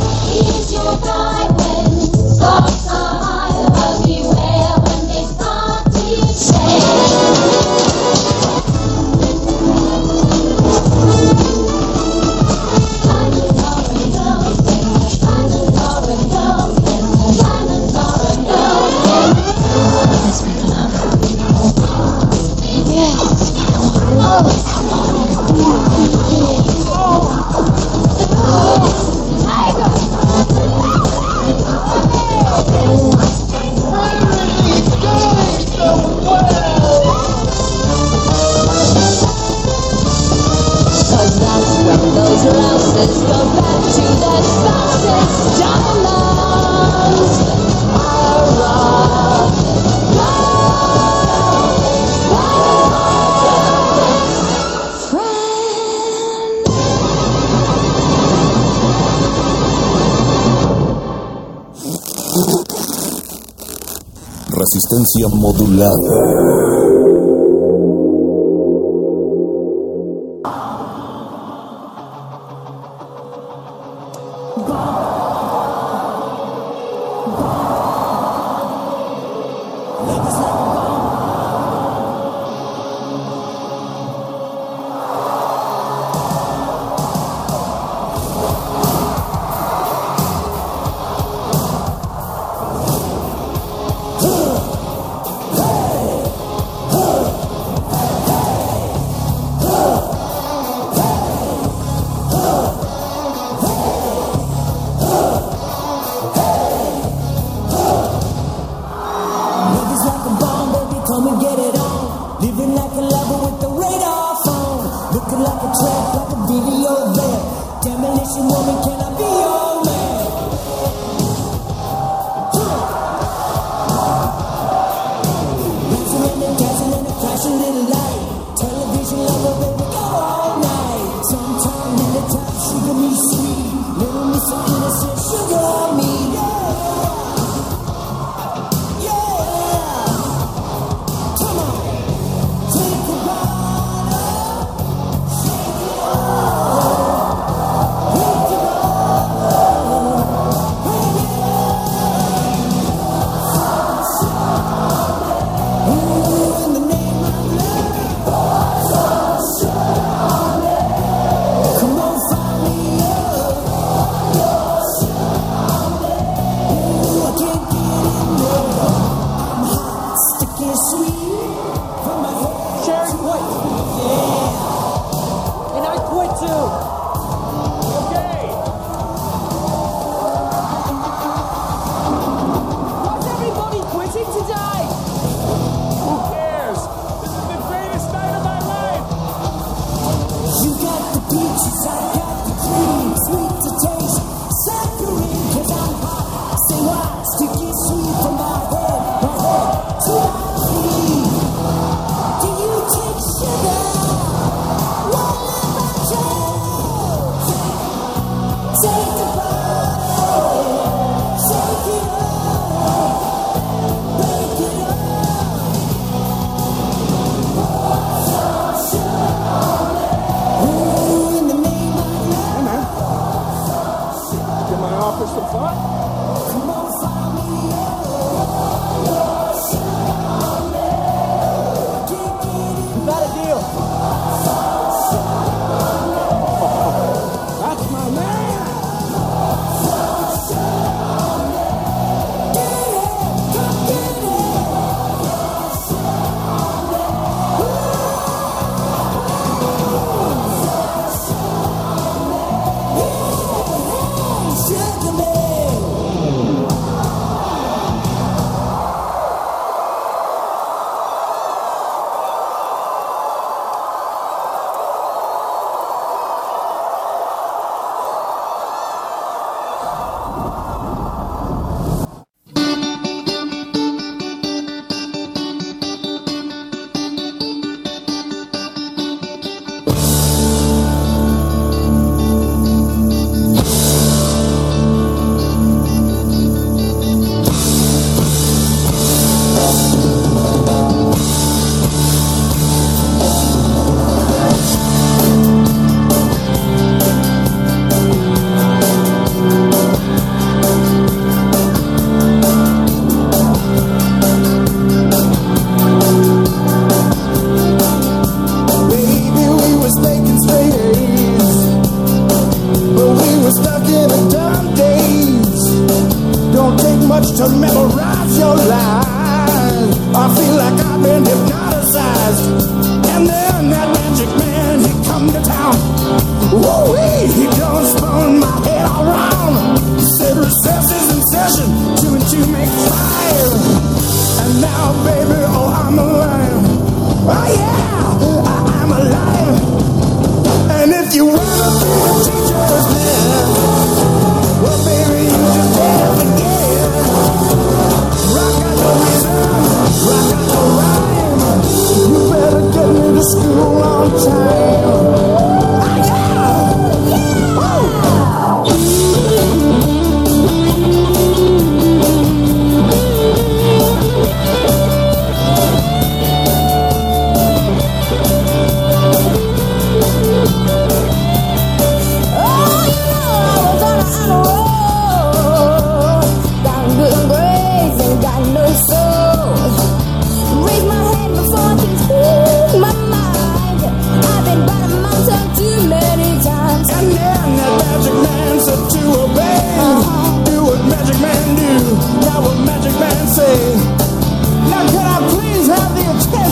Resistencia 65.16 65.28
modulada. 65.28 67.15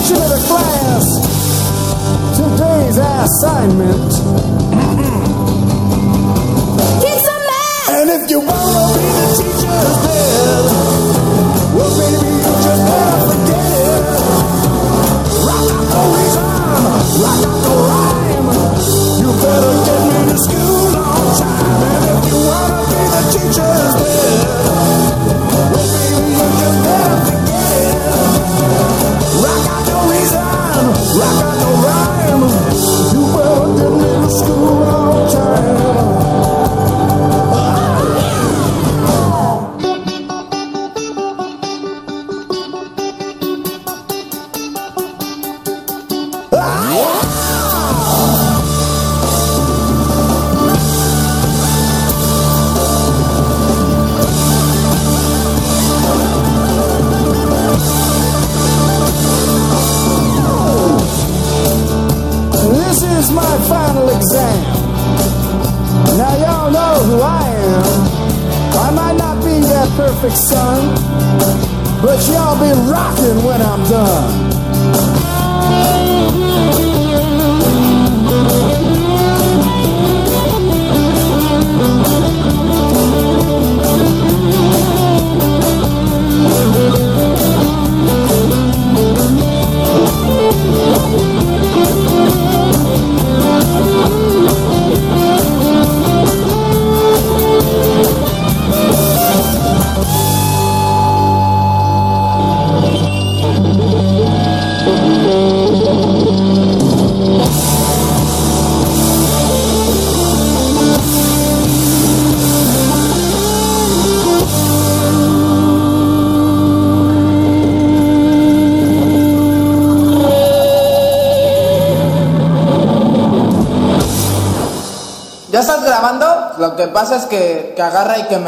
Attention 0.05 0.23
to 0.23 0.35
the 0.35 0.41
class. 0.45 1.05
Today's 2.37 2.97
assignment. 2.99 4.11
Get 7.01 7.17
some 7.25 7.43
math! 7.49 7.89
And 7.89 8.09
if 8.11 8.29
you 8.29 8.39
wanna 8.41 8.85
be 8.93 9.01
the 9.01 9.25
teacher's 9.35 9.95
pet, 10.05 10.65
well, 11.73 11.91
baby, 11.97 12.29
you 12.37 12.53
just 12.61 12.81
better 12.85 13.19
forget 13.25 13.71
it. 13.81 14.05
Rock 15.41 15.69
out, 15.73 15.89
always 15.97 16.35
on. 16.37 16.53
Rock 17.23 17.45
out. 17.47 17.54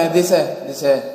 Agarra 0.07 0.19
y 0.19 0.73
que 0.73 0.95
me 0.95 1.06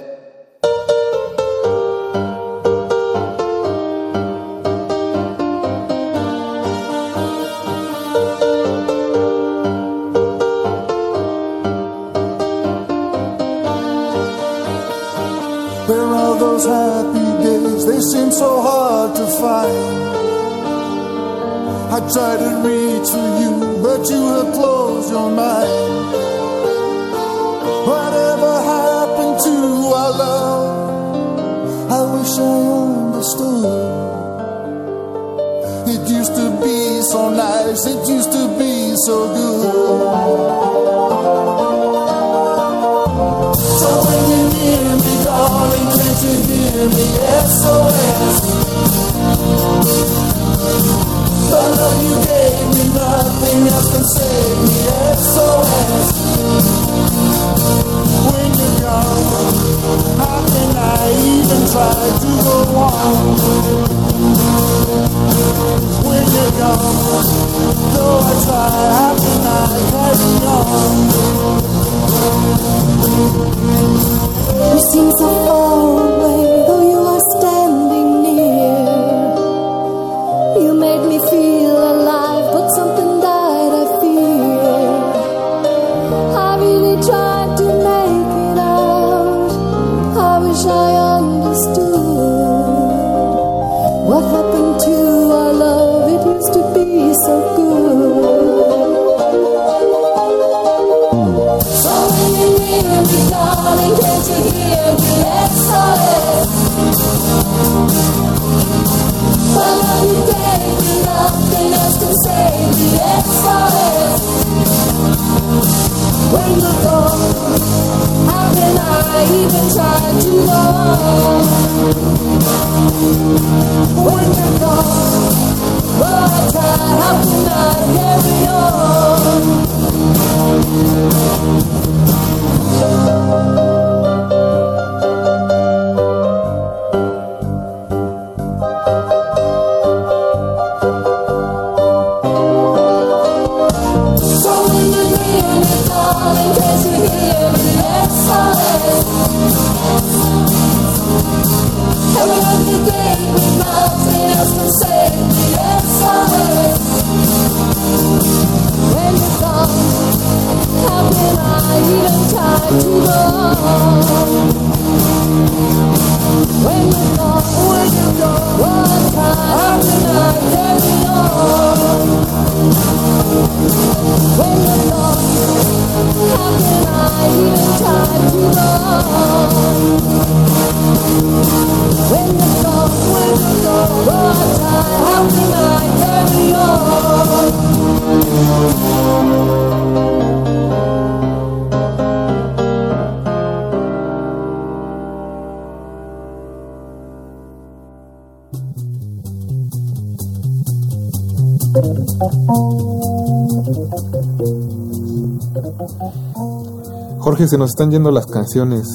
Jorge, 207.33 207.49
se 207.49 207.57
nos 207.57 207.71
están 207.71 207.91
yendo 207.91 208.11
las 208.11 208.27
canciones 208.27 208.87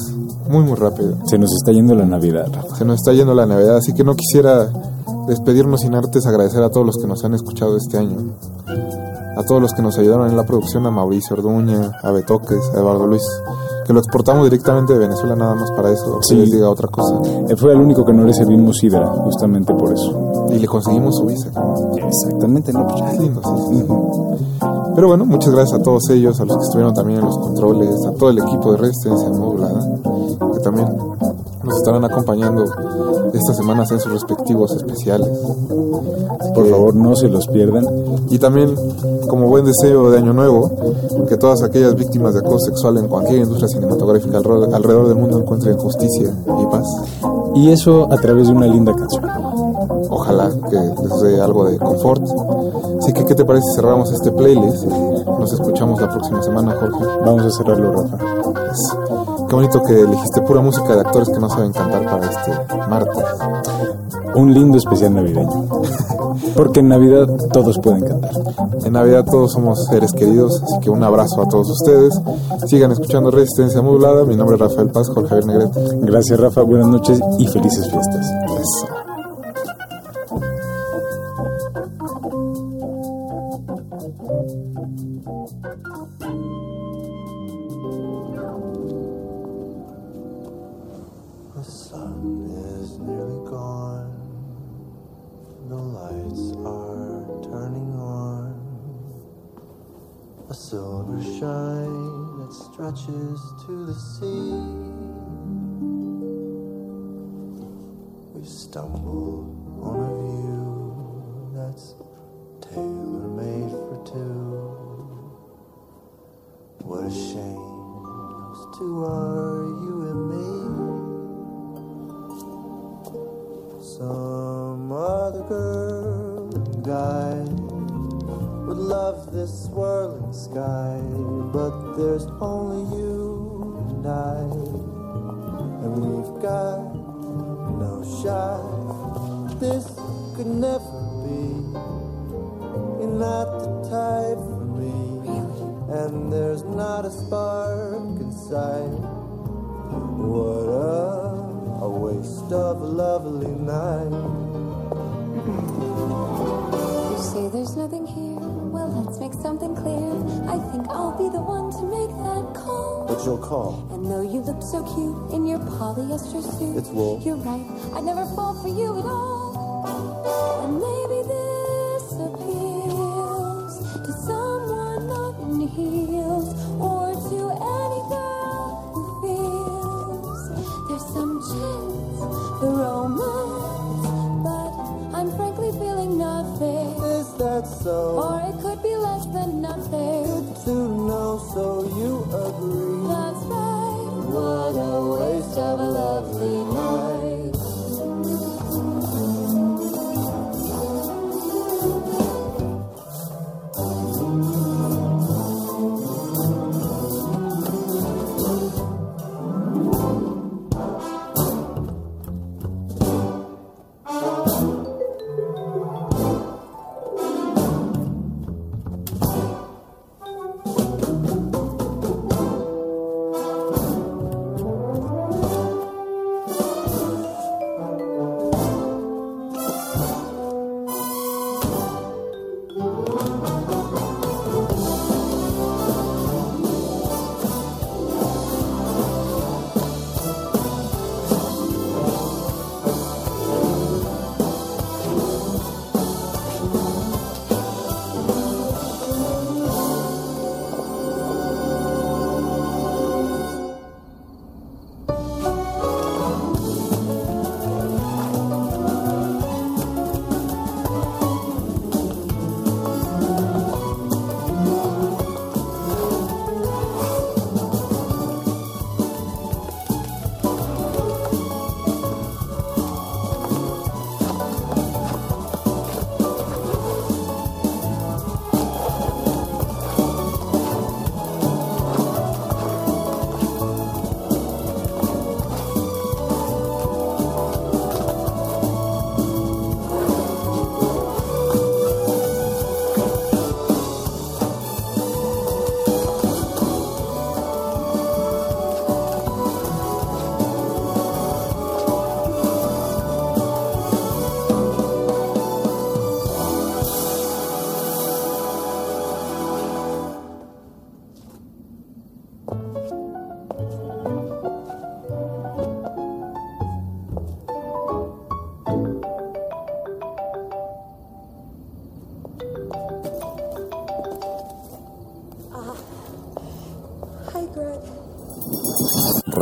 muy, 0.48 0.62
muy 0.62 0.74
rápido. 0.76 1.16
Se 1.26 1.38
nos 1.38 1.50
está 1.52 1.72
yendo 1.72 1.96
la 1.96 2.04
Navidad, 2.06 2.46
Rafa. 2.52 2.76
Se 2.76 2.84
nos 2.84 3.00
está 3.00 3.12
yendo 3.12 3.34
la 3.34 3.46
Navidad, 3.46 3.78
así 3.78 3.92
que 3.94 4.04
no 4.04 4.14
quisiera 4.14 4.70
despedirnos 5.26 5.80
sin 5.80 5.96
antes 5.96 6.24
agradecer 6.24 6.62
a 6.62 6.70
todos 6.70 6.86
los 6.86 6.96
que 6.98 7.08
nos 7.08 7.24
han 7.24 7.34
escuchado 7.34 7.76
este 7.76 7.98
año. 7.98 8.16
A 9.36 9.42
todos 9.42 9.60
los 9.60 9.72
que 9.72 9.82
nos 9.82 9.98
ayudaron 9.98 10.30
en 10.30 10.36
la 10.36 10.44
producción, 10.46 10.86
a 10.86 10.90
Mauricio 10.92 11.34
Orduña, 11.34 11.90
a 12.00 12.12
Betoques, 12.12 12.60
a 12.76 12.78
Eduardo 12.78 13.08
Luis, 13.08 13.22
que 13.84 13.92
lo 13.92 13.98
exportamos 13.98 14.44
directamente 14.44 14.92
de 14.92 15.00
Venezuela 15.00 15.34
nada 15.34 15.56
más 15.56 15.72
para 15.72 15.90
eso, 15.90 16.20
que 16.20 16.26
Sí. 16.28 16.36
les 16.36 16.50
diga 16.52 16.70
otra 16.70 16.86
cosa. 16.86 17.20
Eh, 17.48 17.56
Fue 17.56 17.72
el 17.72 17.80
único 17.80 18.04
que 18.04 18.12
no 18.12 18.22
le 18.22 18.34
servimos 18.34 18.76
sidra, 18.76 19.04
justamente 19.08 19.74
por 19.74 19.92
eso. 19.92 20.46
Y 20.52 20.60
le 20.60 20.66
conseguimos 20.68 21.16
su 21.16 21.26
visa. 21.26 21.50
Exactamente, 21.96 22.72
¿no? 22.72 22.86
Pues, 22.86 23.02
sí, 23.18 23.32
sí. 23.78 23.84
Pero 24.98 25.06
bueno, 25.06 25.24
muchas 25.24 25.54
gracias 25.54 25.78
a 25.78 25.82
todos 25.84 26.10
ellos, 26.10 26.40
a 26.40 26.44
los 26.44 26.56
que 26.56 26.64
estuvieron 26.64 26.92
también 26.92 27.20
en 27.20 27.26
los 27.26 27.38
controles, 27.38 28.04
a 28.04 28.10
todo 28.14 28.30
el 28.30 28.38
equipo 28.40 28.72
de 28.72 28.78
Resistencia 28.78 29.28
Modulada, 29.28 29.80
que 30.52 30.58
también 30.58 30.88
nos 31.62 31.76
estarán 31.76 32.04
acompañando 32.04 32.64
estas 33.32 33.56
semanas 33.56 33.92
en 33.92 34.00
sus 34.00 34.10
respectivos 34.10 34.74
especiales. 34.74 35.28
Por 36.52 36.68
favor, 36.68 36.96
no 36.96 37.14
se 37.14 37.28
los 37.28 37.46
pierdan. 37.46 37.84
Y 38.28 38.40
también, 38.40 38.74
como 39.28 39.46
buen 39.46 39.66
deseo 39.66 40.10
de 40.10 40.18
Año 40.18 40.32
Nuevo, 40.32 40.68
que 41.28 41.36
todas 41.36 41.62
aquellas 41.62 41.94
víctimas 41.94 42.34
de 42.34 42.40
acoso 42.40 42.66
sexual 42.66 42.98
en 42.98 43.06
cualquier 43.06 43.42
industria 43.42 43.68
cinematográfica 43.68 44.38
alrededor 44.38 45.06
del 45.06 45.16
mundo 45.16 45.38
encuentren 45.38 45.78
justicia 45.78 46.34
y 46.44 46.66
paz. 46.72 46.86
Y 47.54 47.70
eso 47.70 48.12
a 48.12 48.16
través 48.16 48.48
de 48.48 48.52
una 48.52 48.66
linda 48.66 48.92
canción. 48.96 49.24
Ojalá 50.10 50.50
que 50.68 50.76
les 50.76 51.20
dé 51.22 51.40
algo 51.40 51.66
de 51.66 51.78
confort. 51.78 52.20
Así 53.08 53.14
que, 53.14 53.24
¿qué 53.24 53.34
te 53.34 53.42
parece 53.46 53.64
si 53.70 53.76
cerramos 53.76 54.12
este 54.12 54.30
playlist? 54.30 54.84
Nos 54.84 55.50
escuchamos 55.50 55.98
la 55.98 56.10
próxima 56.10 56.42
semana, 56.42 56.76
Jorge. 56.78 57.06
Vamos 57.24 57.42
a 57.42 57.50
cerrarlo, 57.56 57.90
Rafa. 57.90 58.18
Qué 59.48 59.54
bonito 59.54 59.82
que 59.82 60.02
elegiste 60.02 60.42
pura 60.42 60.60
música 60.60 60.94
de 60.94 61.00
actores 61.00 61.30
que 61.30 61.40
no 61.40 61.48
saben 61.48 61.72
cantar 61.72 62.04
para 62.04 62.26
este 62.26 62.50
martes. 62.86 63.24
Un 64.34 64.52
lindo 64.52 64.76
especial 64.76 65.14
navideño. 65.14 65.70
Porque 66.54 66.80
en 66.80 66.88
Navidad 66.88 67.26
todos 67.50 67.78
pueden 67.78 68.04
cantar. 68.04 68.32
En 68.84 68.92
Navidad 68.92 69.24
todos 69.24 69.52
somos 69.52 69.86
seres 69.86 70.12
queridos, 70.12 70.62
así 70.62 70.78
que 70.80 70.90
un 70.90 71.02
abrazo 71.02 71.40
a 71.40 71.48
todos 71.48 71.70
ustedes. 71.70 72.12
Sigan 72.66 72.92
escuchando 72.92 73.30
Resistencia 73.30 73.80
Modulada. 73.80 74.26
Mi 74.26 74.36
nombre 74.36 74.56
es 74.56 74.60
Rafael 74.60 74.90
Paz, 74.90 75.08
Jorge 75.08 75.30
Javier 75.30 75.46
Negrete. 75.46 75.96
Gracias, 76.02 76.38
Rafa. 76.38 76.60
Buenas 76.60 76.88
noches 76.88 77.18
y 77.38 77.46
felices 77.46 77.90
fiestas. 77.90 78.97
você. 103.98 104.27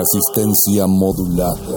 Resistencia 0.06 0.86
modulada. 0.86 1.75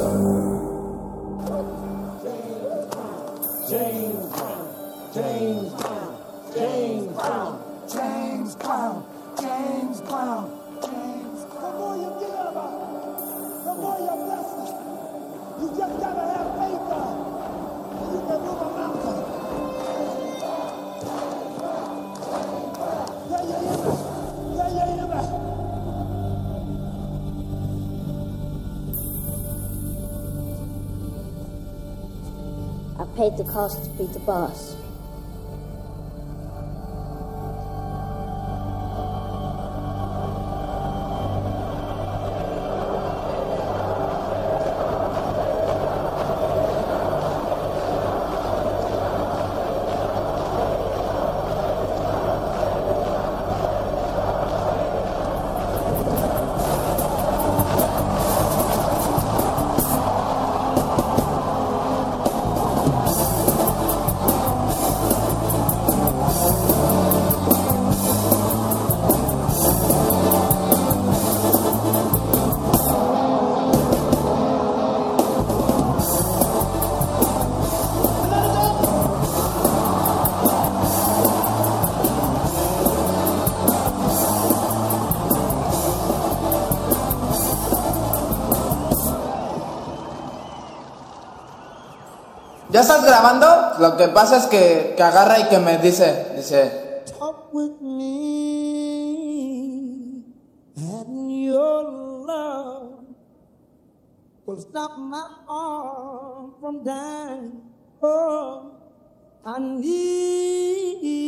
The 33.40 33.46
cost 33.54 33.82
to 33.86 33.90
be 33.92 34.06
the 34.08 34.20
boss. 34.20 34.69
¿Ya 92.80 92.84
estás 92.84 93.04
grabando? 93.06 93.46
Lo 93.80 93.98
que 93.98 94.08
pasa 94.08 94.38
es 94.38 94.46
que, 94.46 94.94
que 94.96 95.04
agarra 95.04 95.38
y 95.38 95.50
que 95.50 95.60
me 95.60 95.80
dice, 95.80 96.32
dice, 96.34 97.04
Talk 97.20 97.54
with 97.54 97.82
me, 97.82 99.04
and 100.78 101.44
your 101.44 101.84
love 102.26 103.04
will 104.46 104.62
stop 104.62 104.98
my 104.98 105.28
arm 105.50 106.54
from 106.62 106.82
dying. 106.86 107.64
Oh, 108.02 108.72
I 109.46 109.60
need 109.60 111.04
you 111.04 111.22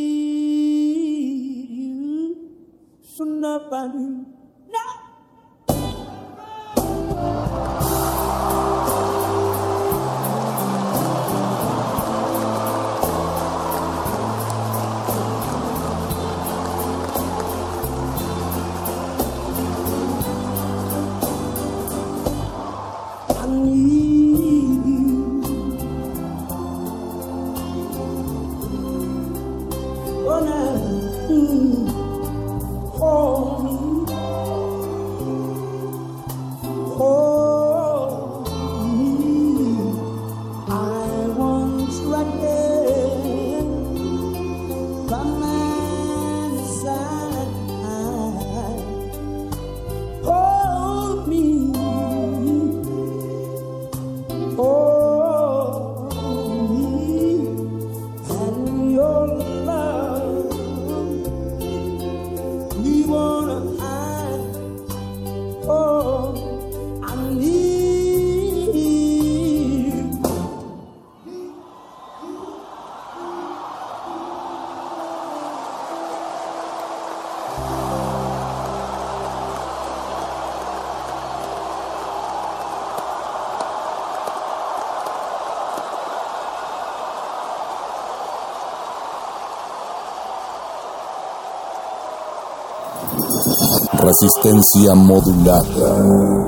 so 3.02 3.24
nobody. 3.24 4.31
Resistencia 94.12 94.94
modulada. 94.94 96.41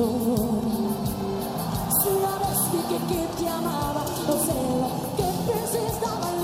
Si 0.00 0.06
una 2.08 2.34
vez 2.38 2.58
dije 2.72 2.96
que 3.06 3.20
te 3.36 3.48
amaba, 3.50 4.02
no 4.26 4.34
sé 4.46 4.56
qué 5.18 5.28
piensas 5.44 5.84
estaba 5.92 6.26
en 6.30 6.40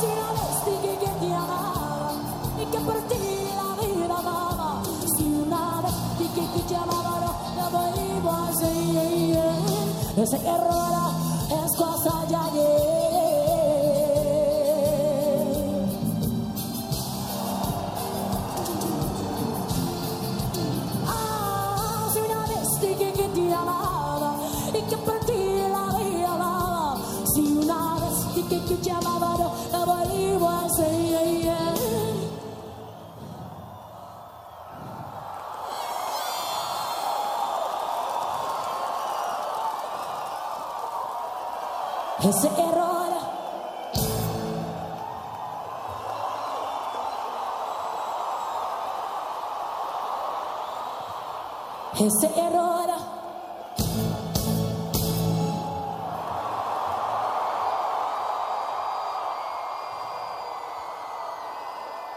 Si 0.00 0.06
una 0.10 0.28
vez 0.34 0.54
dije 0.66 0.92
que 0.98 1.10
te 1.20 1.34
amaba 1.34 2.10
y 2.60 2.64
que 2.66 2.78
por 2.80 2.98
ti 3.02 3.22
la 3.54 3.68
vida 3.86 4.16
amaba. 4.18 4.82
Si 5.16 5.24
una 5.24 5.82
vez 5.82 5.94
dije 6.18 6.42
que 6.52 6.62
te 6.62 6.74
amaba, 6.74 7.14
no 7.20 7.32
la 7.54 7.66
vuelvo 7.68 8.30
a 8.30 8.48
hacer. 8.48 9.38
Ese 10.16 10.36
error 10.38 11.01
ese 52.06 52.26
error. 52.36 52.90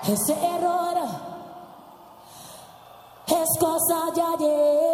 Ese 0.08 0.34
error. 0.34 0.98
Es 3.28 3.60
cosa 3.60 4.12
de 4.14 4.22
ayer 4.22 4.85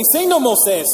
vencendo 0.00 0.40
Moisés, 0.40 0.86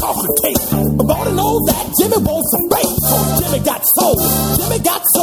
chocolate 0.00 0.36
cake. 0.42 0.62
But 0.96 1.10
all 1.10 1.24
to 1.24 1.34
know 1.34 1.58
that 1.66 1.84
Jimmy 1.98 2.18
wants 2.22 2.48
some 2.54 2.66
bait. 2.70 2.92
Cause 3.08 3.40
Jimmy 3.40 3.60
got 3.64 3.82
sold. 3.98 4.18
Jimmy 4.58 4.78
got 4.82 5.02
sold. 5.14 5.17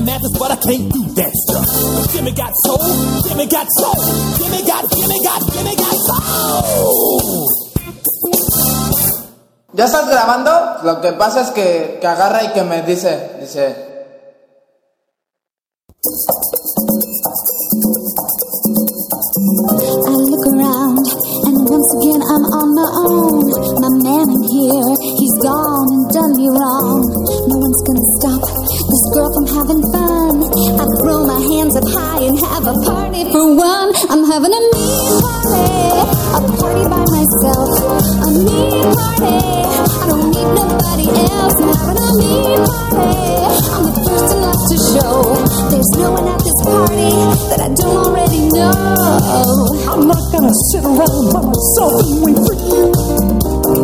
but 0.00 0.50
I 0.50 0.56
can't 0.56 0.90
do 0.90 1.04
that 1.20 1.30
stuff. 1.32 1.68
Got 2.34 2.52
soul, 2.64 2.78
got 3.48 3.68
soul, 3.76 3.98
got, 4.64 4.88
soul. 4.88 5.52
¿Ya 9.74 9.84
estás 9.84 10.08
grabando? 10.08 10.50
Lo 10.82 11.00
que 11.00 11.12
pasa 11.12 11.42
es 11.42 11.50
que, 11.50 11.98
que 12.00 12.06
agarra 12.06 12.44
y 12.44 12.48
que 12.52 12.62
me 12.62 12.82
dice, 12.82 13.36
dice, 13.40 13.91
having 34.32 34.48
a 34.48 34.60
me 34.72 34.88
party, 35.20 35.60
a 36.32 36.40
party 36.56 36.84
by 36.88 37.04
myself. 37.04 37.68
A 38.16 38.28
me 38.32 38.64
party, 38.96 39.36
I 39.76 40.08
don't 40.08 40.32
need 40.32 40.48
nobody 40.56 41.06
else. 41.20 41.56
I'm 41.60 41.68
having 41.76 42.00
a 42.00 42.08
me 42.16 42.32
party, 42.64 43.12
I'm 43.76 43.84
the 43.84 44.00
first 44.00 44.32
in 44.32 44.40
enough 44.40 44.62
to 44.72 44.76
show. 44.88 45.36
There's 45.68 45.92
no 46.00 46.16
one 46.16 46.28
at 46.32 46.40
this 46.40 46.58
party 46.64 47.12
that 47.52 47.60
I 47.60 47.68
don't 47.76 47.96
already 48.08 48.48
know. 48.56 48.72
I'm 49.92 50.08
not 50.08 50.24
gonna 50.32 50.56
sit 50.72 50.80
around 50.80 51.24
by 51.28 51.42
myself 51.52 51.92
and 52.00 52.24
wait 52.24 52.38
for 52.40 52.56
you. 52.56 52.88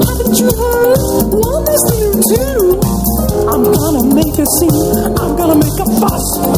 Haven't 0.00 0.32
you 0.32 0.48
heard? 0.48 1.28
Love 1.28 1.68
is 1.68 1.84
new 1.92 2.12
too. 2.24 2.80
I'm 3.52 3.68
gonna 3.68 4.16
make 4.16 4.32
a 4.32 4.46
scene, 4.56 5.12
I'm 5.12 5.36
gonna 5.36 5.60
make 5.60 5.76
a 5.76 5.88
fuss. 6.00 6.57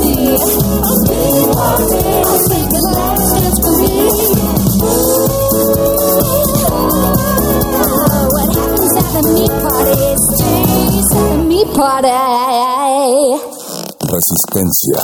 Resistencia 14.11 15.01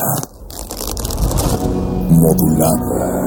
modulada. 2.09 3.26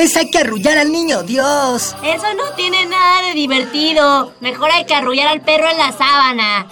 Vez 0.00 0.16
hay 0.16 0.30
que 0.30 0.38
arrullar 0.38 0.78
al 0.78 0.90
niño 0.90 1.22
Dios. 1.24 1.94
Eso 2.02 2.34
no 2.34 2.54
tiene 2.56 2.86
nada 2.86 3.28
de 3.28 3.34
divertido. 3.34 4.32
Mejor 4.40 4.70
hay 4.70 4.86
que 4.86 4.94
arrullar 4.94 5.28
al 5.28 5.42
perro 5.42 5.68
en 5.68 5.76
la 5.76 5.92
sábana. 5.92 6.68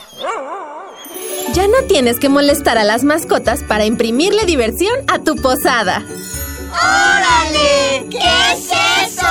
Ya 1.52 1.68
no 1.68 1.82
tienes 1.86 2.18
que 2.18 2.30
molestar 2.30 2.78
a 2.78 2.84
las 2.84 3.05
mascotas 3.05 3.62
para 3.64 3.84
imprimirle 3.84 4.46
diversión 4.46 4.94
a 5.09 5.18
tu 5.18 5.36
posada. 5.36 6.02
¡Órale! 6.70 8.06
¿Qué 8.10 8.18
es 8.52 9.12
eso? 9.12 9.26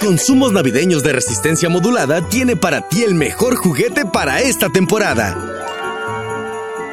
Consumos 0.00 0.52
navideños 0.52 1.02
de 1.02 1.12
resistencia 1.12 1.68
modulada 1.68 2.28
tiene 2.28 2.54
para 2.54 2.88
ti 2.88 3.02
el 3.02 3.14
mejor 3.14 3.56
juguete 3.56 4.06
para 4.06 4.40
esta 4.40 4.68
temporada. 4.68 5.36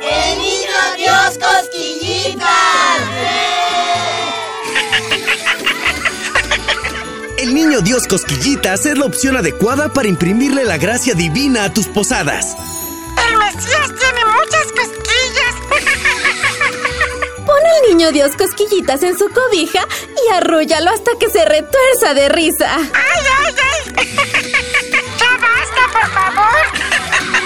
¡El 0.02 0.40
niño 0.40 0.96
Dios 0.98 1.38
cosquillitas! 1.38 2.67
El 7.48 7.54
niño 7.54 7.80
Dios 7.80 8.08
Cosquillitas 8.08 8.86
es 8.86 8.98
la 8.98 9.06
opción 9.06 9.38
adecuada 9.38 9.88
para 9.88 10.10
imprimirle 10.10 10.66
la 10.66 10.78
gracia 10.78 11.14
divina 11.14 11.64
a 11.64 11.74
tus 11.74 11.88
posadas. 11.88 12.58
El 13.26 13.38
Mesías 13.38 13.88
tiene 13.88 14.26
muchas 14.26 14.66
cosquillas. 14.74 15.56
Pon 17.46 17.56
al 17.56 17.90
niño 17.90 18.12
Dios 18.12 18.32
cosquillitas 18.38 19.02
en 19.04 19.18
su 19.18 19.30
cobija 19.30 19.88
y 20.28 20.34
arrúllalo 20.34 20.92
hasta 20.92 21.12
que 21.18 21.30
se 21.30 21.46
retuerza 21.46 22.14
de 22.16 22.28
risa. 22.28 22.76
¡Ay, 22.76 23.24
ay, 23.40 23.56
ay! 23.96 24.08
¡Ya 25.18 25.38
basta, 25.38 25.88
por 25.94 26.12
favor! 26.12 27.37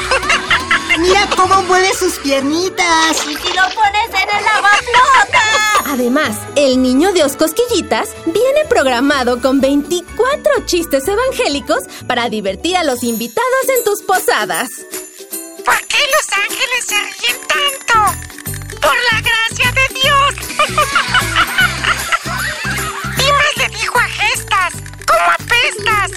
Mira 0.99 1.27
cómo 1.35 1.61
mueve 1.63 1.93
sus 1.93 2.17
piernitas. 2.19 3.17
¿Y 3.25 3.35
si 3.35 3.53
lo 3.53 3.63
pones 3.73 4.09
en 4.09 4.29
el 4.37 4.43
lavaflota? 4.43 5.41
Además, 5.87 6.37
el 6.55 6.81
niño 6.81 7.11
Dios 7.11 7.35
Cosquillitas 7.35 8.09
viene 8.25 8.65
programado 8.69 9.41
con 9.41 9.59
24 9.61 10.65
chistes 10.65 11.07
evangélicos 11.07 11.83
para 12.07 12.29
divertir 12.29 12.77
a 12.77 12.83
los 12.83 13.03
invitados 13.03 13.69
en 13.77 13.83
tus 13.83 14.01
posadas. 14.03 14.69
¿Por 15.65 15.77
qué 15.87 15.97
los 15.97 16.27
ángeles 16.37 16.85
se 16.85 16.95
ríen 16.95 17.37
tanto? 17.47 18.15
¡Por 18.81 18.95
la 19.11 19.21
gracia 19.21 19.71
de 19.71 19.87
Dios! 20.01 20.33
Dimas 23.17 23.57
le 23.57 23.67
dijo 23.77 23.97
a 23.99 24.07
Gestas, 24.07 24.73
¿cómo 25.05 25.31
apestas? 25.39 26.11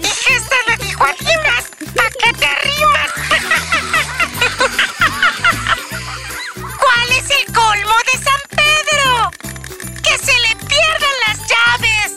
Y 0.00 0.06
Gestas 0.06 0.66
le 0.68 0.76
dijo 0.84 1.04
a 1.04 1.12
Dimas, 1.18 1.64
¿a 1.98 2.10
qué 2.10 2.32
te 2.38 2.48
rimas? 2.62 3.10
¿Cuál 6.56 7.10
es 7.18 7.30
el 7.30 7.44
colmo 7.52 7.96
de 8.12 8.18
San 8.22 8.40
Pedro? 8.50 9.30
¡Que 10.02 10.14
se 10.18 10.32
le 10.40 10.56
pierdan 10.56 11.16
las 11.26 11.38
llaves! 11.48 12.08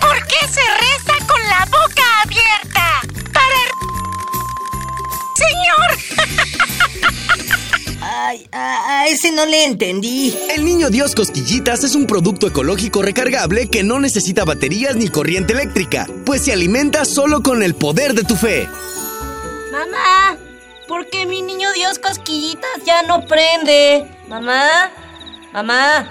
¿Por 0.00 0.26
qué 0.26 0.40
se 0.48 0.60
reza 0.60 1.26
con 1.26 1.42
la 1.48 1.64
boca 1.66 2.04
abierta? 2.24 2.86
Para... 3.32 3.60
¡Señor! 5.36 5.88
Ay, 8.00 8.46
a, 8.52 9.00
a 9.00 9.06
ese 9.06 9.32
no 9.32 9.46
le 9.46 9.64
entendí. 9.64 10.36
El 10.54 10.64
niño 10.64 10.90
Dios 10.90 11.14
Cosquillitas 11.14 11.84
es 11.84 11.94
un 11.94 12.06
producto 12.06 12.46
ecológico 12.46 13.02
recargable 13.02 13.68
que 13.68 13.82
no 13.82 13.98
necesita 13.98 14.44
baterías 14.44 14.96
ni 14.96 15.08
corriente 15.08 15.52
eléctrica, 15.54 16.06
pues 16.26 16.44
se 16.44 16.52
alimenta 16.52 17.04
solo 17.04 17.42
con 17.42 17.62
el 17.62 17.74
poder 17.74 18.14
de 18.14 18.24
tu 18.24 18.36
fe. 18.36 18.68
Mamá, 19.74 20.36
¿por 20.86 21.08
qué 21.10 21.26
mi 21.26 21.42
niño 21.42 21.72
Dios 21.72 21.98
cosquillitas 21.98 22.84
ya 22.86 23.02
no 23.02 23.26
prende? 23.26 24.08
Mamá, 24.28 24.92
mamá. 25.52 26.08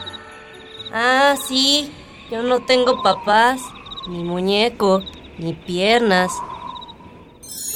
Ah, 0.91 1.35
sí, 1.48 1.90
yo 2.30 2.44
no 2.44 2.65
tengo 2.65 3.02
papás, 3.02 3.61
ni 4.10 4.22
muñeco, 4.22 5.02
ni 5.38 5.53
piernas. 5.53 6.34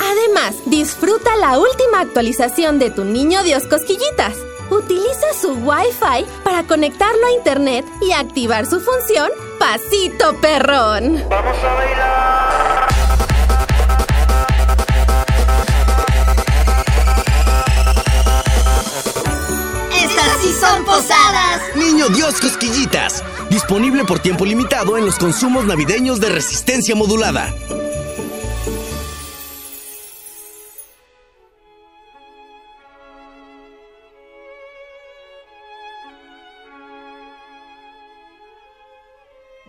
Además, 0.01 0.55
disfruta 0.65 1.37
la 1.37 1.57
última 1.57 2.01
actualización 2.01 2.79
de 2.79 2.89
tu 2.91 3.05
niño 3.05 3.41
Dios 3.43 3.65
Cosquillitas. 3.65 4.35
Utiliza 4.69 5.33
su 5.39 5.53
Wi-Fi 5.53 6.25
para 6.43 6.63
conectarlo 6.63 7.27
a 7.27 7.31
internet 7.31 7.85
y 8.01 8.11
activar 8.11 8.65
su 8.65 8.81
función 8.81 9.29
Pasito 9.57 10.35
Perrón. 10.41 11.23
¡Vamos 11.29 11.57
a 11.63 11.73
bailar! 11.75 13.06
¡Estas 20.27 20.41
sí 20.41 20.53
son 20.59 20.83
posadas! 20.83 21.61
Niño 21.75 22.09
Dios 22.09 22.41
Cosquillitas, 22.41 23.23
disponible 23.49 24.03
por 24.03 24.19
tiempo 24.19 24.45
limitado 24.45 24.97
en 24.97 25.05
los 25.05 25.17
consumos 25.17 25.65
navideños 25.65 26.19
de 26.19 26.27
resistencia 26.27 26.95
modulada. 26.95 27.53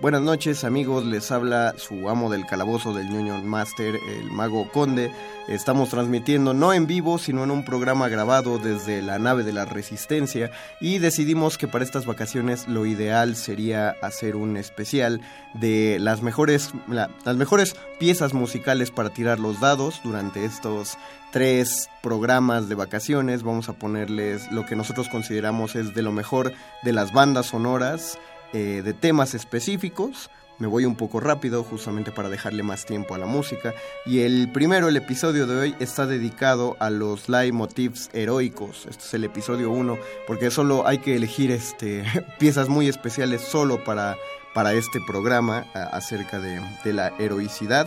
Buenas 0.09 0.23
noches 0.23 0.65
amigos, 0.65 1.05
les 1.05 1.31
habla 1.31 1.75
su 1.77 2.09
amo 2.09 2.31
del 2.31 2.47
calabozo 2.47 2.95
del 2.95 3.11
ñoño 3.11 3.43
master, 3.43 3.95
el 3.95 4.31
mago 4.31 4.67
conde. 4.73 5.13
Estamos 5.49 5.91
transmitiendo 5.91 6.55
no 6.55 6.73
en 6.73 6.87
vivo, 6.87 7.19
sino 7.19 7.45
en 7.45 7.51
un 7.51 7.63
programa 7.63 8.09
grabado 8.09 8.59
desde 8.59 9.03
la 9.03 9.19
nave 9.19 9.45
de 9.45 9.53
la 9.53 9.67
resistencia 9.67 10.51
y 10.81 10.97
decidimos 10.97 11.59
que 11.59 11.69
para 11.69 11.85
estas 11.85 12.07
vacaciones 12.07 12.67
lo 12.69 12.87
ideal 12.87 13.37
sería 13.37 13.97
hacer 14.01 14.35
un 14.35 14.57
especial 14.57 15.21
de 15.53 15.99
las 16.01 16.23
mejores, 16.23 16.71
la- 16.87 17.11
las 17.27 17.37
mejores 17.37 17.77
piezas 18.01 18.33
musicales 18.33 18.91
para 18.91 19.11
tirar 19.11 19.39
los 19.39 19.61
dados 19.61 20.01
durante 20.03 20.47
estos 20.47 20.97
tres 21.33 21.91
programas 22.03 22.71
de 22.71 22.77
vacaciones. 22.77 23.43
Vamos 23.43 23.69
a 23.69 23.75
ponerles 23.75 24.51
lo 24.53 24.65
que 24.65 24.75
nosotros 24.75 25.11
consideramos 25.11 25.77
es 25.77 25.95
de 25.95 26.01
lo 26.01 26.13
mejor 26.13 26.55
de 26.83 26.95
las 26.95 27.13
bandas 27.13 27.45
sonoras 27.49 28.19
eh, 28.53 28.83
de 28.85 28.95
temas 28.95 29.35
específicos. 29.35 30.31
Me 30.59 30.67
voy 30.67 30.85
un 30.85 30.97
poco 30.97 31.21
rápido 31.21 31.63
justamente 31.63 32.11
para 32.11 32.29
dejarle 32.29 32.65
más 32.65 32.85
tiempo 32.85 33.15
a 33.15 33.19
la 33.19 33.27
música. 33.27 33.75
Y 34.05 34.21
el 34.21 34.51
primero, 34.53 34.89
el 34.89 34.97
episodio 34.97 35.47
de 35.47 35.57
hoy, 35.57 35.77
está 35.79 36.07
dedicado 36.07 36.77
a 36.81 36.91
los 36.91 37.29
leitmotivs 37.29 38.11
heroicos. 38.13 38.87
Este 38.91 39.05
es 39.05 39.15
el 39.15 39.25
episodio 39.25 39.71
1, 39.71 39.97
porque 40.27 40.51
solo 40.51 40.87
hay 40.87 40.99
que 40.99 41.15
elegir 41.15 41.53
este, 41.53 42.05
piezas 42.39 42.69
muy 42.69 42.89
especiales 42.89 43.43
solo 43.43 43.85
para, 43.85 44.17
para 44.53 44.73
este 44.73 45.01
programa 45.07 45.67
acerca 45.75 46.41
de, 46.41 46.61
de 46.85 46.93
la 46.93 47.13
heroicidad. 47.21 47.87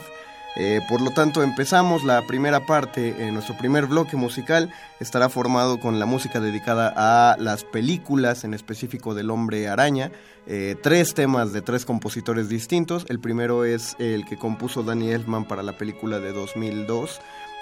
Eh, 0.55 0.81
por 0.89 1.01
lo 1.01 1.11
tanto, 1.11 1.43
empezamos 1.43 2.03
la 2.03 2.21
primera 2.27 2.65
parte, 2.65 3.15
eh, 3.17 3.31
nuestro 3.31 3.57
primer 3.57 3.85
bloque 3.85 4.17
musical 4.17 4.69
estará 4.99 5.29
formado 5.29 5.79
con 5.79 5.97
la 5.97 6.05
música 6.05 6.39
dedicada 6.41 6.93
a 6.95 7.37
las 7.37 7.63
películas, 7.63 8.43
en 8.43 8.53
específico 8.53 9.13
del 9.13 9.29
hombre 9.29 9.69
araña. 9.69 10.11
Eh, 10.47 10.75
tres 10.81 11.13
temas 11.13 11.53
de 11.53 11.61
tres 11.61 11.85
compositores 11.85 12.49
distintos. 12.49 13.05
El 13.07 13.19
primero 13.19 13.63
es 13.63 13.95
el 13.99 14.25
que 14.25 14.37
compuso 14.37 14.83
Danny 14.83 15.11
Elfman 15.11 15.45
para 15.45 15.63
la 15.63 15.77
película 15.77 16.19
de 16.19 16.33
2002 16.33 17.21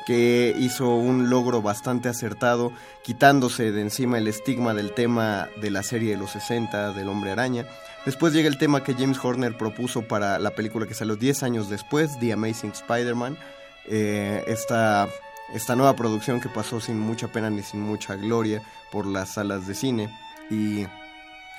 que 0.10 0.56
hizo 0.58 0.96
un 0.96 1.30
logro 1.30 1.62
bastante 1.62 2.10
acertado, 2.10 2.74
quitándose 3.04 3.72
de 3.72 3.82
encima 3.82 4.18
el 4.18 4.28
estigma 4.28 4.74
del 4.74 4.92
tema 4.96 5.50
de 5.62 5.70
la 5.70 5.84
serie 5.84 6.10
de 6.10 6.18
los 6.18 6.32
60 6.32 6.94
del 6.94 7.10
Hombre 7.10 7.30
Araña. 7.30 7.68
Después 8.08 8.34
llega 8.34 8.48
el 8.48 8.58
tema 8.58 8.84
que 8.84 8.96
James 8.96 9.24
Horner 9.24 9.56
propuso 9.56 10.02
para 10.02 10.40
la 10.40 10.50
película 10.50 10.88
que 10.88 10.96
salió 10.96 11.16
10 11.16 11.44
años 11.44 11.70
después, 11.70 12.20
The 12.20 12.34
Amazing 12.34 12.72
Spider-Man. 12.72 13.38
Eh, 13.86 14.44
esta, 14.48 15.08
esta 15.54 15.76
nueva 15.76 15.96
producción 15.96 16.42
que 16.42 16.50
pasó 16.50 16.82
sin 16.82 17.00
mucha 17.00 17.28
pena 17.28 17.52
ni 17.52 17.62
sin 17.62 17.82
mucha 17.82 18.16
gloria 18.16 18.64
por 18.92 19.06
las 19.06 19.36
salas 19.36 19.68
de 19.68 19.76
cine. 19.76 20.10
Y 20.50 20.88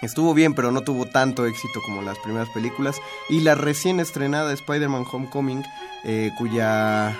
Estuvo 0.02 0.32
bien, 0.32 0.55
pero 0.55 0.72
no 0.72 0.81
tuvo 0.81 1.05
tanto 1.05 1.44
éxito 1.44 1.81
como 1.85 2.01
las 2.01 2.18
primeras 2.18 2.48
películas. 2.48 2.97
Y 3.28 3.40
la 3.40 3.55
recién 3.55 4.01
estrenada 4.01 4.52
Spider-Man 4.52 5.05
Homecoming, 5.10 5.62
eh, 6.05 6.31
cuya, 6.39 7.18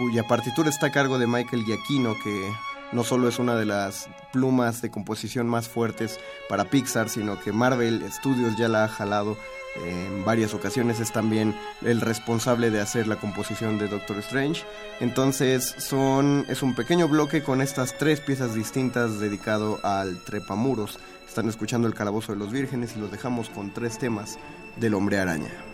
cuya 0.00 0.26
partitura 0.26 0.70
está 0.70 0.86
a 0.86 0.92
cargo 0.92 1.18
de 1.18 1.26
Michael 1.26 1.66
Giacchino, 1.66 2.14
que 2.24 2.50
no 2.90 3.04
solo 3.04 3.28
es 3.28 3.38
una 3.38 3.54
de 3.54 3.66
las 3.66 4.08
plumas 4.32 4.80
de 4.80 4.90
composición 4.90 5.46
más 5.46 5.68
fuertes 5.68 6.18
para 6.48 6.64
Pixar, 6.64 7.10
sino 7.10 7.38
que 7.38 7.52
Marvel 7.52 8.02
Studios 8.10 8.56
ya 8.56 8.70
la 8.70 8.84
ha 8.84 8.88
jalado 8.88 9.36
en 9.84 10.24
varias 10.24 10.54
ocasiones. 10.54 11.00
Es 11.00 11.12
también 11.12 11.54
el 11.82 12.00
responsable 12.00 12.70
de 12.70 12.80
hacer 12.80 13.08
la 13.08 13.16
composición 13.16 13.78
de 13.78 13.88
Doctor 13.88 14.16
Strange. 14.20 14.64
Entonces 15.00 15.74
son, 15.76 16.46
es 16.48 16.62
un 16.62 16.74
pequeño 16.74 17.06
bloque 17.06 17.42
con 17.42 17.60
estas 17.60 17.98
tres 17.98 18.20
piezas 18.20 18.54
distintas 18.54 19.20
dedicado 19.20 19.80
al 19.82 20.24
trepamuros. 20.24 20.98
Están 21.28 21.46
escuchando 21.50 21.86
el 21.86 21.94
Calabozo 21.94 22.32
de 22.32 22.38
los 22.38 22.50
Vírgenes 22.50 22.96
y 22.96 23.00
los 23.00 23.10
dejamos 23.10 23.50
con 23.50 23.70
tres 23.74 23.98
temas 23.98 24.38
del 24.78 24.94
Hombre 24.94 25.18
Araña. 25.18 25.69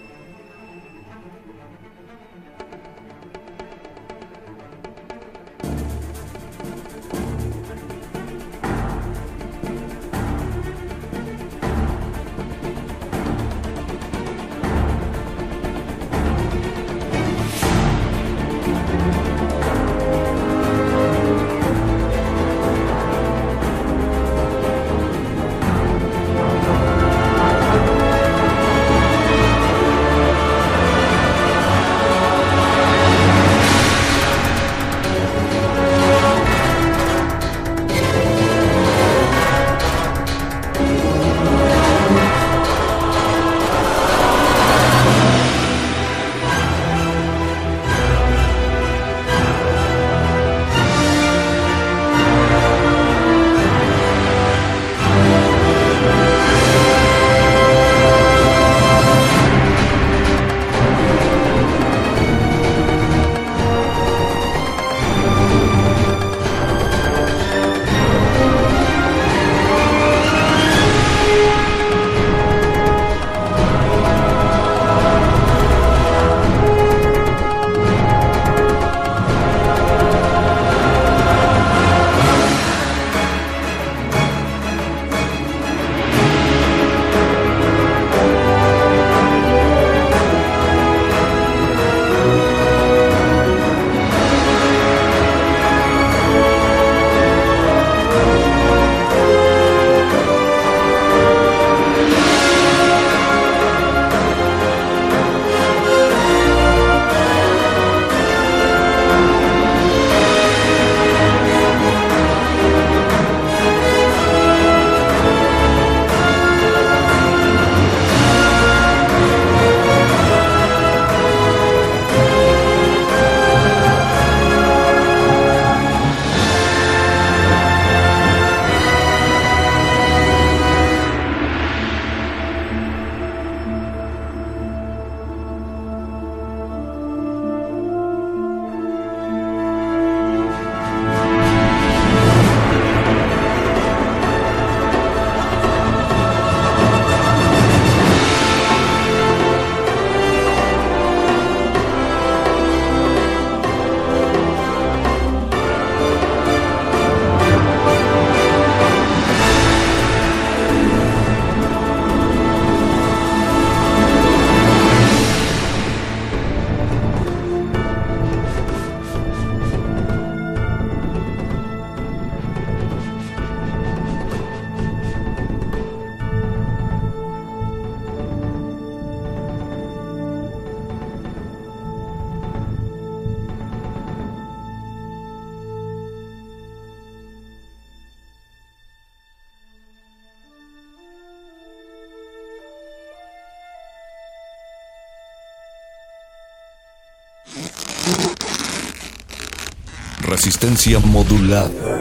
Resistencia 200.47 201.01
modulada. 201.01 201.96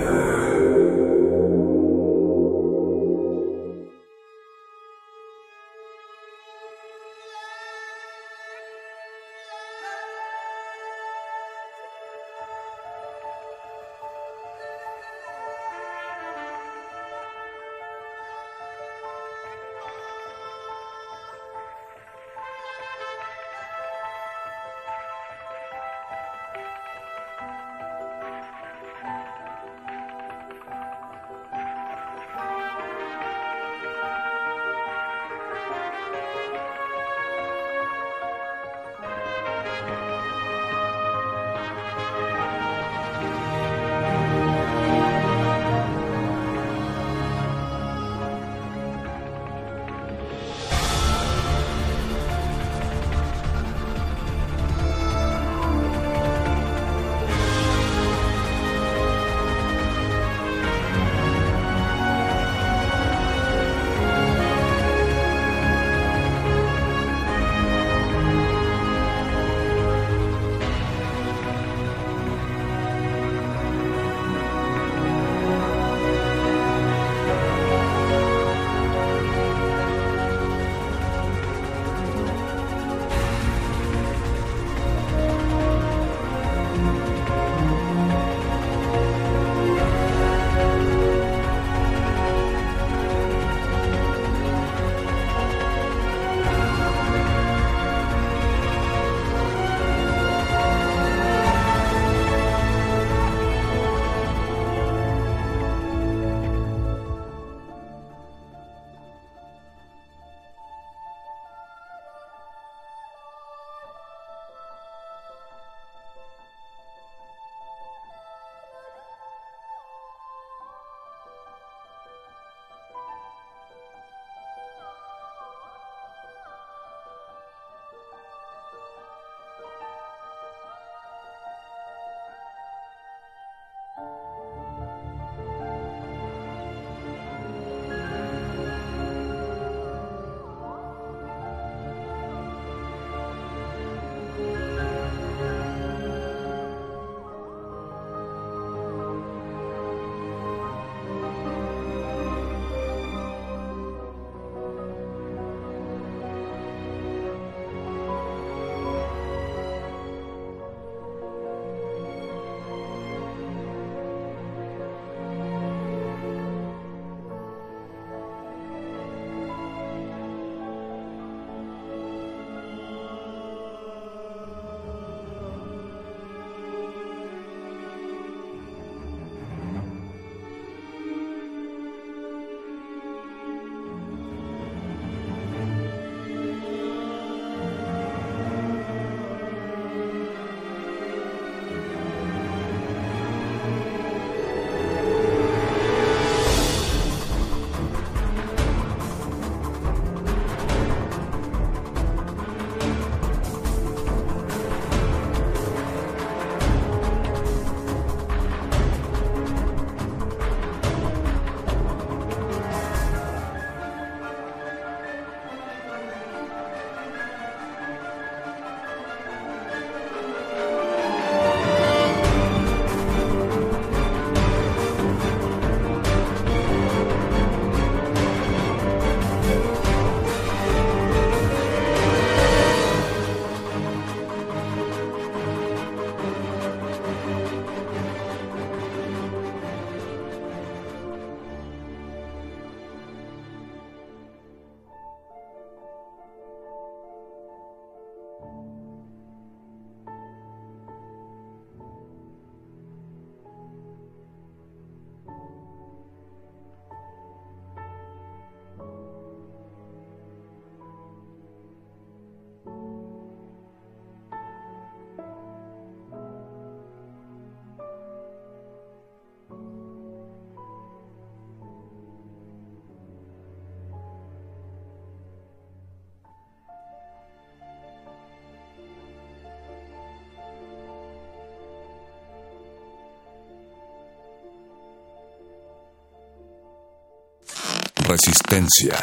Resistencia 288.16 288.96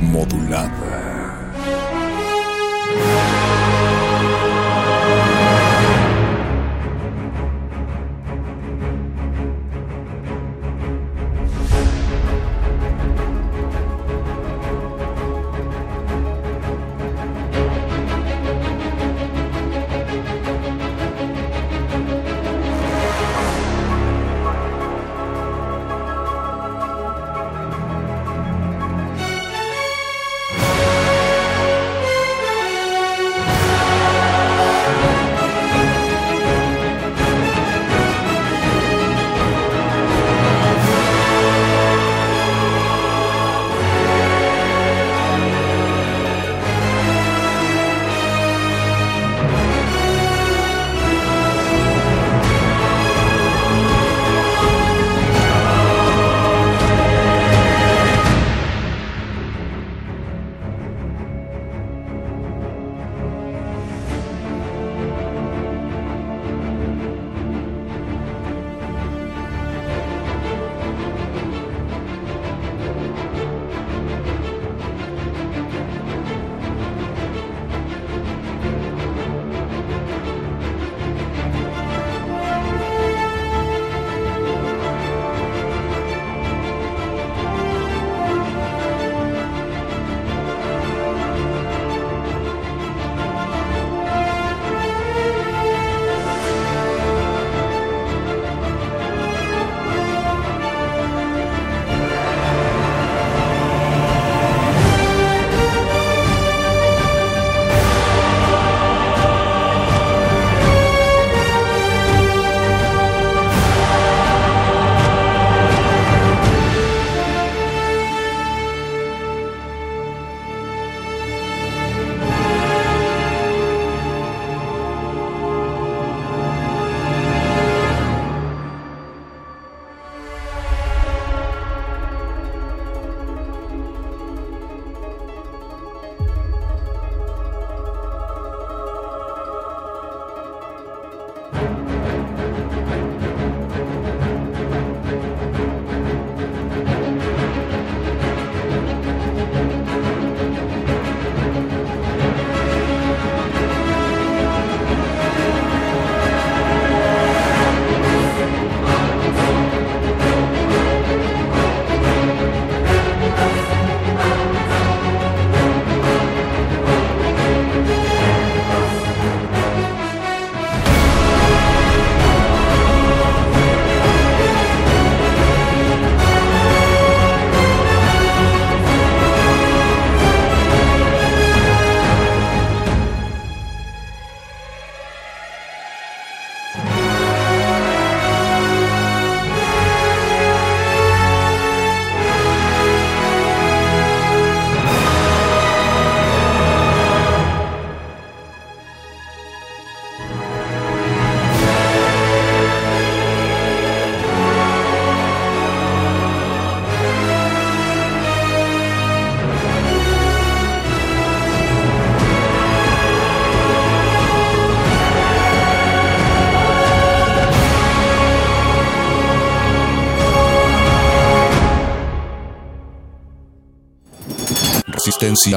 modulada. 0.00 1.05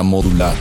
Modulada. 0.04 0.58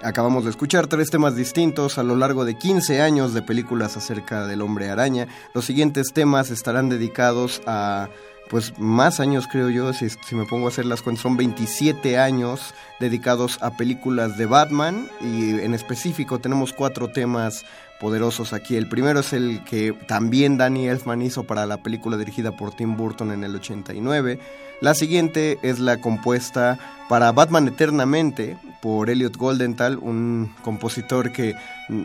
Acabamos 0.00 0.44
de 0.44 0.50
escuchar 0.50 0.86
tres 0.86 1.10
temas 1.10 1.34
distintos 1.34 1.98
a 1.98 2.04
lo 2.04 2.14
largo 2.14 2.44
de 2.44 2.54
15 2.54 3.02
años 3.02 3.34
de 3.34 3.42
películas 3.42 3.96
acerca 3.96 4.46
del 4.46 4.62
hombre 4.62 4.90
araña. 4.90 5.26
Los 5.54 5.64
siguientes 5.64 6.12
temas 6.12 6.50
estarán 6.50 6.88
dedicados 6.88 7.60
a 7.66 8.08
pues 8.48 8.78
más 8.78 9.20
años 9.20 9.46
creo 9.50 9.70
yo, 9.70 9.92
si, 9.92 10.08
si, 10.08 10.34
me 10.34 10.44
pongo 10.44 10.66
a 10.66 10.70
hacer 10.70 10.84
las 10.84 11.02
cuentas, 11.02 11.22
son 11.22 11.36
27 11.36 12.18
años 12.18 12.74
dedicados 12.98 13.58
a 13.60 13.76
películas 13.76 14.38
de 14.38 14.46
Batman 14.46 15.08
y 15.20 15.50
en 15.60 15.74
específico 15.74 16.40
tenemos 16.40 16.72
cuatro 16.72 17.12
temas 17.12 17.64
poderosos 18.00 18.52
aquí. 18.52 18.76
El 18.76 18.88
primero 18.88 19.20
es 19.20 19.32
el 19.32 19.62
que 19.64 19.92
también 20.08 20.56
Danny 20.56 20.88
Elfman 20.88 21.22
hizo 21.22 21.44
para 21.44 21.66
la 21.66 21.76
película 21.76 22.16
dirigida 22.16 22.52
por 22.52 22.74
Tim 22.74 22.96
Burton 22.96 23.30
en 23.30 23.44
el 23.44 23.54
89. 23.54 24.40
La 24.80 24.94
siguiente 24.94 25.58
es 25.62 25.78
la 25.78 26.00
compuesta 26.00 26.78
para 27.08 27.30
Batman 27.32 27.68
Eternamente 27.68 28.56
por 28.80 29.10
Elliot 29.10 29.36
Goldenthal, 29.36 29.98
un 29.98 30.54
compositor 30.62 31.32
que 31.32 31.54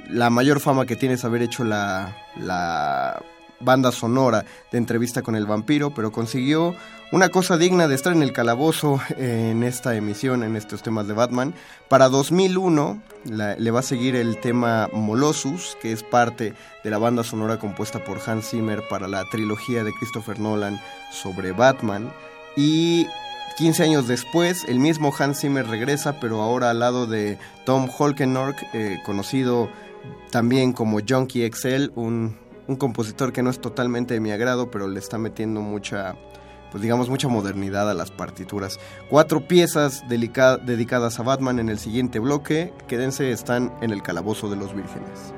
la 0.10 0.30
mayor 0.30 0.60
fama 0.60 0.86
que 0.86 0.98
tiene 0.98 1.16
es 1.16 1.24
haber 1.24 1.42
hecho 1.42 1.64
la, 1.64 2.14
la 2.38 3.22
banda 3.62 3.94
sonora 3.94 4.46
de 4.72 4.78
entrevista 4.78 5.22
con 5.22 5.36
el 5.36 5.46
vampiro, 5.46 5.94
pero 5.94 6.12
consiguió 6.12 6.76
una 7.11 7.30
cosa 7.30 7.57
digna 7.57 7.88
de 7.88 7.95
estar 7.95 8.14
en 8.14 8.23
el 8.23 8.34
calabozo 8.34 8.99
en 9.18 9.64
esta 9.64 9.95
emisión, 9.95 10.44
en 10.44 10.56
estos 10.56 10.84
temas 10.84 11.07
de 11.07 11.14
Batman. 11.14 11.53
Para 11.88 12.10
2001 12.10 13.02
la, 13.26 13.56
le 13.56 13.72
va 13.72 13.80
a 13.80 13.84
seguir 13.84 14.15
el 14.15 14.40
tema 14.40 14.90
Molossus, 14.91 15.77
que 15.82 15.91
es 15.91 16.03
parte 16.03 16.53
de 16.84 16.90
la 16.90 16.98
banda 16.98 17.23
sonora 17.23 17.60
compuesta 17.60 18.03
por 18.03 18.19
Hans 18.26 18.49
Zimmer 18.49 18.82
para 18.90 19.07
la 19.07 19.23
trilogía 19.30 19.84
de 19.84 19.94
Christopher 19.94 20.40
Nolan 20.40 20.80
sobre 21.11 21.52
Batman. 21.52 22.11
Y 22.56 23.07
15 23.57 23.84
años 23.84 24.07
después, 24.07 24.65
el 24.68 24.80
mismo 24.80 25.14
Hans 25.18 25.41
Zimmer 25.41 25.68
regresa, 25.68 26.19
pero 26.19 26.41
ahora 26.41 26.72
al 26.72 26.80
lado 26.80 27.07
de 27.07 27.38
Tom 27.65 27.90
Holkenork, 27.95 28.57
eh, 28.73 28.98
conocido 29.06 29.69
también 30.32 30.73
como 30.73 30.99
Junkie 31.07 31.49
XL, 31.52 31.91
un 31.95 32.45
un 32.68 32.76
compositor 32.76 33.32
que 33.32 33.44
no 33.44 33.49
es 33.49 33.60
totalmente 33.60 34.14
de 34.14 34.19
mi 34.19 34.32
agrado, 34.32 34.72
pero 34.72 34.88
le 34.88 34.99
está 34.99 35.18
metiendo 35.18 35.61
mucha, 35.61 36.15
pues 36.76 36.82
digamos, 36.82 37.08
mucha 37.08 37.30
modernidad 37.30 37.90
a 37.90 37.94
las 37.94 38.12
partituras. 38.12 38.82
Cuatro 39.10 39.48
piezas 39.48 40.04
dedicadas 40.10 41.18
a 41.22 41.24
Batman 41.24 41.60
en 41.60 41.70
el 41.70 41.80
siguiente 41.80 42.20
bloque. 42.20 42.74
Quédense, 42.90 43.32
están 43.32 43.74
en 43.80 43.92
el 43.92 44.04
calabozo 44.04 44.50
de 44.50 44.58
los 44.58 44.76
vírgenes. 44.76 45.34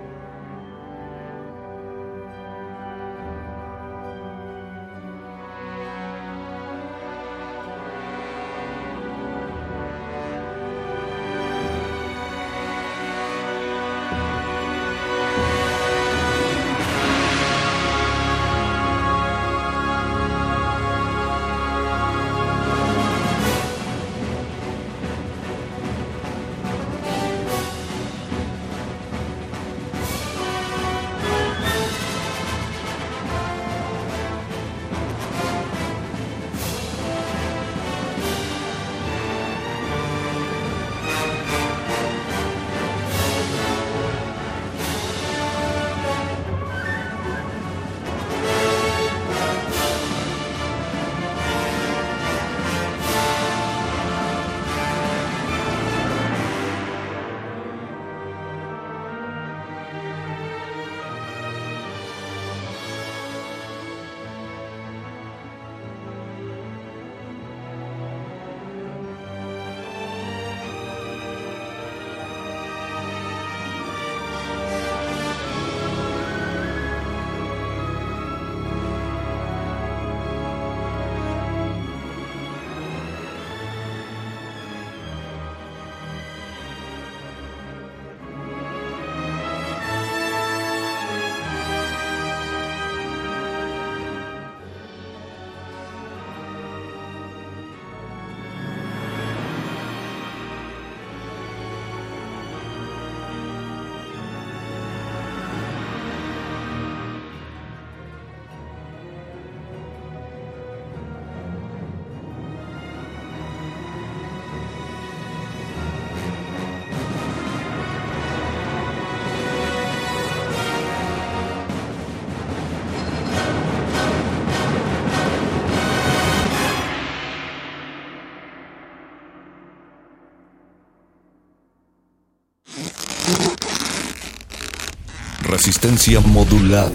Resistencia 135.48 136.20
modulada. 136.20 136.92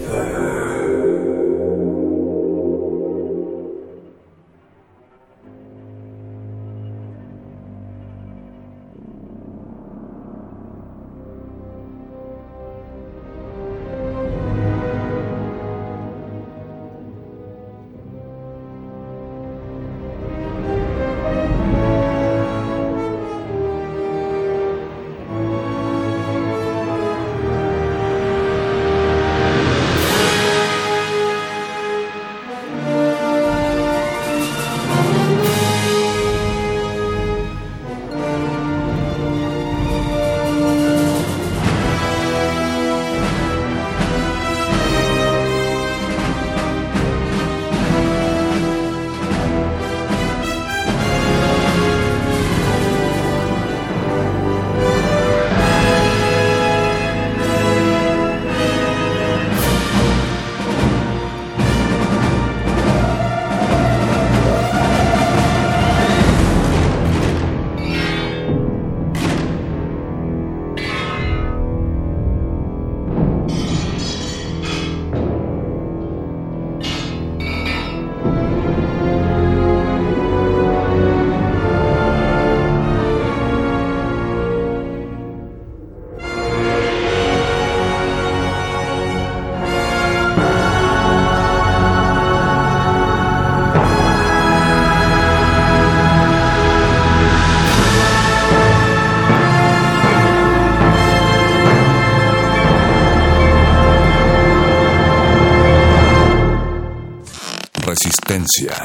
Resistencia 108.55 108.82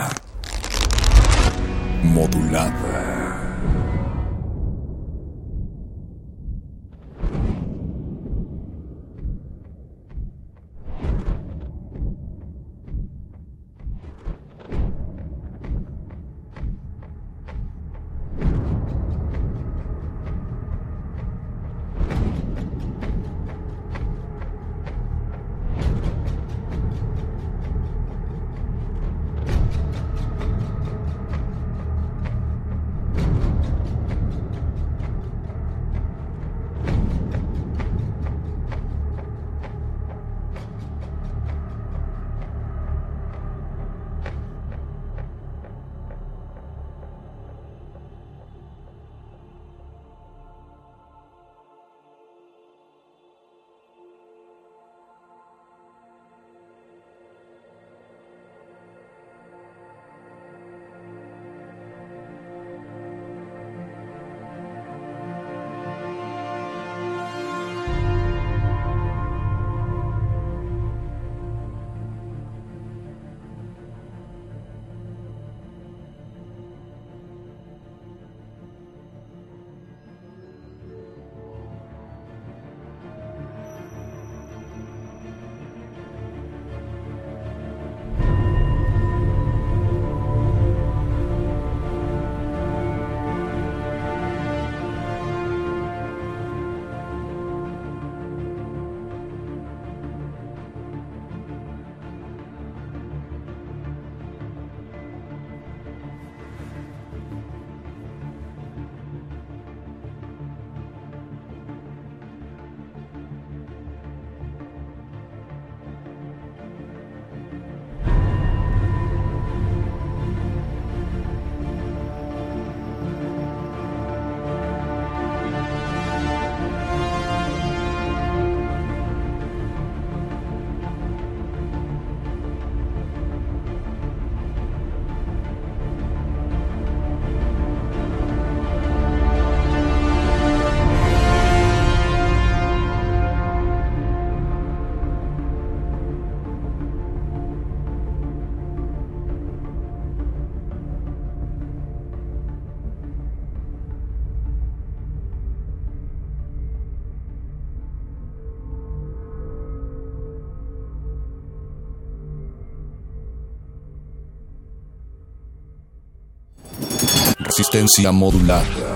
Resistencia 167.70 168.12
modulada. 168.12 168.87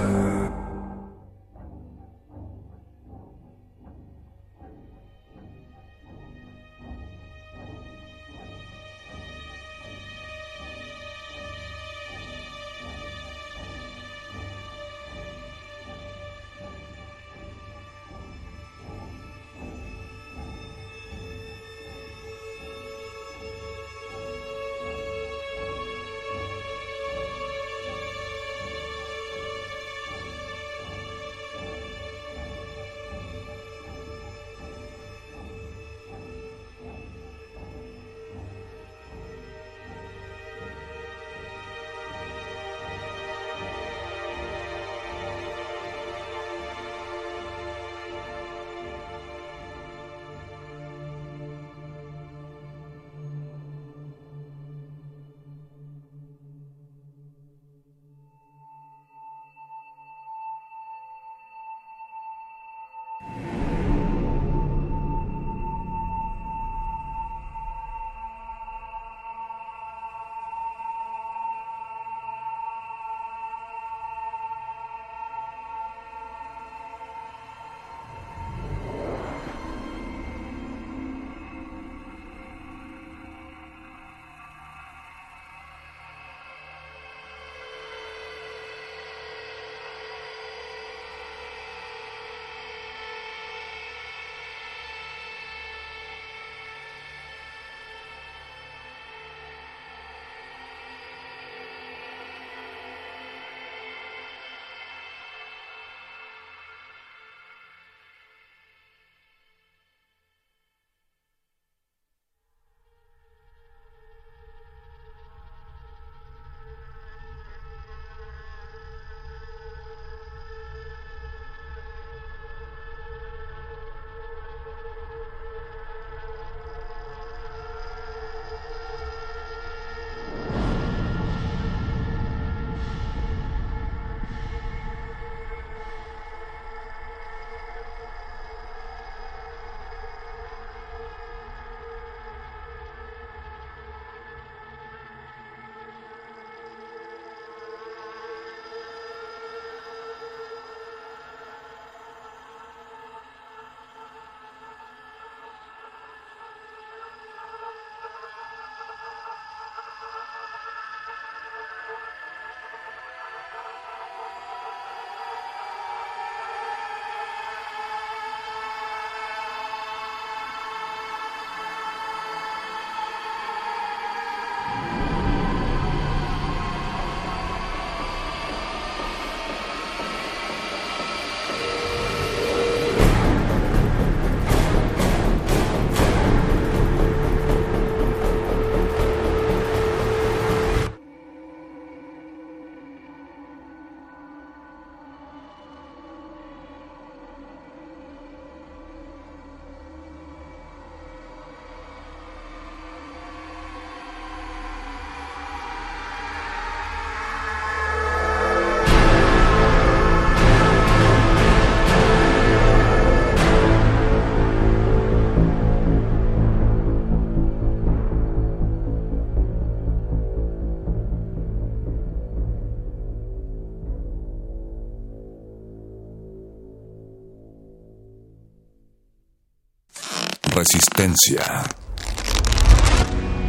Resistencia 230.63 231.43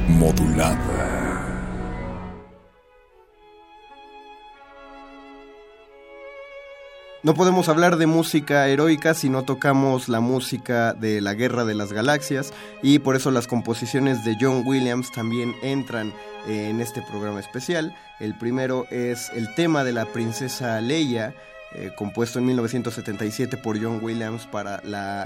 modulada. 0.07 1.43
No 7.21 7.35
podemos 7.35 7.69
hablar 7.69 7.97
de 7.97 8.07
música 8.07 8.67
heroica 8.67 9.13
si 9.13 9.29
no 9.29 9.43
tocamos 9.43 10.09
la 10.09 10.21
música 10.21 10.93
de 10.93 11.21
la 11.21 11.35
Guerra 11.35 11.65
de 11.65 11.75
las 11.75 11.93
Galaxias 11.93 12.51
y 12.81 12.97
por 12.97 13.15
eso 13.15 13.29
las 13.29 13.45
composiciones 13.45 14.25
de 14.25 14.35
John 14.41 14.63
Williams 14.65 15.11
también 15.11 15.53
entran 15.61 16.11
en 16.47 16.81
este 16.81 17.03
programa 17.03 17.39
especial. 17.39 17.95
El 18.19 18.35
primero 18.35 18.87
es 18.89 19.29
el 19.35 19.53
tema 19.53 19.83
de 19.83 19.93
la 19.93 20.07
princesa 20.07 20.81
Leia, 20.81 21.35
eh, 21.75 21.91
compuesto 21.95 22.39
en 22.39 22.45
1977 22.45 23.57
por 23.57 23.81
John 23.81 23.99
Williams 24.01 24.45
para 24.45 24.77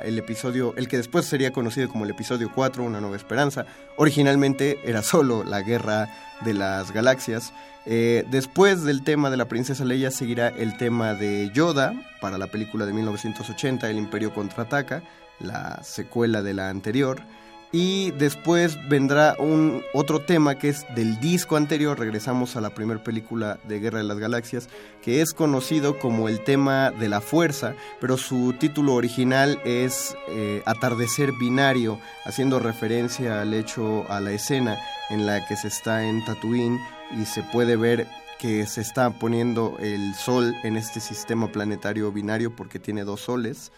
el 0.04 0.18
episodio, 0.18 0.74
el 0.78 0.88
que 0.88 0.98
después 0.98 1.26
sería 1.26 1.52
conocido 1.52 1.90
como 1.90 2.06
el 2.06 2.12
episodio 2.12 2.52
4, 2.54 2.84
Una 2.84 3.02
Nueva 3.02 3.18
Esperanza. 3.18 3.66
Originalmente 3.98 4.80
era 4.86 5.02
solo 5.02 5.44
la 5.44 5.62
Guerra 5.62 6.08
de 6.46 6.54
las 6.54 6.92
Galaxias. 6.92 7.54
Eh, 7.86 8.26
después 8.30 8.84
del 8.84 9.04
tema 9.04 9.30
de 9.30 9.38
la 9.38 9.46
princesa 9.46 9.86
Leia 9.86 10.12
seguirá 10.12 10.50
el 10.50 10.78
tema 10.78 11.14
de 11.14 11.50
Yoda 11.54 11.94
para 12.22 12.38
la 12.38 12.48
película 12.48 12.86
de 12.86 12.94
1980, 12.94 13.90
El 13.90 13.98
Imperio 13.98 14.34
Contraataca, 14.34 15.04
la 15.40 15.82
secuela 15.84 16.42
de 16.42 16.54
la 16.54 16.70
anterior. 16.70 17.22
Y 17.72 18.12
después 18.12 18.78
vendrá 18.88 19.36
un 19.40 19.84
otro 19.94 20.22
tema 20.22 20.56
que 20.56 20.70
es 20.70 20.86
del 20.96 21.20
disco 21.20 21.58
anterior, 21.58 22.00
regresamos 22.00 22.56
a 22.56 22.62
la 22.62 22.70
primera 22.70 23.04
película 23.04 23.60
de 23.68 23.80
Guerra 23.80 23.98
de 23.98 24.06
las 24.06 24.20
Galaxias, 24.20 24.70
que 25.02 25.22
es 25.22 25.34
conocido 25.34 26.00
como 26.00 26.30
el 26.30 26.42
tema 26.44 26.92
de 26.92 27.10
la 27.10 27.20
fuerza, 27.20 27.76
pero 28.00 28.16
su 28.16 28.54
título 28.54 28.94
original 28.94 29.60
es 29.66 30.16
eh, 30.30 30.64
Atardecer 30.66 31.34
Binario, 31.34 32.00
haciendo 32.26 32.60
referencia 32.60 33.42
al 33.42 33.54
hecho, 33.54 34.06
a 34.10 34.22
la 34.22 34.32
escena 34.32 34.78
en 35.10 35.26
la 35.26 35.46
que 35.46 35.58
se 35.58 35.68
está 35.68 36.06
en 36.06 36.24
Tatooine 36.24 36.80
y 37.20 37.26
se 37.26 37.44
puede 37.44 37.76
ver 37.76 38.08
que 38.40 38.66
se 38.66 38.82
está 38.82 39.10
poniendo 39.10 39.76
el 39.80 40.14
sol 40.16 40.56
en 40.64 40.78
este 40.78 41.00
sistema 41.00 41.52
planetario 41.52 42.12
binario 42.12 42.56
porque 42.56 42.80
tiene 42.80 43.04
dos 43.04 43.22
soles. 43.22 43.72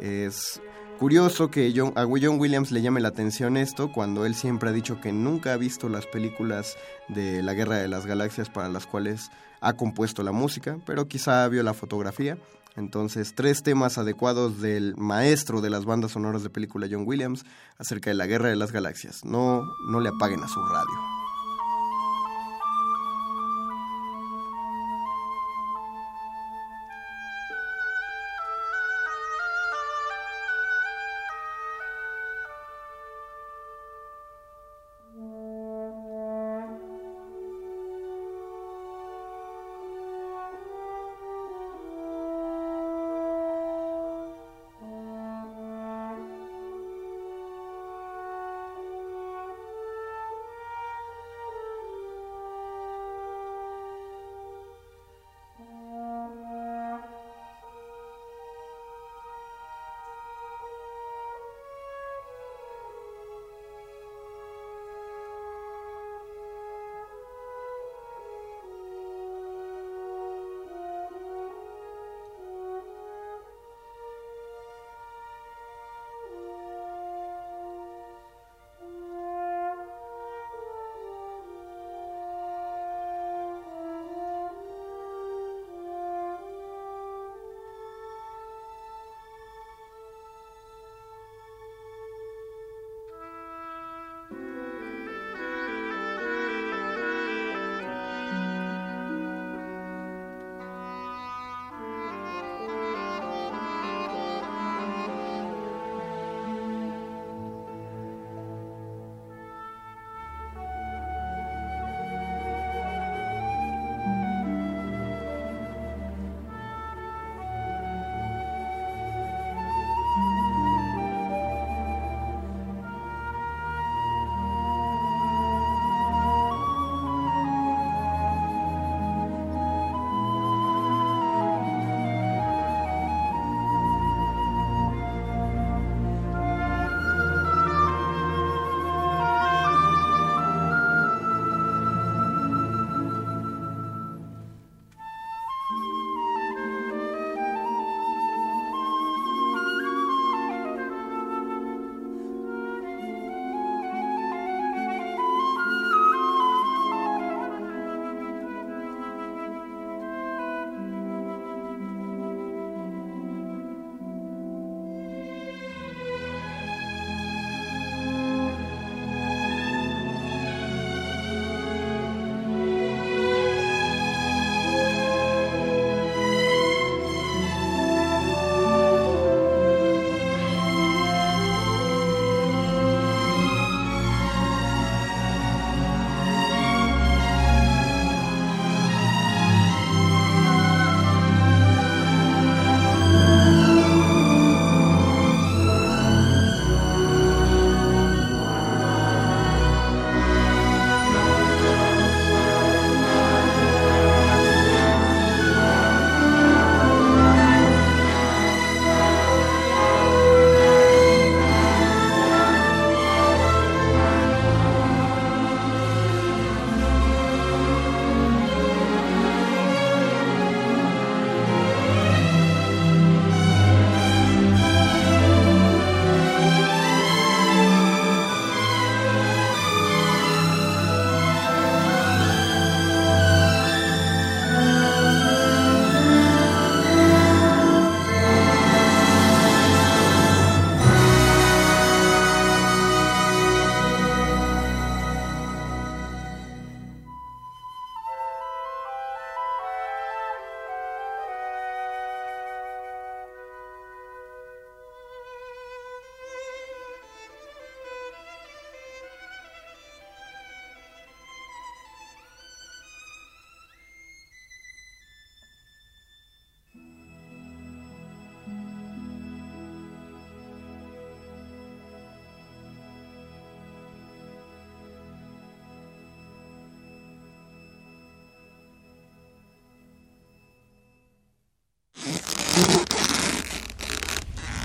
Es 0.00 0.60
curioso 0.96 1.50
que 1.50 1.72
John, 1.74 1.92
a 1.96 2.04
John 2.04 2.40
Williams 2.40 2.72
le 2.72 2.82
llame 2.82 3.00
la 3.00 3.08
atención 3.08 3.56
esto 3.56 3.92
cuando 3.92 4.26
él 4.26 4.34
siempre 4.34 4.70
ha 4.70 4.72
dicho 4.72 5.00
que 5.00 5.12
nunca 5.12 5.52
ha 5.52 5.56
visto 5.56 5.88
las 5.88 6.06
películas 6.06 6.76
de 7.08 7.42
la 7.42 7.54
Guerra 7.54 7.76
de 7.76 7.88
las 7.88 8.06
Galaxias 8.06 8.48
para 8.50 8.68
las 8.68 8.86
cuales 8.86 9.30
ha 9.60 9.74
compuesto 9.74 10.22
la 10.22 10.32
música, 10.32 10.78
pero 10.86 11.08
quizá 11.08 11.46
vio 11.48 11.62
la 11.62 11.74
fotografía. 11.74 12.38
Entonces, 12.76 13.34
tres 13.34 13.62
temas 13.62 13.96
adecuados 13.96 14.60
del 14.60 14.94
maestro 14.96 15.60
de 15.60 15.70
las 15.70 15.86
bandas 15.86 16.12
sonoras 16.12 16.42
de 16.42 16.50
película 16.50 16.88
John 16.90 17.04
Williams 17.06 17.44
acerca 17.78 18.10
de 18.10 18.14
la 18.14 18.26
Guerra 18.26 18.50
de 18.50 18.56
las 18.56 18.72
Galaxias. 18.72 19.24
No, 19.24 19.62
no 19.88 20.00
le 20.00 20.10
apaguen 20.10 20.42
a 20.42 20.48
su 20.48 20.60
radio. 20.60 21.15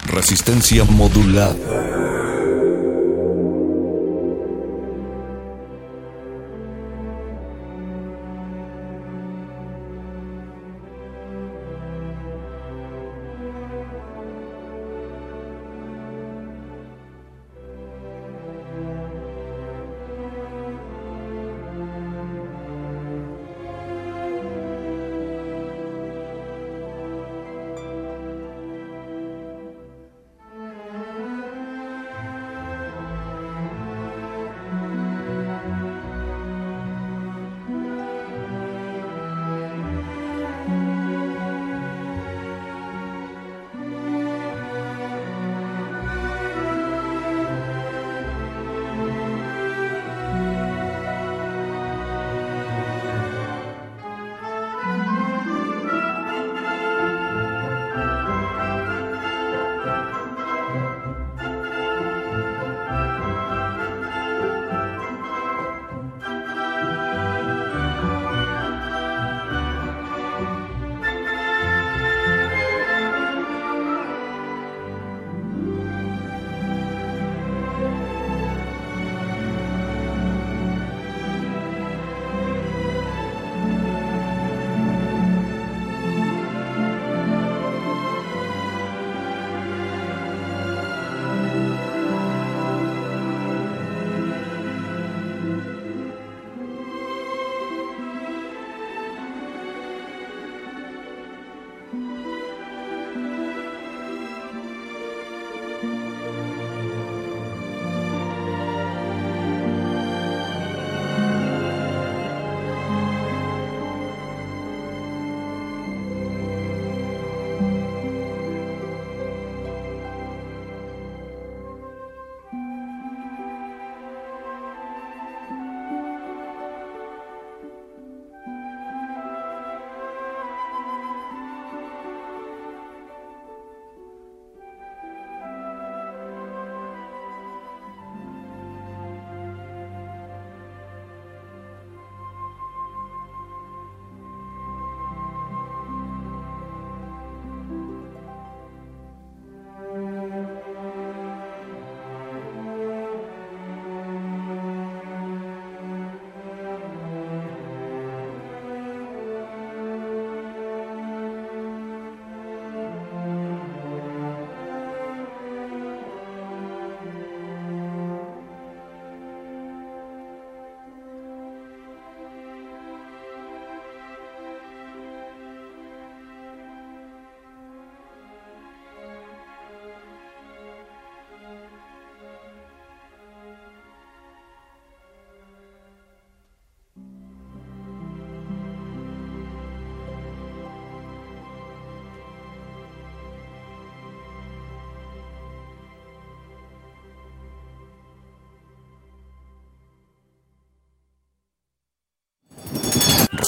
Resistencia 0.06 0.84
modulada. 0.86 2.01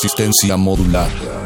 Resistencia 0.03 0.57
modulada. 0.57 1.42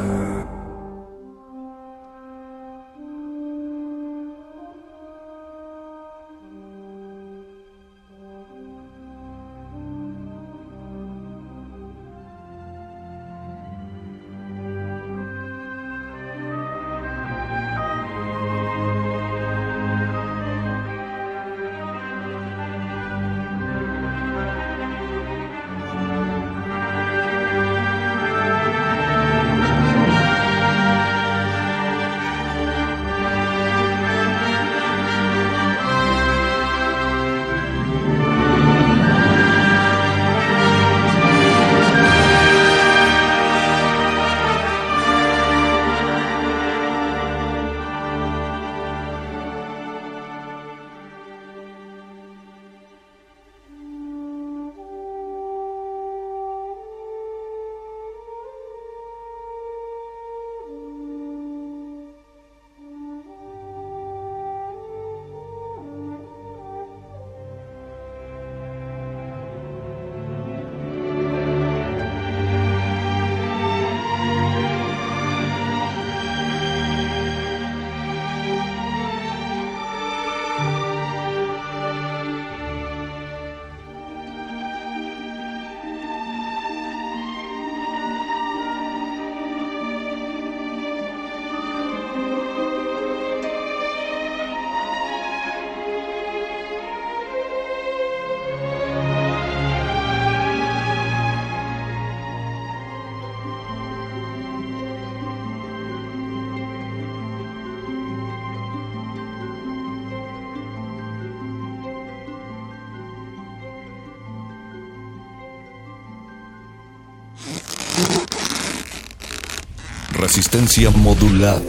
Modulada. 120.57 121.61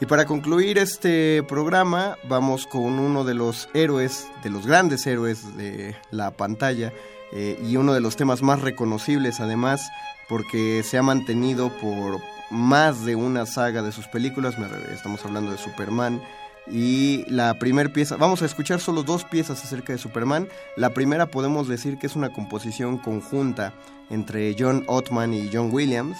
Y 0.00 0.06
para 0.06 0.24
concluir 0.24 0.78
este 0.78 1.42
programa, 1.42 2.16
vamos 2.28 2.68
con 2.68 3.00
uno 3.00 3.24
de 3.24 3.34
los 3.34 3.68
héroes, 3.74 4.28
de 4.44 4.50
los 4.50 4.68
grandes 4.68 5.04
héroes 5.08 5.56
de 5.56 5.96
la 6.12 6.30
pantalla, 6.30 6.92
eh, 7.32 7.60
y 7.68 7.74
uno 7.74 7.92
de 7.92 8.00
los 8.00 8.14
temas 8.14 8.40
más 8.40 8.60
reconocibles 8.60 9.40
además, 9.40 9.90
porque 10.28 10.84
se 10.84 10.96
ha 10.96 11.02
mantenido 11.02 11.70
por 11.80 12.20
más 12.50 13.04
de 13.04 13.16
una 13.16 13.46
saga 13.46 13.82
de 13.82 13.90
sus 13.90 14.06
películas, 14.06 14.54
estamos 14.94 15.24
hablando 15.24 15.50
de 15.50 15.58
Superman, 15.58 16.22
y 16.70 17.24
la 17.28 17.58
primera 17.58 17.92
pieza, 17.92 18.16
vamos 18.16 18.42
a 18.42 18.46
escuchar 18.46 18.80
solo 18.80 19.02
dos 19.02 19.24
piezas 19.24 19.64
acerca 19.64 19.92
de 19.92 19.98
Superman. 19.98 20.48
La 20.76 20.90
primera 20.90 21.26
podemos 21.26 21.68
decir 21.68 21.98
que 21.98 22.06
es 22.06 22.16
una 22.16 22.32
composición 22.32 22.98
conjunta 22.98 23.72
entre 24.10 24.54
John 24.58 24.84
Ottman 24.86 25.34
y 25.34 25.50
John 25.52 25.70
Williams. 25.72 26.16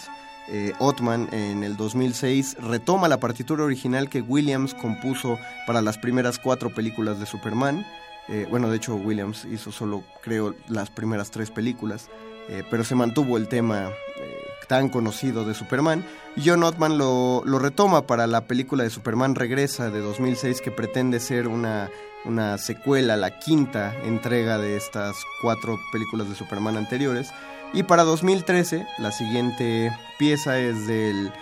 Eh, 0.48 0.72
Ottman 0.80 1.28
en 1.32 1.62
el 1.62 1.76
2006 1.76 2.56
retoma 2.60 3.08
la 3.08 3.20
partitura 3.20 3.62
original 3.62 4.08
que 4.08 4.20
Williams 4.20 4.74
compuso 4.74 5.38
para 5.66 5.80
las 5.80 5.98
primeras 5.98 6.38
cuatro 6.38 6.70
películas 6.70 7.20
de 7.20 7.26
Superman. 7.26 7.86
Eh, 8.30 8.46
bueno, 8.48 8.70
de 8.70 8.76
hecho 8.76 8.94
Williams 8.94 9.44
hizo 9.44 9.72
solo, 9.72 10.04
creo, 10.22 10.54
las 10.68 10.88
primeras 10.88 11.32
tres 11.32 11.50
películas, 11.50 12.08
eh, 12.48 12.62
pero 12.70 12.84
se 12.84 12.94
mantuvo 12.94 13.36
el 13.36 13.48
tema 13.48 13.88
eh, 13.88 14.36
tan 14.68 14.88
conocido 14.88 15.44
de 15.44 15.54
Superman. 15.54 16.04
John 16.36 16.62
Ottman 16.62 16.97
lo, 16.97 17.42
retoma 17.59 18.07
para 18.07 18.26
la 18.26 18.42
película 18.42 18.84
de 18.84 18.91
Superman 18.91 19.34
Regresa 19.34 19.91
de 19.91 20.00
2006, 20.00 20.60
que 20.60 20.70
pretende 20.70 21.20
ser 21.20 21.49
una, 21.49 21.91
una 22.25 22.57
secuela, 22.59 23.17
la 23.17 23.39
quinta 23.39 23.94
entrega 24.05 24.59
de 24.59 24.76
estas 24.76 25.17
cuatro 25.42 25.78
películas 25.92 26.28
de 26.28 26.36
Superman 26.36 26.76
anteriores. 26.76 27.31
Y 27.73 27.83
para 27.83 28.05
2013, 28.05 28.86
la 28.99 29.12
siguiente 29.12 29.91
pieza 30.18 30.59
es 30.59 30.86
del 30.86 31.33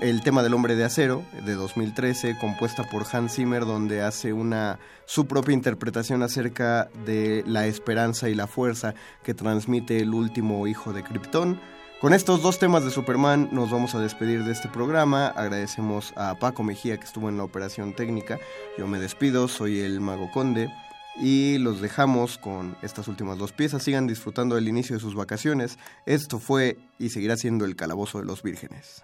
el 0.00 0.22
tema 0.22 0.42
del 0.42 0.54
hombre 0.54 0.76
de 0.76 0.84
acero 0.84 1.22
de 1.44 1.54
2013, 1.54 2.38
compuesta 2.38 2.84
por 2.84 3.04
Hans 3.12 3.34
Zimmer, 3.34 3.66
donde 3.66 4.00
hace 4.00 4.32
una 4.32 4.78
su 5.04 5.26
propia 5.26 5.52
interpretación 5.52 6.22
acerca 6.22 6.88
de 7.04 7.44
la 7.46 7.66
esperanza 7.66 8.30
y 8.30 8.34
la 8.34 8.46
fuerza 8.46 8.94
que 9.22 9.34
transmite 9.34 9.98
el 9.98 10.14
último 10.14 10.66
hijo 10.66 10.94
de 10.94 11.02
Krypton. 11.02 11.60
Con 12.00 12.14
estos 12.14 12.42
dos 12.42 12.60
temas 12.60 12.84
de 12.84 12.92
Superman 12.92 13.48
nos 13.50 13.72
vamos 13.72 13.96
a 13.96 14.00
despedir 14.00 14.44
de 14.44 14.52
este 14.52 14.68
programa. 14.68 15.26
Agradecemos 15.26 16.12
a 16.14 16.36
Paco 16.38 16.62
Mejía 16.62 16.96
que 16.96 17.04
estuvo 17.04 17.28
en 17.28 17.36
la 17.36 17.42
operación 17.42 17.92
técnica. 17.92 18.38
Yo 18.78 18.86
me 18.86 19.00
despido, 19.00 19.48
soy 19.48 19.80
el 19.80 20.00
Mago 20.00 20.30
Conde 20.30 20.72
y 21.20 21.58
los 21.58 21.80
dejamos 21.80 22.38
con 22.38 22.76
estas 22.82 23.08
últimas 23.08 23.36
dos 23.36 23.50
piezas. 23.50 23.82
Sigan 23.82 24.06
disfrutando 24.06 24.54
del 24.54 24.68
inicio 24.68 24.94
de 24.94 25.00
sus 25.00 25.16
vacaciones. 25.16 25.76
Esto 26.06 26.38
fue 26.38 26.78
y 27.00 27.10
seguirá 27.10 27.36
siendo 27.36 27.64
el 27.64 27.74
Calabozo 27.74 28.20
de 28.20 28.26
los 28.26 28.44
Vírgenes. 28.44 29.02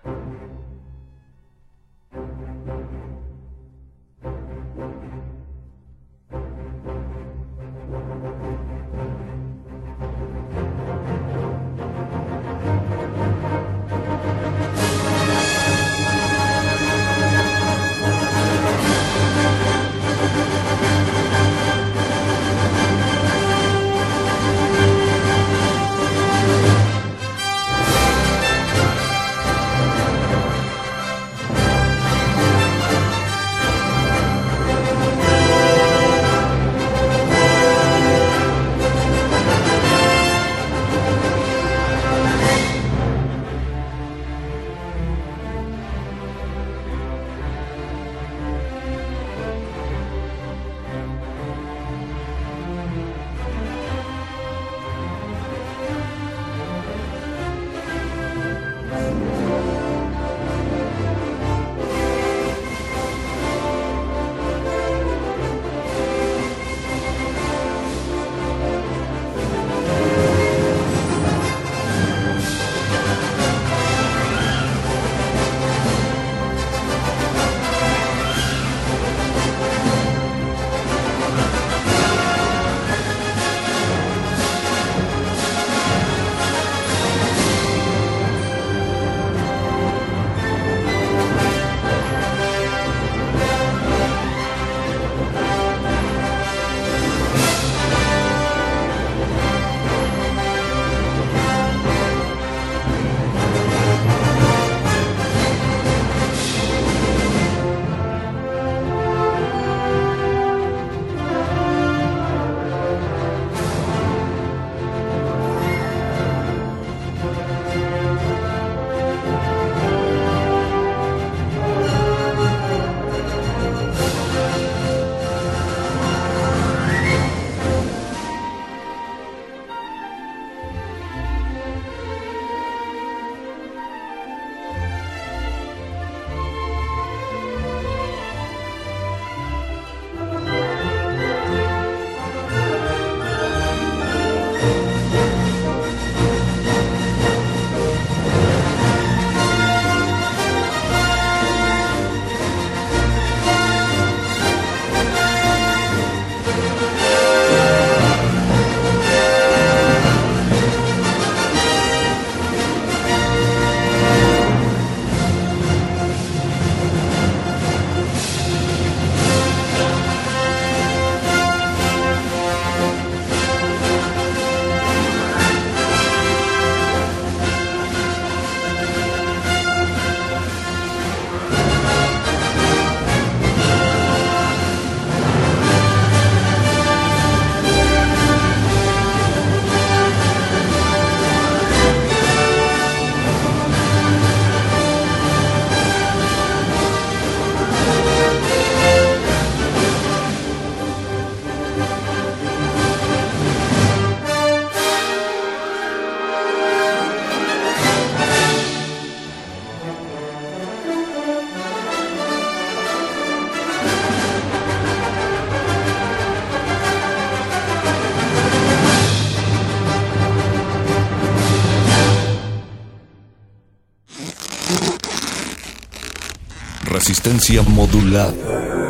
Resistencia 226.85 227.63
modulada. 227.63 228.84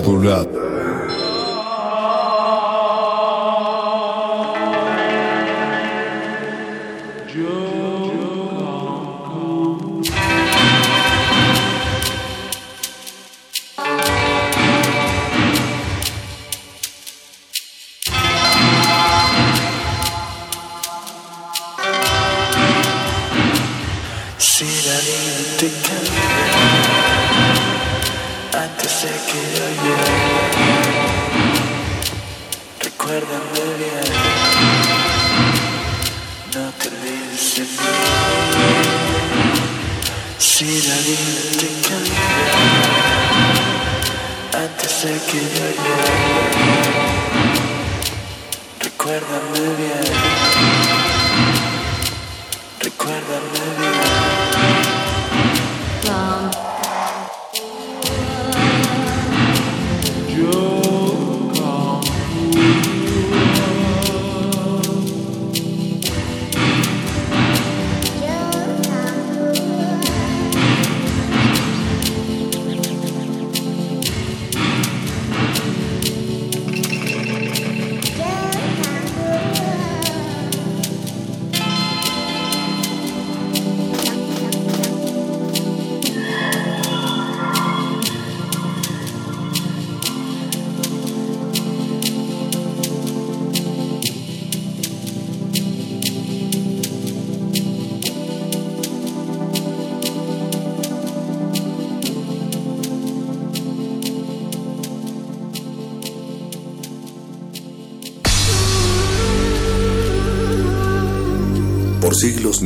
Resistencia 0.00 0.51